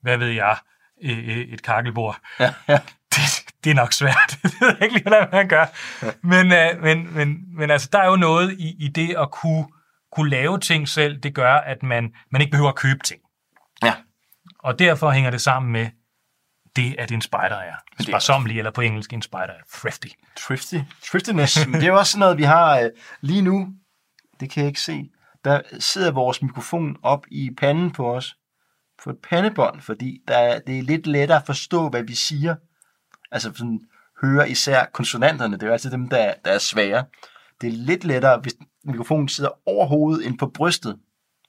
hvad 0.00 0.16
ved 0.16 0.28
jeg, 0.28 0.56
øh, 1.02 1.18
øh, 1.18 1.36
et 1.36 1.62
kakkelbord. 1.62 2.18
Ja, 2.40 2.54
ja. 2.68 2.78
Det, 3.16 3.54
det 3.64 3.70
er 3.70 3.74
nok 3.74 3.92
svært. 3.92 4.38
det 4.42 4.60
ved 4.60 4.68
jeg 4.68 4.82
ikke 4.82 4.94
lige, 4.94 5.02
hvordan 5.02 5.28
man 5.32 5.48
gør. 5.48 5.66
Men, 6.26 6.52
øh, 6.52 6.82
men, 6.82 7.14
men, 7.14 7.56
men 7.56 7.70
altså, 7.70 7.88
der 7.92 7.98
er 7.98 8.06
jo 8.06 8.16
noget 8.16 8.52
i, 8.58 8.76
i 8.78 8.88
det 8.88 9.14
at 9.18 9.30
kunne, 9.30 9.66
kunne 10.12 10.30
lave 10.30 10.58
ting 10.58 10.88
selv, 10.88 11.18
det 11.18 11.34
gør, 11.34 11.54
at 11.54 11.82
man, 11.82 12.12
man 12.30 12.40
ikke 12.40 12.50
behøver 12.50 12.68
at 12.68 12.76
købe 12.76 13.00
ting. 13.04 13.20
Ja. 13.82 13.94
Og 14.58 14.78
derfor 14.78 15.10
hænger 15.10 15.30
det 15.30 15.40
sammen 15.40 15.72
med 15.72 15.88
det, 16.76 16.94
at 16.98 17.12
en 17.12 17.20
spider 17.20 17.56
er. 17.56 17.74
Sparsomlig, 18.00 18.58
eller 18.58 18.70
på 18.70 18.80
engelsk, 18.80 19.12
en 19.12 19.22
spider 19.22 19.42
er 19.42 19.62
thrifty. 19.74 20.08
Thrifty. 20.36 20.76
Thriftiness. 21.04 21.66
Men 21.66 21.74
det 21.74 21.82
er 21.82 21.92
jo 21.92 21.98
også 21.98 22.18
noget, 22.18 22.38
vi 22.38 22.42
har 22.42 22.78
øh, 22.78 22.90
lige 23.20 23.42
nu. 23.42 23.68
Det 24.40 24.50
kan 24.50 24.60
jeg 24.60 24.68
ikke 24.68 24.80
se. 24.80 25.10
Der 25.44 25.60
sidder 25.78 26.10
vores 26.10 26.42
mikrofon 26.42 26.96
op 27.02 27.26
i 27.30 27.50
panden 27.58 27.90
på 27.90 28.14
os. 28.14 28.36
På 29.04 29.10
et 29.10 29.16
pandebånd, 29.30 29.80
fordi 29.80 30.18
der 30.28 30.38
er, 30.38 30.58
det 30.58 30.78
er 30.78 30.82
lidt 30.82 31.06
lettere 31.06 31.38
at 31.38 31.46
forstå, 31.46 31.88
hvad 31.88 32.02
vi 32.02 32.14
siger. 32.14 32.54
Altså 33.32 33.52
sådan, 33.54 33.80
høre 34.24 34.50
især 34.50 34.84
konsonanterne. 34.92 35.54
Det 35.56 35.62
er 35.62 35.66
jo 35.66 35.72
altid 35.72 35.90
dem, 35.90 36.08
der, 36.08 36.34
der 36.44 36.50
er 36.50 36.58
svære. 36.58 37.04
Det 37.60 37.68
er 37.68 37.72
lidt 37.72 38.04
lettere, 38.04 38.38
hvis 38.38 38.54
mikrofonen 38.84 39.28
sidder 39.28 39.50
over 39.68 39.86
hovedet 39.86 40.26
end 40.26 40.38
på 40.38 40.46
brystet. 40.54 40.96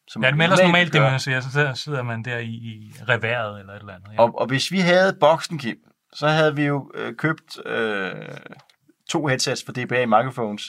Som 0.08 0.24
Ja, 0.24 0.32
men 0.32 0.42
ellers 0.42 0.60
normalt 0.62 0.94
det, 0.94 1.02
man 1.02 1.20
siger, 1.20 1.42
så 1.42 1.52
sidder- 1.52 1.74
sidder 1.74 2.04
man 2.04 2.24
der 2.24 2.38
i, 2.38 2.46
i 2.50 2.94
reværet 3.10 3.60
eller 3.60 3.74
et 3.74 3.80
eller 3.80 3.94
andet. 3.94 4.10
Ja. 4.14 4.22
Og, 4.22 4.40
og 4.40 4.48
hvis 4.48 4.72
vi 4.72 4.80
havde 4.80 5.14
boksen, 5.20 5.58
Kim, 5.60 5.78
så 6.14 6.28
havde 6.28 6.56
vi 6.56 6.64
jo 6.64 6.92
øh, 6.96 7.16
købt 7.16 7.66
øh, 7.66 8.12
to 9.10 9.28
headsets 9.28 9.64
for 9.66 9.72
DBA 9.72 10.06
microphones. 10.06 10.64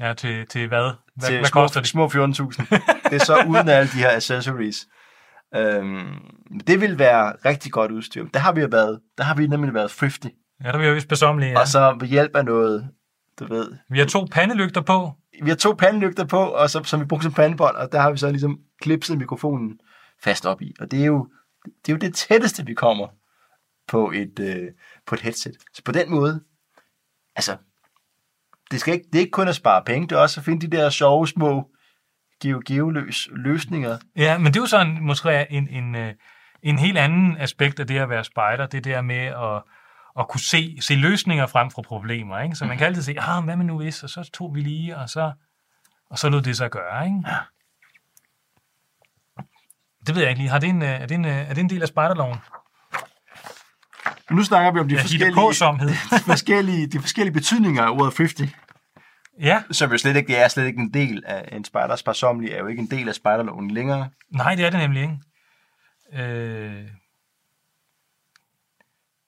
ja, 0.00 0.14
til, 0.14 0.46
til 0.46 0.68
hvad? 0.68 0.92
Hvad, 1.16 1.28
til 1.28 1.38
hvad 1.38 1.48
små, 1.48 1.60
koster 1.60 1.80
det? 1.80 1.88
små 1.88 2.06
14.000. 2.06 2.16
det 3.10 3.20
er 3.20 3.24
så 3.24 3.44
uden 3.48 3.68
alle 3.68 3.88
de 3.92 3.98
her 3.98 4.16
accessories. 4.16 4.76
Øhm, 5.54 6.20
det 6.66 6.80
vil 6.80 6.98
være 6.98 7.32
rigtig 7.44 7.72
godt 7.72 7.90
udstyr. 7.90 8.26
Der 8.34 8.40
har 8.40 8.52
vi 8.52 8.60
jo 8.60 8.68
været, 8.70 9.00
der 9.18 9.24
har 9.24 9.34
vi 9.34 9.46
nemlig 9.46 9.74
været 9.74 9.90
thrifty. 9.90 10.26
Ja, 10.64 10.72
der 10.72 10.78
vil 10.78 10.86
jeg 10.86 10.94
vist 10.94 11.08
besomlige, 11.08 11.50
ja. 11.50 11.60
Og 11.60 11.68
så 11.68 11.96
ved 12.00 12.08
hjælp 12.08 12.36
af 12.36 12.44
noget, 12.44 12.88
du 13.38 13.46
ved. 13.46 13.72
Vi 13.90 13.98
har 13.98 14.06
to 14.06 14.26
pandelygter 14.30 14.80
på. 14.80 15.12
Vi 15.42 15.48
har 15.48 15.56
to 15.56 15.72
pandelygter 15.72 16.24
på, 16.24 16.38
og 16.38 16.70
så, 16.70 16.82
som 16.84 17.00
vi 17.00 17.04
brugte 17.04 17.22
som 17.22 17.32
pandebånd, 17.32 17.76
og 17.76 17.92
der 17.92 18.00
har 18.00 18.10
vi 18.10 18.16
så 18.16 18.30
ligesom 18.30 18.58
klipset 18.80 19.18
mikrofonen 19.18 19.78
fast 20.22 20.46
op 20.46 20.62
i. 20.62 20.74
Og 20.80 20.90
det 20.90 21.00
er 21.00 21.06
jo 21.06 21.28
det, 21.64 21.92
er 21.92 21.96
jo 21.96 21.98
det 21.98 22.14
tætteste, 22.14 22.66
vi 22.66 22.74
kommer 22.74 23.08
på 23.88 24.10
et, 24.10 24.38
øh, 24.38 24.68
på 25.06 25.14
et 25.14 25.20
headset. 25.20 25.56
Så 25.72 25.82
på 25.84 25.92
den 25.92 26.10
måde, 26.10 26.40
altså, 27.36 27.56
det, 28.70 28.80
skal 28.80 28.94
ikke, 28.94 29.06
det 29.12 29.14
er 29.14 29.20
ikke 29.20 29.30
kun 29.30 29.48
at 29.48 29.54
spare 29.54 29.84
penge, 29.84 30.08
det 30.08 30.16
er 30.16 30.20
også 30.20 30.40
at 30.40 30.44
finde 30.44 30.66
de 30.66 30.76
der 30.76 30.90
sjove 30.90 31.28
små 31.28 31.70
geo-geoløs 32.40 33.28
løsninger. 33.32 33.98
Ja, 34.16 34.38
men 34.38 34.46
det 34.46 34.56
er 34.56 34.60
jo 34.60 34.66
sådan 34.66 34.98
måske 35.00 35.46
en, 35.50 35.68
en, 35.68 35.94
øh, 35.94 36.14
en 36.62 36.78
helt 36.78 36.98
anden 36.98 37.36
aspekt 37.36 37.80
af 37.80 37.86
det 37.86 37.98
at 37.98 38.08
være 38.08 38.24
spejder. 38.24 38.66
Det 38.66 38.84
der 38.84 39.02
med 39.02 39.16
at, 39.16 39.62
at 40.18 40.28
kunne 40.28 40.40
se, 40.40 40.78
se 40.80 40.94
løsninger 40.94 41.46
frem 41.46 41.70
for 41.70 41.82
problemer. 41.82 42.38
Ikke? 42.40 42.56
Så 42.56 42.64
man 42.64 42.78
kan 42.78 42.86
altid 42.86 43.02
sige, 43.02 43.20
ah, 43.20 43.44
hvad 43.44 43.56
med 43.56 43.64
nu 43.64 43.76
hvis, 43.76 44.02
og 44.02 44.10
så 44.10 44.30
tog 44.34 44.54
vi 44.54 44.60
lige, 44.60 44.96
og 44.96 45.08
så, 45.08 45.32
og 46.10 46.18
så 46.18 46.28
lod 46.28 46.42
det 46.42 46.56
sig 46.56 46.70
gøre. 46.70 47.04
Ikke? 47.04 47.22
Ja. 47.26 47.36
Det 50.06 50.14
ved 50.14 50.22
jeg 50.22 50.30
ikke 50.30 50.40
lige. 50.40 50.50
Har 50.50 50.58
det 50.58 50.68
en, 50.68 50.82
øh, 50.82 50.88
er, 50.88 51.06
det 51.06 51.14
en, 51.14 51.24
øh, 51.24 51.50
er 51.50 51.54
det 51.54 51.58
en 51.58 51.70
del 51.70 51.82
af 51.82 51.88
spejderloven? 51.88 52.38
Nu 54.30 54.42
snakker 54.42 54.72
vi 54.72 54.80
om 54.80 54.88
de 54.88 54.94
Ja, 54.94 55.00
forskellige, 55.00 55.34
de, 56.10 56.20
forskellige, 56.26 56.86
de 56.86 57.00
forskellige 57.00 57.34
betydninger 57.34 57.82
af 57.82 57.90
ordet 57.90 58.16
50. 58.16 58.40
Ja. 59.40 59.62
Som 59.70 59.90
jo 59.92 59.98
slet 59.98 60.16
ikke, 60.16 60.28
det 60.28 60.38
er 60.42 60.48
slet 60.48 60.66
ikke 60.66 60.80
en 60.80 60.94
del 60.94 61.22
af 61.26 61.56
en 61.56 61.64
spejder. 61.64 61.96
Sparsomlig 61.96 62.52
er 62.52 62.58
jo 62.58 62.66
ikke 62.66 62.80
en 62.82 62.90
del 62.90 63.08
af 63.08 63.14
spejderloven 63.14 63.70
længere. 63.70 64.10
Nej, 64.30 64.54
det 64.54 64.64
er 64.66 64.70
det 64.70 64.78
nemlig 64.80 65.02
ikke. 65.02 65.18
Øh... 66.24 66.86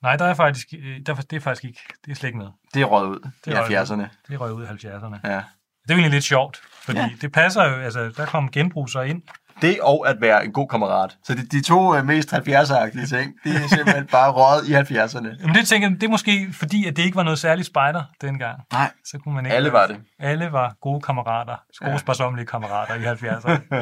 Nej, 0.01 0.15
der 0.15 0.25
er 0.25 0.33
faktisk, 0.33 0.67
øh, 0.79 0.99
der, 1.05 1.15
det 1.15 1.33
er 1.35 1.39
faktisk 1.39 1.65
ikke, 1.65 1.79
det 2.05 2.11
er 2.11 2.15
slet 2.15 2.27
ikke 2.29 2.37
med. 2.39 2.47
Det 2.73 2.81
er 2.81 2.85
røget 2.85 3.09
ud 3.09 3.19
Det 3.45 3.47
i 3.47 3.49
er 3.55 3.61
røget 3.69 3.89
70'erne. 3.89 3.93
ud. 4.01 4.07
Det 4.27 4.33
er 4.33 4.37
røget 4.37 4.53
ud 4.53 4.63
i 4.63 4.67
70'erne. 4.67 5.29
Ja. 5.31 5.43
Det 5.83 5.91
er 5.91 5.93
egentlig 5.95 6.11
lidt 6.11 6.23
sjovt, 6.23 6.61
fordi 6.73 6.99
ja. 6.99 7.09
det 7.21 7.31
passer 7.31 7.63
jo, 7.69 7.75
altså 7.75 8.09
der 8.17 8.25
kom 8.25 8.51
genbrug 8.51 8.89
så 8.89 9.01
ind. 9.01 9.21
Det 9.61 9.79
og 9.81 10.09
at 10.09 10.21
være 10.21 10.45
en 10.45 10.51
god 10.53 10.67
kammerat. 10.67 11.17
Så 11.23 11.33
de, 11.33 11.45
de 11.45 11.61
to 11.61 11.95
øh, 11.95 12.05
mest 12.05 12.33
70'er-agtige 12.33 13.07
ting, 13.07 13.33
det 13.43 13.55
er 13.55 13.67
simpelthen 13.67 14.07
bare 14.07 14.31
røget 14.31 14.69
i 14.69 14.93
70'erne. 14.93 15.45
Men 15.45 15.55
det 15.55 15.67
tænker 15.67 15.87
jeg, 15.89 16.01
det 16.01 16.07
er 16.07 16.11
måske 16.11 16.47
fordi, 16.53 16.87
at 16.87 16.97
det 16.97 17.03
ikke 17.03 17.15
var 17.15 17.23
noget 17.23 17.39
særligt 17.39 17.67
spejder 17.67 18.03
dengang. 18.21 18.59
Nej, 18.71 18.91
så 19.05 19.17
kunne 19.23 19.35
man 19.35 19.45
ikke 19.45 19.55
alle 19.55 19.71
var 19.71 19.87
det. 19.87 19.97
Alle 20.19 20.51
var 20.51 20.75
gode 20.81 21.01
kammerater, 21.01 21.55
gode 21.79 21.91
Ja. 22.37 22.43
kammerater 22.43 22.95
i 22.95 23.03
70'erne. 23.03 23.61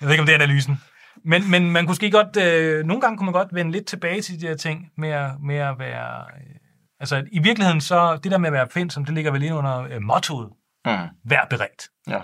jeg 0.00 0.06
ved 0.06 0.10
ikke, 0.10 0.20
om 0.20 0.26
det 0.26 0.32
er 0.34 0.38
analysen. 0.38 0.80
Men, 1.24 1.50
men 1.50 1.70
man 1.70 1.84
kunne 1.84 1.90
måske 1.90 2.10
godt, 2.10 2.36
øh, 2.36 2.84
nogle 2.86 3.00
gange 3.00 3.16
kunne 3.18 3.24
man 3.24 3.32
godt 3.32 3.54
vende 3.54 3.72
lidt 3.72 3.86
tilbage 3.86 4.22
til 4.22 4.40
de 4.40 4.46
her 4.46 4.56
ting 4.56 4.86
med 4.96 5.08
at, 5.08 5.30
med 5.40 5.56
at 5.56 5.78
være... 5.78 6.20
Øh, 6.20 6.54
altså 7.00 7.24
i 7.32 7.38
virkeligheden 7.38 7.80
så, 7.80 8.16
det 8.24 8.32
der 8.32 8.38
med 8.38 8.46
at 8.48 8.52
være 8.52 8.62
opfindsom, 8.62 9.04
det 9.04 9.14
ligger 9.14 9.30
vel 9.30 9.42
ind 9.42 9.54
under 9.54 9.80
øh, 9.80 10.02
mottoet. 10.02 10.48
Mm. 10.86 10.92
Vær 11.24 11.46
beredt. 11.50 11.82
Ja. 12.08 12.20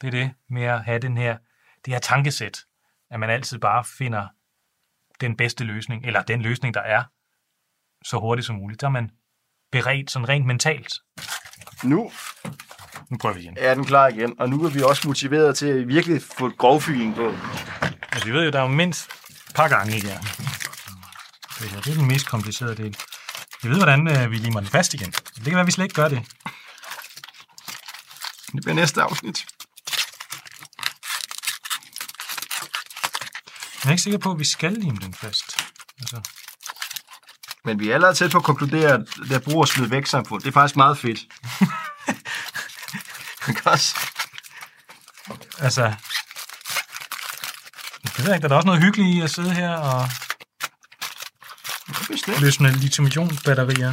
Det 0.00 0.06
er 0.06 0.10
det 0.10 0.34
med 0.50 0.62
at 0.62 0.84
have 0.84 0.98
den 0.98 1.16
her, 1.16 1.38
det 1.84 1.92
her 1.92 2.00
tankesæt, 2.00 2.58
at 3.10 3.20
man 3.20 3.30
altid 3.30 3.58
bare 3.58 3.84
finder 3.84 4.28
den 5.20 5.36
bedste 5.36 5.64
løsning, 5.64 6.06
eller 6.06 6.22
den 6.22 6.42
løsning, 6.42 6.74
der 6.74 6.80
er, 6.80 7.04
så 8.04 8.18
hurtigt 8.18 8.46
som 8.46 8.56
muligt. 8.56 8.80
Der 8.80 8.86
er 8.86 8.90
man 8.90 9.10
beredt 9.72 10.10
sådan 10.10 10.28
rent 10.28 10.46
mentalt. 10.46 10.92
Nu 11.84 12.10
Nu 13.10 13.16
prøver 13.16 13.34
vi 13.34 13.40
igen. 13.40 13.56
er 13.60 13.74
den 13.74 13.84
klar 13.84 14.08
igen, 14.08 14.40
og 14.40 14.48
nu 14.48 14.64
er 14.64 14.70
vi 14.70 14.82
også 14.82 15.08
motiveret 15.08 15.56
til 15.56 15.66
at 15.66 15.88
virkelig 15.88 16.22
få 16.22 16.46
et 16.46 16.58
grovfyring 16.58 17.14
på. 17.14 17.34
Altså, 18.12 18.24
vi 18.24 18.32
ved 18.32 18.44
jo, 18.44 18.50
der 18.50 18.58
er 18.58 18.62
jo 18.62 18.68
mindst 18.68 19.10
et 19.48 19.54
par 19.54 19.68
gange 19.68 19.96
i 19.96 20.00
det 20.00 20.10
her. 20.10 20.20
Det, 21.60 21.92
er 21.92 21.94
den 21.98 22.08
mest 22.08 22.26
komplicerede 22.28 22.76
del. 22.76 22.96
Vi 23.62 23.68
ved, 23.68 23.76
hvordan 23.76 24.08
øh, 24.08 24.30
vi 24.30 24.36
limer 24.36 24.60
den 24.60 24.68
fast 24.68 24.94
igen. 24.94 25.10
Det 25.10 25.44
kan 25.44 25.52
være, 25.52 25.60
at 25.60 25.66
vi 25.66 25.72
slet 25.72 25.84
ikke 25.84 25.94
gør 25.94 26.08
det. 26.08 26.22
Det 28.52 28.62
bliver 28.62 28.74
næste 28.74 29.02
afsnit. 29.02 29.46
Jeg 33.86 33.90
er 33.90 33.92
ikke 33.92 34.02
sikker 34.02 34.18
på, 34.18 34.30
at 34.32 34.38
vi 34.38 34.44
skal 34.44 34.72
lime 34.72 34.96
den 34.96 35.14
fast. 35.14 35.44
Altså, 36.00 36.20
Men 37.64 37.80
vi 37.80 37.90
er 37.90 37.94
allerede 37.94 38.14
tæt 38.16 38.30
på 38.30 38.38
at 38.38 38.44
konkludere, 38.44 38.92
at 38.92 39.00
det 39.28 39.42
bruger 39.42 39.62
at 39.62 39.68
smide 39.68 39.90
væk 39.90 40.06
samfund. 40.06 40.42
Det 40.42 40.48
er 40.48 40.52
faktisk 40.52 40.76
meget 40.76 40.98
fedt. 40.98 41.18
Altså 45.58 45.82
jeg 48.18 48.24
ved 48.26 48.34
ikke, 48.34 48.48
der 48.48 48.54
er 48.54 48.56
også 48.56 48.66
noget 48.66 48.82
hyggeligt 48.82 49.16
i 49.16 49.20
at 49.20 49.30
sidde 49.30 49.54
her 49.54 49.70
og 49.76 50.08
Bestemt. 52.08 52.40
løsne 52.40 52.72
lithium-ion-batterier 52.72 53.92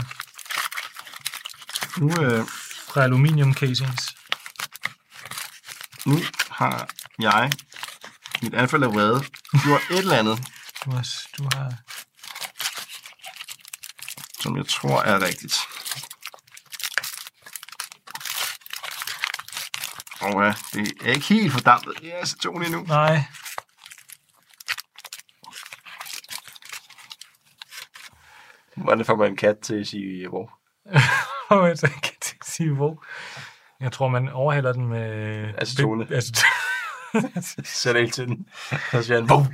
Nu, 2.00 2.24
øh, 2.24 2.46
fra 2.94 3.04
aluminium 3.04 3.54
casings. 3.54 4.16
nu 6.06 6.20
har 6.52 6.88
jeg 7.20 7.52
mit 8.42 8.54
anfald 8.54 8.84
af 8.84 8.90
vrede 8.94 9.24
gjort 9.66 9.82
et 9.92 9.98
eller 9.98 10.18
andet, 10.18 10.38
Du 10.86 10.92
har, 10.92 11.04
du 11.38 11.44
har 11.54 11.74
som 14.44 14.58
jeg 14.58 14.68
tror 14.68 15.02
er 15.02 15.22
rigtigt. 15.22 15.56
Og 20.22 20.46
ja, 20.46 20.54
det 20.74 21.08
er 21.08 21.12
ikke 21.14 21.26
helt 21.28 21.54
fordampet 21.54 21.94
i 22.02 22.10
acetonen 22.10 22.64
endnu. 22.64 22.84
Nej. 22.84 23.24
Hvordan 28.76 29.06
får 29.06 29.16
man 29.16 29.30
en 29.32 29.38
kat 29.38 29.60
til 29.60 29.76
at 29.76 29.88
sige 29.88 30.28
hvor? 30.30 30.60
Og 31.50 31.68
jeg 31.68 31.78
kan 31.80 31.92
ikke 32.34 32.46
sige 32.46 32.76
hvor. 32.76 33.06
Jeg 33.80 33.92
tror, 33.92 34.08
man 34.08 34.30
overhælder 34.30 34.74
den 34.74 34.88
med... 34.88 35.54
Acetone. 35.58 36.06
be- 36.06 36.16
acet- 37.38 37.68
Sæt 37.68 37.96
ikke 37.96 38.12
til 38.12 38.28
den. 38.28 38.48
Så 38.92 39.04
siger 39.04 39.16
han, 39.18 39.26
hvor? 39.26 39.48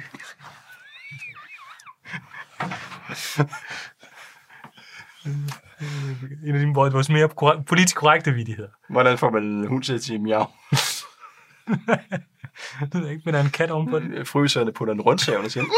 en 6.46 6.56
af 6.56 6.60
dine 6.60 6.74
vores 6.74 7.10
mere 7.10 7.30
politisk 7.68 7.96
korrekte 7.96 8.32
vidigheder. 8.32 8.70
Hvordan 8.90 9.18
får 9.18 9.30
man 9.30 9.44
en 9.44 9.68
hund 9.68 9.84
til 9.84 9.94
at 9.94 10.04
sige 10.04 10.20
miau? 10.20 10.46
Det 12.82 12.94
ved 12.94 13.02
jeg 13.04 13.12
ikke, 13.12 13.24
men 13.26 13.36
er 13.36 13.40
en 13.42 13.50
kat 13.50 13.72
ovenpå 13.72 14.00
den. 14.00 14.26
Fryserne 14.26 14.72
putter 14.74 14.94
en 14.94 15.02
rundsaven 15.02 15.46
og 15.46 15.52
siger, 15.52 15.64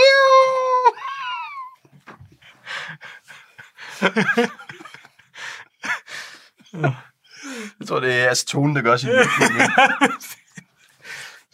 Jeg 7.80 7.88
tror, 7.88 8.00
det 8.00 8.22
er 8.22 8.30
acetonen, 8.30 8.76
der 8.76 8.82
gør 8.82 8.98
sin 8.98 9.10
virkning. 9.10 9.72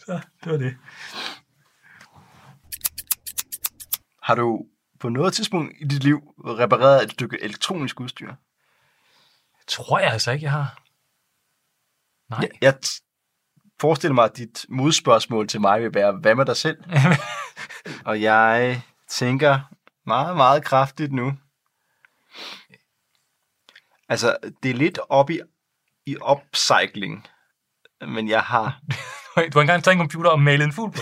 Så, 0.08 0.20
det 0.44 0.52
var 0.52 0.58
det. 0.58 0.76
Har 4.22 4.34
du 4.34 4.66
på 5.00 5.08
noget 5.08 5.34
tidspunkt 5.34 5.74
i 5.80 5.84
dit 5.84 6.04
liv 6.04 6.18
repareret 6.44 7.04
et 7.04 7.10
stykke 7.10 7.42
elektronisk 7.42 8.00
udstyr? 8.00 8.34
Tror 9.66 9.98
jeg 9.98 10.12
altså 10.12 10.30
ikke, 10.30 10.44
jeg 10.44 10.52
har. 10.52 10.82
Nej. 12.30 12.40
Jeg, 12.40 12.50
jeg 12.60 12.78
forestiller 13.80 14.14
mig, 14.14 14.24
at 14.24 14.36
dit 14.36 14.66
modspørgsmål 14.68 15.48
til 15.48 15.60
mig 15.60 15.82
vil 15.82 15.94
være, 15.94 16.12
hvad 16.12 16.34
med 16.34 16.46
dig 16.46 16.56
selv? 16.56 16.84
Og 18.10 18.22
jeg 18.22 18.82
tænker 19.08 19.60
meget, 20.06 20.36
meget 20.36 20.64
kraftigt 20.64 21.12
nu. 21.12 21.32
Altså, 24.08 24.36
det 24.62 24.70
er 24.70 24.74
lidt 24.74 24.98
op 25.08 25.30
i, 25.30 25.40
i 26.06 26.16
upcycling, 26.30 27.26
men 28.00 28.28
jeg 28.28 28.42
har... 28.42 28.80
Du 29.52 29.58
har 29.58 29.60
engang 29.60 29.84
taget 29.84 29.94
en 29.94 30.00
computer 30.00 30.30
og 30.30 30.40
malet 30.40 30.64
en 30.64 30.72
fugl 30.72 30.92
på. 30.92 31.00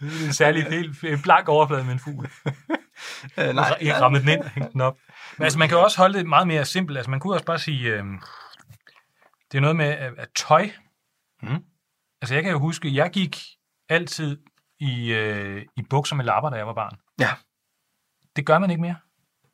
Det 0.00 0.22
er 0.22 0.26
en 0.26 0.32
særlig 0.32 0.64
helt 0.66 1.22
blank 1.22 1.48
overflade 1.48 1.84
med 1.84 1.92
en 1.92 1.98
fugl. 1.98 2.30
Øh, 3.38 3.54
nej. 3.54 3.78
Jeg 3.80 4.00
rammede 4.00 4.22
den 4.22 4.32
ind 4.32 4.40
og 4.40 4.50
hængte 4.50 4.72
den 4.72 4.80
op. 4.80 4.98
Men 5.36 5.44
altså, 5.44 5.58
man 5.58 5.68
kan 5.68 5.78
jo 5.78 5.84
også 5.84 5.98
holde 5.98 6.18
det 6.18 6.26
meget 6.26 6.46
mere 6.46 6.64
simpelt. 6.64 6.98
Altså, 6.98 7.10
man 7.10 7.20
kunne 7.20 7.34
også 7.34 7.46
bare 7.46 7.58
sige, 7.58 7.88
øh, 7.88 8.04
det 9.52 9.58
er 9.58 9.60
noget 9.60 9.76
med 9.76 9.86
at, 9.86 10.12
at 10.18 10.28
tøj. 10.36 10.70
Mm. 11.42 11.64
Altså, 12.22 12.34
jeg 12.34 12.42
kan 12.42 12.52
jo 12.52 12.58
huske, 12.58 12.94
jeg 12.94 13.10
gik 13.10 13.38
altid 13.88 14.38
i, 14.80 15.12
øh, 15.12 15.66
i 15.76 15.82
bukser 15.82 16.16
med 16.16 16.24
lapper, 16.24 16.50
da 16.50 16.56
jeg 16.56 16.66
var 16.66 16.74
barn. 16.74 16.98
Ja. 17.20 17.30
Det 18.36 18.46
gør 18.46 18.58
man 18.58 18.70
ikke 18.70 18.82
mere. 18.82 18.96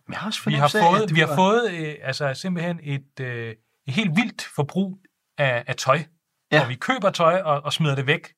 Jeg 0.08 0.18
har 0.18 0.26
også 0.26 0.50
Vi 0.50 0.54
har 0.54 0.64
af, 0.64 0.70
fået, 0.70 1.08
du 1.10 1.14
vi 1.14 1.20
har 1.20 1.26
var- 1.26 1.36
fået 1.36 1.70
øh, 1.72 1.94
altså 2.02 2.34
simpelthen 2.34 2.80
et, 2.82 3.20
øh, 3.20 3.54
et 3.86 3.94
helt 3.94 4.16
vildt 4.16 4.42
forbrug 4.54 4.98
af, 5.38 5.64
af 5.66 5.76
tøj. 5.76 6.04
Ja. 6.52 6.62
Og 6.62 6.68
vi 6.68 6.74
køber 6.74 7.10
tøj 7.10 7.40
og, 7.40 7.60
og 7.62 7.72
smider 7.72 7.94
det 7.94 8.06
væk 8.06 8.34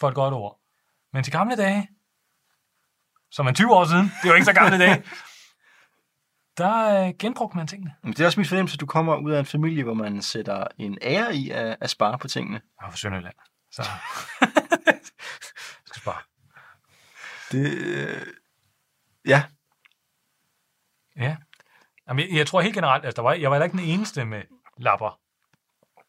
for 0.00 0.08
et 0.08 0.14
godt 0.14 0.34
ord. 0.34 0.60
Men 1.12 1.24
til 1.24 1.32
gamle 1.32 1.56
dage, 1.56 1.88
som 3.30 3.46
er 3.46 3.52
20 3.52 3.74
år 3.74 3.84
siden, 3.84 4.04
det 4.04 4.24
er 4.24 4.28
jo 4.28 4.34
ikke 4.34 4.44
så 4.44 4.52
gamle 4.52 4.78
dage, 4.78 5.04
der 6.58 7.06
øh, 7.06 7.14
genbrugte 7.18 7.56
man 7.56 7.66
tingene. 7.66 7.94
Men 8.02 8.12
det 8.12 8.20
er 8.20 8.26
også 8.26 8.40
min 8.40 8.46
fornemmelse, 8.46 8.74
at 8.76 8.80
du 8.80 8.86
kommer 8.86 9.16
ud 9.16 9.32
af 9.32 9.40
en 9.40 9.46
familie, 9.46 9.84
hvor 9.84 9.94
man 9.94 10.22
sætter 10.22 10.66
en 10.78 10.98
ære 11.02 11.36
i 11.36 11.50
at, 11.50 11.76
at 11.80 11.90
spare 11.90 12.18
på 12.18 12.28
tingene. 12.28 12.60
Jeg 12.80 12.86
er 12.86 12.90
fra 12.90 12.96
Sønderjylland, 12.96 13.34
så... 13.72 13.82
skal 15.86 16.00
spare. 16.02 16.20
Det, 17.52 17.72
øh, 17.78 18.26
ja. 19.26 19.44
Ja. 21.18 21.36
Jamen, 22.08 22.28
jeg, 22.28 22.36
jeg 22.38 22.46
tror 22.46 22.60
helt 22.60 22.74
generelt, 22.74 23.04
altså, 23.04 23.16
der 23.16 23.28
var, 23.28 23.32
jeg 23.34 23.50
var 23.50 23.56
heller 23.56 23.64
ikke 23.64 23.76
den 23.78 23.84
eneste 23.86 24.24
med 24.24 24.42
lapper 24.78 25.20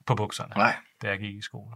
på 0.05 0.15
bukserne, 0.15 0.53
Nej. 0.55 0.75
da 1.01 1.07
jeg 1.09 1.19
gik 1.19 1.35
i 1.35 1.41
skole. 1.41 1.75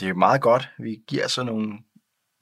Det 0.00 0.08
er 0.08 0.14
meget 0.14 0.40
godt. 0.42 0.70
Vi 0.78 0.96
giver 1.08 1.26
så 1.28 1.42
nogle 1.42 1.78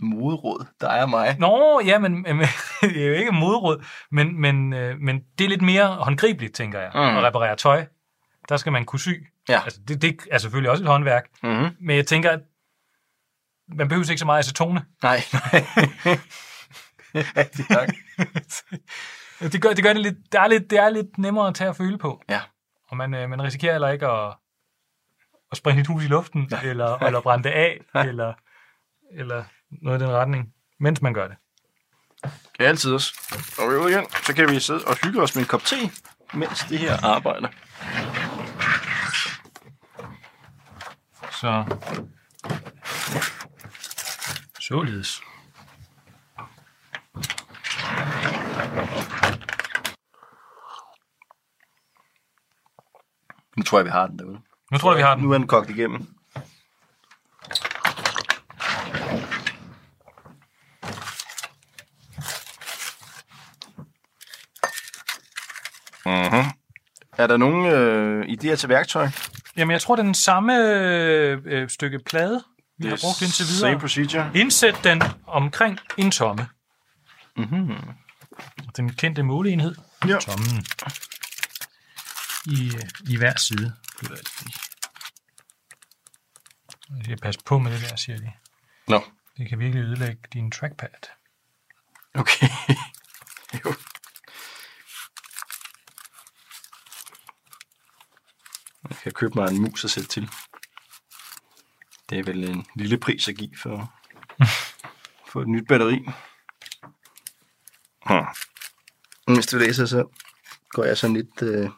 moderråd, 0.01 0.67
der 0.81 0.89
er 0.89 1.07
mig. 1.07 1.37
Nå, 1.39 1.81
ja, 1.85 1.99
men, 1.99 2.23
men 2.23 2.39
det 2.81 3.03
er 3.03 3.07
jo 3.07 3.13
ikke 3.15 3.33
modråd, 3.33 3.85
men, 4.11 4.41
men, 4.41 4.73
øh, 4.73 4.99
men 4.99 5.25
det 5.39 5.45
er 5.45 5.49
lidt 5.49 5.63
mere 5.63 5.87
håndgribeligt, 5.87 6.55
tænker 6.55 6.81
jeg, 6.81 6.91
Mm. 6.95 7.01
mm. 7.01 7.17
at 7.17 7.23
reparere 7.23 7.57
tøj. 7.57 7.87
Der 8.49 8.57
skal 8.57 8.73
man 8.73 8.85
kunne 8.85 9.01
sy. 9.01 9.09
Ja. 9.49 9.61
Altså, 9.65 9.81
det, 9.89 10.03
det 10.03 10.17
er 10.31 10.39
selvfølgelig 10.39 10.71
også 10.71 10.85
et 10.85 10.89
håndværk, 10.89 11.29
Mm-hmm. 11.43 11.77
men 11.81 11.97
jeg 11.97 12.07
tænker, 12.07 12.31
at 12.31 12.41
man 13.69 13.89
behøver 13.89 14.11
ikke 14.11 14.19
så 14.19 14.27
meget 14.27 14.39
acetone. 14.39 14.85
Nej. 15.03 15.21
Rigtig 17.37 17.65
nok. 17.71 17.89
det, 19.53 19.63
gør, 19.63 19.73
det 19.73 19.85
gør 19.85 19.93
det 19.93 20.03
lidt, 20.03 20.17
det 20.33 20.41
er 20.41 20.49
lidt, 20.49 20.71
det 20.71 20.79
er 20.79 20.91
lidt 20.91 21.19
nemmere 21.19 21.49
at 21.49 21.55
tage 21.55 21.71
og 21.71 21.77
føle 21.77 21.99
på. 21.99 22.23
Ja. 22.29 22.41
Og 22.89 22.97
man, 22.97 23.15
øh, 23.15 23.31
man 23.31 23.43
risikerer 23.43 23.73
heller 23.73 23.89
ikke 23.89 24.07
at, 24.07 24.35
at 25.53 25.59
springe 25.59 25.81
et 25.81 25.87
hus 25.87 26.05
i 26.05 26.09
luften, 26.09 26.49
ja. 26.51 26.61
eller, 26.63 26.97
eller 27.07 27.21
brænde 27.21 27.45
det 27.45 27.55
af, 27.55 27.81
eller, 27.95 28.35
eller 29.13 29.45
noget 29.71 30.01
i 30.01 30.05
den 30.05 30.13
retning, 30.13 30.55
mens 30.81 31.03
man 31.03 31.15
gør 31.15 31.29
det. 31.29 31.37
Kan 32.59 32.67
altid 32.67 32.95
også. 32.95 33.13
Og 33.59 33.71
vi 33.71 33.75
er 33.75 33.79
ude 33.79 33.93
igen, 33.93 34.11
så 34.27 34.35
kan 34.35 34.51
vi 34.51 34.61
sidde 34.61 34.81
og 34.87 34.97
hygge 35.05 35.23
os 35.23 35.35
med 35.35 35.43
en 35.43 35.49
kop 35.49 35.63
te, 35.63 35.77
mens 36.35 36.65
det 36.69 36.79
her 36.79 37.05
arbejder. 37.05 37.49
Så 41.31 41.65
således. 44.61 45.21
Nu 53.57 53.63
tror 53.63 53.79
jeg, 53.79 53.85
vi 53.85 53.91
har 53.91 54.07
den 54.07 54.19
derude. 54.19 54.39
Nu 54.73 54.79
tror 54.79 54.93
jeg, 54.93 54.97
vi 54.97 55.03
har 55.03 55.15
den. 55.15 55.25
Nu 55.25 55.33
er 55.33 55.39
den 55.39 55.47
kogt 55.47 55.71
igennem. 55.71 56.07
Mm-hmm. 66.07 66.51
Er 67.19 67.27
der 67.27 67.37
nogle 67.37 67.71
øh, 67.71 68.23
idéer 68.23 68.55
til 68.55 68.69
værktøj? 68.69 69.09
Jamen, 69.57 69.73
jeg 69.73 69.81
tror, 69.81 69.97
det 69.97 70.03
er 70.03 70.07
den 70.07 70.15
samme 70.15 70.57
øh, 70.57 71.39
øh, 71.45 71.69
stykke 71.69 71.99
plade, 72.07 72.45
vi 72.79 72.89
har 72.89 72.99
brugt 73.03 73.23
indtil 73.23 73.45
videre. 73.47 73.71
Same 73.71 73.81
procedure. 73.81 74.31
Indsæt 74.35 74.81
den 74.85 75.03
omkring 75.27 75.79
en 75.97 76.11
tomme. 76.11 76.49
Mm-hmm. 77.37 77.75
Den 78.77 78.93
kendte 78.93 79.23
måleenhed. 79.23 79.75
Ja. 80.09 80.19
Tommen. 80.19 80.65
I, 82.47 82.73
I 83.09 83.17
hver 83.17 83.39
side. 83.39 83.77
Lige. 84.03 84.17
Jeg 86.97 87.05
skal 87.05 87.19
passe 87.19 87.41
på 87.45 87.59
med 87.59 87.73
det 87.73 87.91
der, 87.91 87.97
siger 87.97 88.19
de. 88.19 88.33
Nå. 88.89 89.05
Det 89.37 89.49
kan 89.49 89.59
virkelig 89.59 89.83
ødelægge 89.83 90.23
din 90.33 90.51
trackpad. 90.51 90.89
Okay. 92.15 92.49
jo. 93.65 93.75
Jeg 98.89 98.97
kan 99.03 99.13
købe 99.13 99.33
mig 99.35 99.49
en 99.51 99.63
mus 99.63 99.85
og 99.85 99.91
sætte 99.91 100.09
til. 100.09 100.31
Det 102.11 102.19
er 102.19 102.23
vel 102.23 102.45
en 102.45 102.67
lille 102.77 102.99
pris 102.99 103.29
at 103.29 103.37
give 103.37 103.57
for, 103.63 103.95
for 105.31 105.43
et 105.43 105.49
nyt 105.49 105.69
batteri. 105.69 105.99
Hmm. 108.07 108.27
Mens 109.29 109.47
du 109.47 109.59
læser, 109.59 109.87
så 109.87 110.05
går 110.71 110.85
jeg 110.85 110.99
sådan 110.99 111.17
lidt... 111.17 111.43
Øh... 111.43 111.71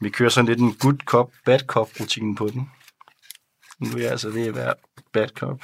Vi 0.00 0.10
kører 0.10 0.28
sådan 0.30 0.48
lidt 0.48 0.60
en 0.60 0.74
good 0.74 0.98
cop, 1.04 1.32
bad 1.44 1.60
cop 1.60 1.90
rutine 2.00 2.36
på 2.36 2.48
den. 2.48 2.70
Nu 3.78 3.96
er 3.96 3.98
jeg 3.98 4.10
altså 4.10 4.30
ved 4.30 4.46
at 4.46 4.54
være 4.54 4.74
bad 5.12 5.28
cop. 5.28 5.60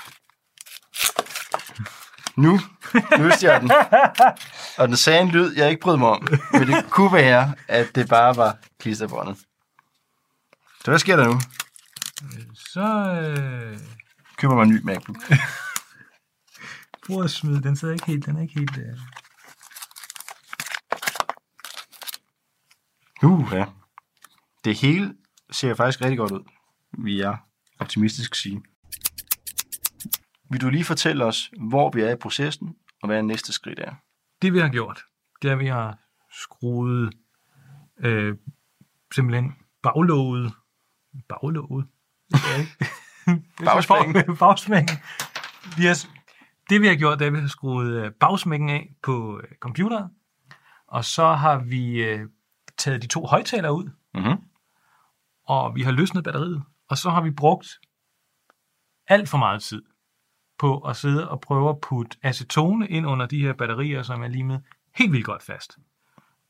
Nu 2.37 2.61
løste 3.19 3.47
jeg 3.47 3.61
den. 3.61 3.71
Og 4.79 4.89
den 4.89 4.97
sagde 4.97 5.21
en 5.21 5.29
lyd, 5.29 5.57
jeg 5.57 5.71
ikke 5.71 5.81
brød 5.81 5.97
mig 5.97 6.09
om. 6.09 6.29
Men 6.53 6.69
det 6.69 6.91
kunne 6.91 7.13
være, 7.13 7.55
at 7.69 7.95
det 7.95 8.09
bare 8.09 8.37
var 8.37 8.57
klisterbåndet. 8.79 9.37
Så 10.85 10.91
hvad 10.91 10.99
sker 10.99 11.17
der 11.17 11.25
nu? 11.25 11.41
Så 12.55 12.81
øh, 13.21 13.79
Køber 14.37 14.55
man 14.55 14.67
en 14.67 14.75
ny 14.75 14.81
MacBook. 14.83 15.17
prøv 17.07 17.25
at 17.25 17.31
smide. 17.31 17.63
Den 17.63 17.77
sidder 17.77 17.95
ikke 17.95 18.07
helt. 18.07 18.27
Den 18.27 18.37
er 18.37 18.43
ikke 18.43 18.55
helt... 18.55 18.79
Øh... 18.79 18.99
Uh, 23.23 23.53
ja. 23.53 23.65
Det 24.65 24.77
hele 24.81 25.15
ser 25.51 25.75
faktisk 25.75 26.01
rigtig 26.01 26.19
godt 26.19 26.33
ud. 26.33 26.45
Vi 26.99 27.21
er 27.21 27.37
optimistisk 27.79 28.35
sige. 28.35 28.63
Vil 30.51 30.61
du 30.61 30.69
lige 30.69 30.85
fortælle 30.85 31.25
os, 31.25 31.51
hvor 31.69 31.91
vi 31.91 32.01
er 32.01 32.11
i 32.11 32.17
processen, 32.17 32.77
og 33.03 33.09
hvad 33.09 33.23
næste 33.23 33.53
skridt 33.53 33.79
er? 33.79 33.95
Det 34.43 34.53
vi 34.53 34.59
har 34.59 34.69
gjort, 34.69 35.03
det 35.43 35.49
er, 35.49 35.53
at 35.53 35.59
vi 35.59 35.67
har 35.67 35.99
skruet 36.43 37.15
øh, 38.01 38.37
simpelthen 39.15 39.55
baglåget. 39.83 40.53
Baglåget? 41.29 41.87
Er. 42.35 42.67
Bagsmækken. 43.65 44.37
bagsmækken. 44.37 44.97
Vi 45.77 45.85
har, 45.85 46.07
det 46.71 46.81
vi 46.81 46.87
har 46.87 46.95
gjort, 46.95 47.19
det 47.19 47.25
er, 47.25 47.29
at 47.29 47.35
vi 47.35 47.41
har 47.41 47.49
skruet 47.49 48.05
øh, 48.05 48.13
bagsmækken 48.21 48.69
af 48.71 48.95
på 49.03 49.41
øh, 49.41 49.57
computeren, 49.61 50.11
og 50.89 51.05
så 51.05 51.27
har 51.35 51.59
vi 51.59 52.03
øh, 52.03 52.29
taget 52.79 53.03
de 53.03 53.07
to 53.07 53.27
højtalere 53.27 53.75
ud, 53.75 53.91
Mm-hmm. 54.15 54.37
Og 55.47 55.75
vi 55.75 55.83
har 55.83 55.93
løsnet 55.93 56.25
batteriet, 56.25 56.63
og 56.89 56.99
så 56.99 57.11
har 57.11 57.21
vi 57.23 57.31
brugt 57.31 57.67
alt 59.09 59.29
for 59.29 59.39
meget 59.39 59.63
tid 59.63 59.83
på 60.59 60.79
at 60.79 60.97
sidde 60.97 61.31
og 61.31 61.41
prøve 61.41 61.71
at 61.71 61.81
putte 61.81 62.17
acetone 62.23 62.89
ind 62.89 63.07
under 63.07 63.27
de 63.27 63.39
her 63.43 63.53
batterier, 63.53 64.03
som 64.03 64.23
er 64.23 64.29
limet 64.29 64.63
helt 64.97 65.13
vildt 65.13 65.25
godt 65.27 65.43
fast. 65.43 65.79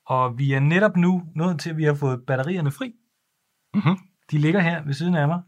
Og 0.06 0.38
vi 0.38 0.52
er 0.52 0.60
netop 0.60 0.96
nu 0.96 1.22
nået 1.34 1.60
til, 1.60 1.70
at 1.70 1.76
vi 1.76 1.84
har 1.84 1.94
fået 1.94 2.22
batterierne 2.26 2.70
fri. 2.70 2.92
Mm-hmm. 3.74 3.96
De 4.30 4.38
ligger 4.38 4.60
her 4.60 4.82
ved 4.84 4.94
siden 4.94 5.14
af 5.14 5.28
mig. 5.28 5.42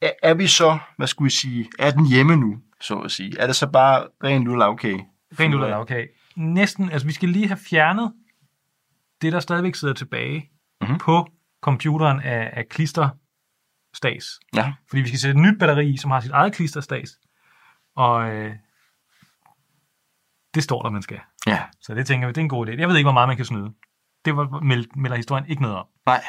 Er, 0.00 0.10
er 0.22 0.34
vi 0.34 0.46
så, 0.46 0.78
hvad 0.96 1.06
skulle 1.06 1.26
vi 1.26 1.30
sige, 1.30 1.70
er 1.78 1.90
den 1.90 2.06
hjemme 2.08 2.36
nu, 2.36 2.62
så 2.80 2.98
at 2.98 3.10
sige? 3.10 3.38
Er 3.38 3.46
det 3.46 3.56
så 3.56 3.70
bare 3.70 4.08
ren 4.24 4.44
lille 4.44 4.58
lavkage? 4.58 5.06
Rent 5.40 5.54
ud 5.54 5.62
af 5.62 5.70
lavkage. 5.70 6.08
Næsten, 6.36 6.90
altså 6.90 7.06
vi 7.06 7.12
skal 7.12 7.28
lige 7.28 7.46
have 7.48 7.58
fjernet 7.70 8.12
det, 9.22 9.32
der 9.32 9.40
stadigvæk 9.40 9.74
sidder 9.74 9.94
tilbage 9.94 10.50
Mhm. 10.80 10.98
på 10.98 11.28
computeren 11.66 12.20
af, 12.20 12.50
af 12.52 12.68
klister 12.68 13.08
stas. 13.94 14.40
Ja. 14.54 14.74
Fordi 14.88 15.02
vi 15.02 15.08
skal 15.08 15.20
sætte 15.20 15.38
et 15.38 15.42
nyt 15.42 15.58
batteri 15.58 15.88
i, 15.90 15.96
som 15.96 16.10
har 16.10 16.20
sit 16.20 16.30
eget 16.30 16.54
klisterstas. 16.54 17.18
Og 17.96 18.30
øh, 18.30 18.56
det 20.54 20.62
står 20.62 20.82
der, 20.82 20.90
man 20.90 21.02
skal. 21.02 21.20
Ja. 21.46 21.62
Så 21.80 21.94
det 21.94 22.06
tænker 22.06 22.26
vi, 22.26 22.32
det 22.32 22.38
er 22.38 22.42
en 22.42 22.48
god 22.48 22.66
idé. 22.66 22.70
Jeg 22.70 22.88
ved 22.88 22.96
ikke, 22.96 23.06
hvor 23.06 23.12
meget 23.12 23.28
man 23.28 23.36
kan 23.36 23.46
snyde. 23.46 23.74
Det 24.24 24.36
var, 24.36 24.60
meld, 24.60 24.86
melder 24.96 25.16
historien 25.16 25.48
ikke 25.48 25.62
noget 25.62 25.76
om. 25.76 25.86
Nej. 26.06 26.24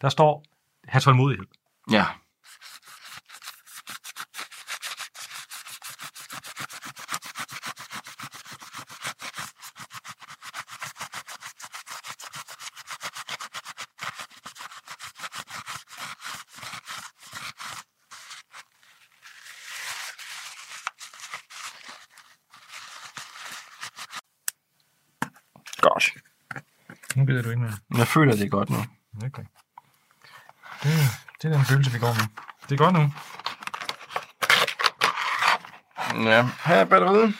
Der 0.00 0.08
står, 0.08 0.44
have 0.88 1.00
tålmodighed. 1.00 1.46
Ja. 1.90 2.04
Godt. 25.80 26.12
Nu 27.16 27.24
gider 27.26 27.42
du 27.42 27.50
ikke 27.50 27.62
mere. 27.62 27.72
Jeg 27.98 28.05
føler, 28.16 28.32
det 28.32 28.44
er 28.44 28.48
godt 28.48 28.70
nu. 28.70 28.76
Okay. 29.26 29.42
Det, 30.82 30.92
det 31.42 31.50
er 31.52 31.56
den 31.56 31.64
følelse, 31.64 31.92
vi 31.92 31.98
går 31.98 32.12
med. 32.14 32.26
Det 32.68 32.72
er 32.72 32.84
godt 32.84 32.94
nu. 32.94 33.12
Ja, 36.30 36.48
her 36.64 36.74
er 36.76 36.84
batteriet. 36.84 37.34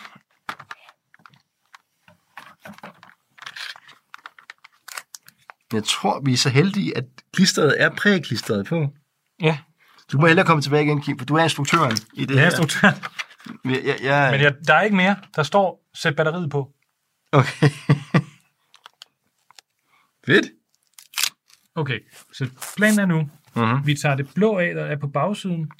Jeg 5.72 5.84
tror, 5.84 6.20
vi 6.24 6.32
er 6.32 6.36
så 6.36 6.48
heldige, 6.50 6.96
at 6.96 7.04
klistret 7.32 7.82
er 7.82 7.90
præklistret 7.96 8.66
på. 8.66 8.86
Ja. 9.40 9.58
Du 10.12 10.18
må 10.20 10.26
hellere 10.26 10.46
komme 10.46 10.62
tilbage 10.62 10.84
igen, 10.84 11.02
Kim, 11.02 11.18
for 11.18 11.26
du 11.26 11.34
er 11.34 11.42
instruktøren 11.42 11.96
i 12.14 12.20
det 12.20 12.28
Det 12.28 12.36
er 12.36 12.40
her. 12.40 12.46
instruktøren. 12.46 12.94
Jeg, 13.64 13.82
jeg, 13.84 13.96
jeg, 14.02 14.30
Men 14.32 14.40
jeg, 14.40 14.54
der 14.66 14.74
er 14.74 14.82
ikke 14.82 14.96
mere. 14.96 15.16
Der 15.36 15.42
står, 15.42 15.84
sæt 15.94 16.16
batteriet 16.16 16.50
på. 16.50 16.72
Okay. 17.32 17.68
Fedt. 20.26 20.46
Okay, 21.76 21.98
så 22.32 22.50
planen 22.76 22.98
er 23.00 23.06
nu, 23.06 23.30
Mm-hmm. 23.56 23.86
vi 23.86 23.94
tager 23.94 24.14
det 24.14 24.34
blå 24.34 24.58
af, 24.58 24.74
der 24.74 24.84
er 24.84 24.96
på 24.96 25.08
bagsiden. 25.08 25.70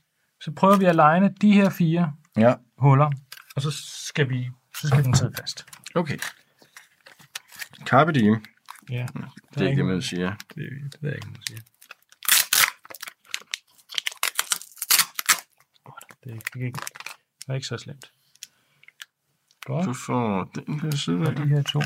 Så 0.41 0.53
prøver 0.53 0.77
vi 0.77 0.85
at 0.85 0.95
legne 0.97 1.35
de 1.41 1.53
her 1.53 1.71
fire 1.71 2.13
Ja. 2.37 2.55
huller, 2.79 3.11
og 3.57 3.63
så 3.63 3.71
skal 4.07 4.31
vi 4.31 4.51
så 4.81 4.89
skal 4.89 5.05
den 5.05 5.15
sidde 5.15 5.33
fast. 5.41 5.67
Okay. 5.95 6.19
Carpe 7.85 8.13
diem. 8.13 8.45
Ja, 8.91 9.07
Det 9.55 9.63
er 9.63 9.69
ikke 9.69 9.77
det, 9.77 9.87
man 9.87 10.03
siger. 10.03 10.31
Det, 10.31 10.57
det 10.93 11.03
ved 11.03 11.11
jeg 11.11 11.15
ikke, 11.17 11.27
man 11.31 11.41
siger. 11.47 11.61
Det 16.25 16.31
er 16.31 16.35
ikke, 16.65 16.79
det 16.81 17.49
er 17.49 17.55
ikke 17.55 17.67
så 17.67 17.77
slemt. 17.79 18.11
Godt. 19.61 19.87
Du 19.87 19.93
får 19.93 20.45
den 20.45 20.79
der 20.81 20.97
side 20.97 21.29
af. 21.29 21.35
de 21.37 21.47
her 21.47 21.63
to. 21.63 21.81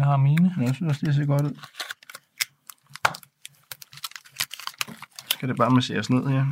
Jeg 0.00 0.08
har 0.08 0.16
mine. 0.16 0.54
Jeg 0.60 0.74
synes 0.74 0.90
også, 0.90 1.06
det 1.06 1.14
ser 1.14 1.26
godt 1.26 1.42
ud. 1.42 1.60
Skal 5.28 5.48
det 5.48 5.56
bare 5.56 5.70
masseres 5.70 6.10
ned 6.10 6.26
her. 6.28 6.46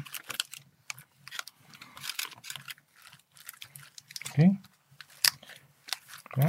Okay. 4.30 4.48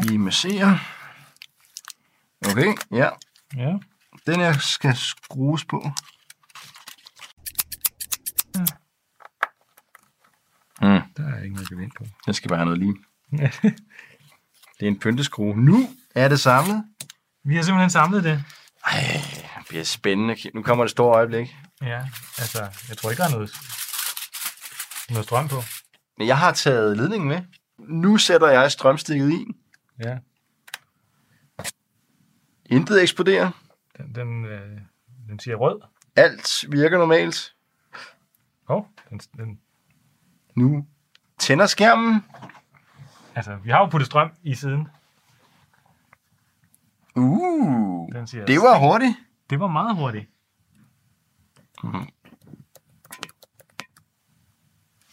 Vi 0.10 0.18
masserer. 0.18 0.78
Okay, 2.48 2.74
ja. 2.92 3.10
Ja. 3.56 3.78
Den 4.26 4.40
her 4.40 4.54
skal 4.54 4.96
skrues 4.96 5.66
på. 5.66 5.92
Mm. 10.82 11.02
Der 11.18 11.28
er 11.28 11.44
ikke 11.44 11.56
noget 11.56 11.70
gevind 11.70 11.92
på. 11.98 12.06
Den 12.26 12.34
skal 12.34 12.50
bare 12.50 12.58
have 12.58 12.66
noget 12.66 12.80
lim. 12.80 13.04
Det 14.80 14.86
er 14.86 14.88
en 14.88 15.00
pynteskrue. 15.00 15.58
Nu 15.58 15.90
er 16.16 16.28
det 16.28 16.40
samlet. 16.40 16.84
Vi 17.44 17.56
har 17.56 17.64
simpelthen 17.64 17.90
samlet 17.90 18.24
det. 18.24 18.44
Ej, 18.86 19.22
det 19.58 19.68
bliver 19.70 19.84
spændende. 19.84 20.36
Nu 20.54 20.64
kommer 20.64 20.84
det 20.84 20.92
store 20.92 21.16
øjeblik. 21.16 21.56
Ja, 21.82 22.00
altså, 22.38 22.68
jeg 22.90 22.98
tror 22.98 23.10
ikke, 23.10 23.22
der 23.22 23.28
er 23.28 23.32
noget, 23.32 23.52
noget 25.10 25.26
strøm 25.26 25.48
på. 25.48 25.62
Men 26.18 26.28
jeg 26.28 26.38
har 26.38 26.52
taget 26.52 26.98
ledningen 26.98 27.30
med. 27.30 27.42
Nu 27.78 28.18
sætter 28.18 28.48
jeg 28.50 28.72
strømstikket 28.72 29.32
i. 29.32 29.46
Ja, 30.04 30.18
Intet 32.66 33.02
eksploderer. 33.02 33.52
den, 33.98 34.16
den, 34.16 34.46
øh, 34.46 34.80
den 35.28 35.40
siger 35.40 35.56
rød. 35.56 35.82
Alt 36.16 36.66
virker 36.70 36.98
normalt. 36.98 37.54
Åh, 38.70 38.78
oh, 38.78 38.84
den, 39.10 39.20
den, 39.38 39.60
Nu 40.56 40.86
tænder 41.40 41.66
skærmen. 41.66 42.26
altså, 43.36 43.56
vi 43.64 43.70
har 43.70 43.80
jo 43.80 43.86
puttet 43.86 44.06
strøm 44.06 44.32
i 44.44 44.56
siden. 44.56 44.88
Uh, 47.16 48.12
Den 48.14 48.28
siger, 48.28 48.46
det 48.46 48.58
var 48.58 48.80
hurtigt. 48.80 49.16
Det 49.50 49.60
var 49.60 49.68
meget 49.68 49.96
hurtigt. 49.96 50.30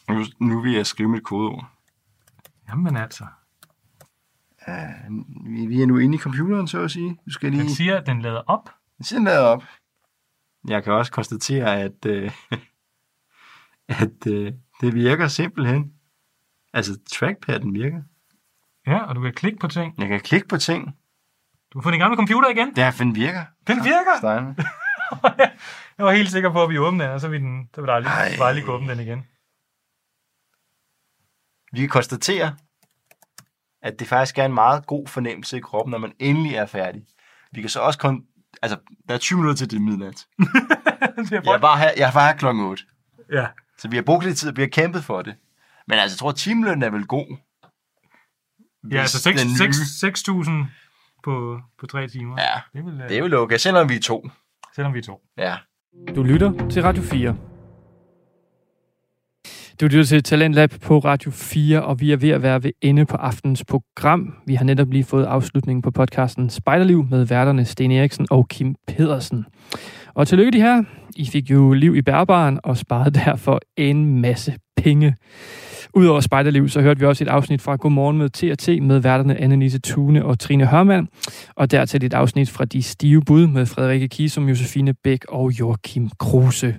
Nu, 0.08 0.24
nu 0.40 0.60
vil 0.60 0.72
jeg 0.72 0.86
skrive 0.86 1.08
mit 1.08 1.24
kodeord. 1.24 1.66
Jamen 2.68 2.96
altså, 2.96 3.24
Uh, 4.68 5.16
vi, 5.46 5.66
vi 5.66 5.82
er 5.82 5.86
nu 5.86 5.98
inde 5.98 6.14
i 6.14 6.18
computeren, 6.18 6.68
så 6.68 6.80
at 6.80 6.90
sige. 6.90 7.18
Du 7.26 7.30
skal 7.30 7.50
lige... 7.50 7.62
den 7.62 7.70
siger, 7.70 7.96
at 8.00 8.06
den 8.06 8.22
lader 8.22 8.40
op. 8.46 8.70
Den 9.10 9.24
lader 9.24 9.40
op. 9.44 9.62
Jeg 10.68 10.84
kan 10.84 10.92
også 10.92 11.12
konstatere, 11.12 11.80
at, 11.80 12.06
øh, 12.06 12.30
at 14.02 14.26
øh, 14.26 14.52
det 14.80 14.94
virker 14.94 15.28
simpelthen. 15.28 15.92
Altså, 16.72 16.98
trackpadden 17.12 17.74
virker. 17.74 18.02
Ja, 18.86 18.98
og 18.98 19.14
du 19.14 19.22
kan 19.22 19.32
klikke 19.32 19.58
på 19.58 19.68
ting. 19.68 19.94
Jeg 19.98 20.08
kan 20.08 20.20
klikke 20.20 20.48
på 20.48 20.56
ting. 20.56 20.96
Du 21.72 21.78
har 21.78 21.82
fået 21.82 21.92
din 21.92 22.00
gamle 22.00 22.16
computer 22.16 22.48
igen. 22.48 22.76
Der, 22.76 22.90
den 22.90 23.14
virker. 23.14 23.44
Den 23.66 23.76
virker! 23.84 24.16
Stein. 24.18 24.44
Jeg 25.98 26.06
var 26.06 26.12
helt 26.12 26.30
sikker 26.30 26.52
på, 26.52 26.62
at 26.62 26.70
vi 26.70 26.78
åbnede 26.78 27.04
den, 27.04 27.14
og 27.14 27.20
så 27.20 27.28
vil 27.28 27.40
den, 27.40 27.68
så 27.74 27.80
vil 27.80 27.88
der 27.88 27.94
aldrig, 27.94 28.10
Ej. 28.12 28.36
aldrig 28.48 28.64
kunne 28.64 28.76
åbne 28.76 28.88
den 28.92 29.00
igen. 29.00 29.26
Vi 31.72 31.80
kan 31.80 31.88
konstatere, 31.88 32.56
at 33.82 33.98
det 33.98 34.08
faktisk 34.08 34.38
er 34.38 34.44
en 34.44 34.54
meget 34.54 34.86
god 34.86 35.06
fornemmelse 35.06 35.56
i 35.56 35.60
kroppen, 35.60 35.90
når 35.90 35.98
man 35.98 36.12
endelig 36.18 36.54
er 36.54 36.66
færdig. 36.66 37.02
Vi 37.52 37.60
kan 37.60 37.70
så 37.70 37.80
også 37.80 37.98
kun... 37.98 38.24
Altså, 38.62 38.78
der 39.08 39.14
er 39.14 39.18
20 39.18 39.38
minutter 39.38 39.56
til 39.58 39.70
det 39.70 39.82
midnat. 39.82 40.26
Jeg 41.32 41.60
bare 41.60 41.78
her, 41.78 41.90
jeg 41.96 42.10
bare 42.14 42.26
her 42.32 42.36
klokken 42.38 42.64
8. 42.64 42.82
Ja. 43.32 43.46
Så 43.78 43.88
vi 43.88 43.96
har 43.96 44.02
brugt 44.02 44.24
lidt 44.24 44.38
tid, 44.38 44.48
og 44.50 44.56
vi 44.56 44.62
har 44.62 44.68
kæmpet 44.68 45.04
for 45.04 45.22
det. 45.22 45.36
Men 45.88 45.98
altså, 45.98 46.14
jeg 46.14 46.18
tror, 46.18 46.28
at 46.30 46.36
timelønnen 46.36 46.82
er 46.82 46.90
vel 46.90 47.06
god. 47.06 47.36
Ja, 48.90 49.00
altså 49.00 49.30
Hvis 49.30 49.40
den 49.42 49.50
nye- 49.50 50.64
6.000 50.66 50.70
på, 51.26 51.60
på 51.80 51.86
tre 51.86 52.08
timer. 52.08 52.34
Ja, 52.38 52.60
det 52.72 52.78
er 52.78 52.90
vel, 52.90 53.00
øh, 53.02 53.08
det 53.08 53.22
vel 53.22 53.34
okay, 53.34 53.56
selvom 53.56 53.88
vi 53.88 53.94
er 53.94 54.00
to. 54.00 54.28
Selvom 54.74 54.94
vi 54.94 54.98
er 54.98 55.02
to. 55.02 55.20
Ja. 55.38 55.54
Du 56.16 56.22
lytter 56.22 56.68
til 56.68 56.82
Radio 56.82 57.02
4. 57.02 57.36
Du 59.80 59.86
lytter 59.86 60.04
til 60.04 60.22
Talentlab 60.22 60.70
på 60.70 60.98
Radio 60.98 61.30
4, 61.30 61.82
og 61.82 62.00
vi 62.00 62.12
er 62.12 62.16
ved 62.16 62.30
at 62.30 62.42
være 62.42 62.62
ved 62.62 62.70
ende 62.80 63.06
på 63.06 63.16
aftens 63.16 63.64
program. 63.64 64.34
Vi 64.46 64.54
har 64.54 64.64
netop 64.64 64.90
lige 64.90 65.04
fået 65.04 65.24
afslutningen 65.24 65.82
på 65.82 65.90
podcasten 65.90 66.50
Spejderliv 66.50 67.06
med 67.10 67.24
værterne 67.24 67.64
Sten 67.64 67.92
Eriksen 67.92 68.26
og 68.30 68.48
Kim 68.48 68.74
Pedersen. 68.86 69.46
Og 70.14 70.28
tillykke 70.28 70.52
de 70.52 70.60
her. 70.60 70.84
I 71.16 71.26
fik 71.26 71.50
jo 71.50 71.72
liv 71.72 71.96
i 71.96 72.02
bærbaren 72.02 72.60
og 72.64 72.76
sparede 72.76 73.10
derfor 73.24 73.60
en 73.76 74.20
masse 74.20 74.58
penge. 74.76 75.14
Udover 75.94 76.20
Spejderliv, 76.20 76.68
så 76.68 76.80
hørte 76.80 77.00
vi 77.00 77.06
også 77.06 77.24
et 77.24 77.28
afsnit 77.28 77.62
fra 77.62 77.76
Godmorgen 77.76 78.18
med 78.18 78.30
T&T 78.30 78.82
med 78.82 78.98
værterne 78.98 79.40
Annelise 79.40 79.78
Thune 79.84 80.24
og 80.24 80.38
Trine 80.38 80.66
Hørmand. 80.66 81.08
Og 81.54 81.70
dertil 81.70 82.04
et 82.04 82.14
afsnit 82.14 82.50
fra 82.50 82.64
De 82.64 82.82
Stive 82.82 83.22
Bud 83.22 83.46
med 83.46 83.66
Frederikke 83.66 84.08
Kisum, 84.08 84.48
Josefine 84.48 84.94
Bæk 84.94 85.24
og 85.28 85.50
Joachim 85.50 86.10
Kruse. 86.18 86.74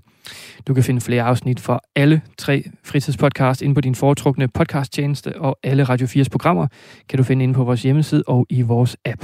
Du 0.68 0.74
kan 0.74 0.84
finde 0.84 1.02
flere 1.02 1.24
afsnit 1.24 1.60
fra 1.60 1.80
alle 1.96 2.22
tre 2.38 2.64
fritidspodcast 2.84 3.62
inde 3.62 3.76
på 3.76 3.82
din 3.82 3.96
foretrukne 3.96 4.48
podcasttjeneste, 4.48 5.40
og 5.40 5.58
alle 5.64 5.84
Radio 5.84 6.08
4's 6.08 6.30
programmer 6.32 6.68
kan 7.10 7.18
du 7.18 7.24
finde 7.24 7.44
inde 7.44 7.54
på 7.54 7.64
vores 7.64 7.84
hjemmeside 7.84 8.24
og 8.28 8.46
i 8.50 8.62
vores 8.62 8.98
app. 9.06 9.24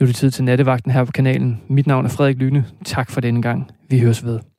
Nu 0.00 0.04
er 0.04 0.06
det 0.06 0.16
tid 0.16 0.30
til 0.30 0.44
nattevagten 0.44 0.90
her 0.90 1.04
på 1.04 1.12
kanalen. 1.12 1.60
Mit 1.68 1.86
navn 1.86 2.04
er 2.04 2.08
Frederik 2.08 2.36
Lyne. 2.36 2.64
Tak 2.84 3.10
for 3.10 3.20
denne 3.20 3.42
gang. 3.42 3.70
Vi 3.88 3.98
høres 3.98 4.24
ved. 4.24 4.49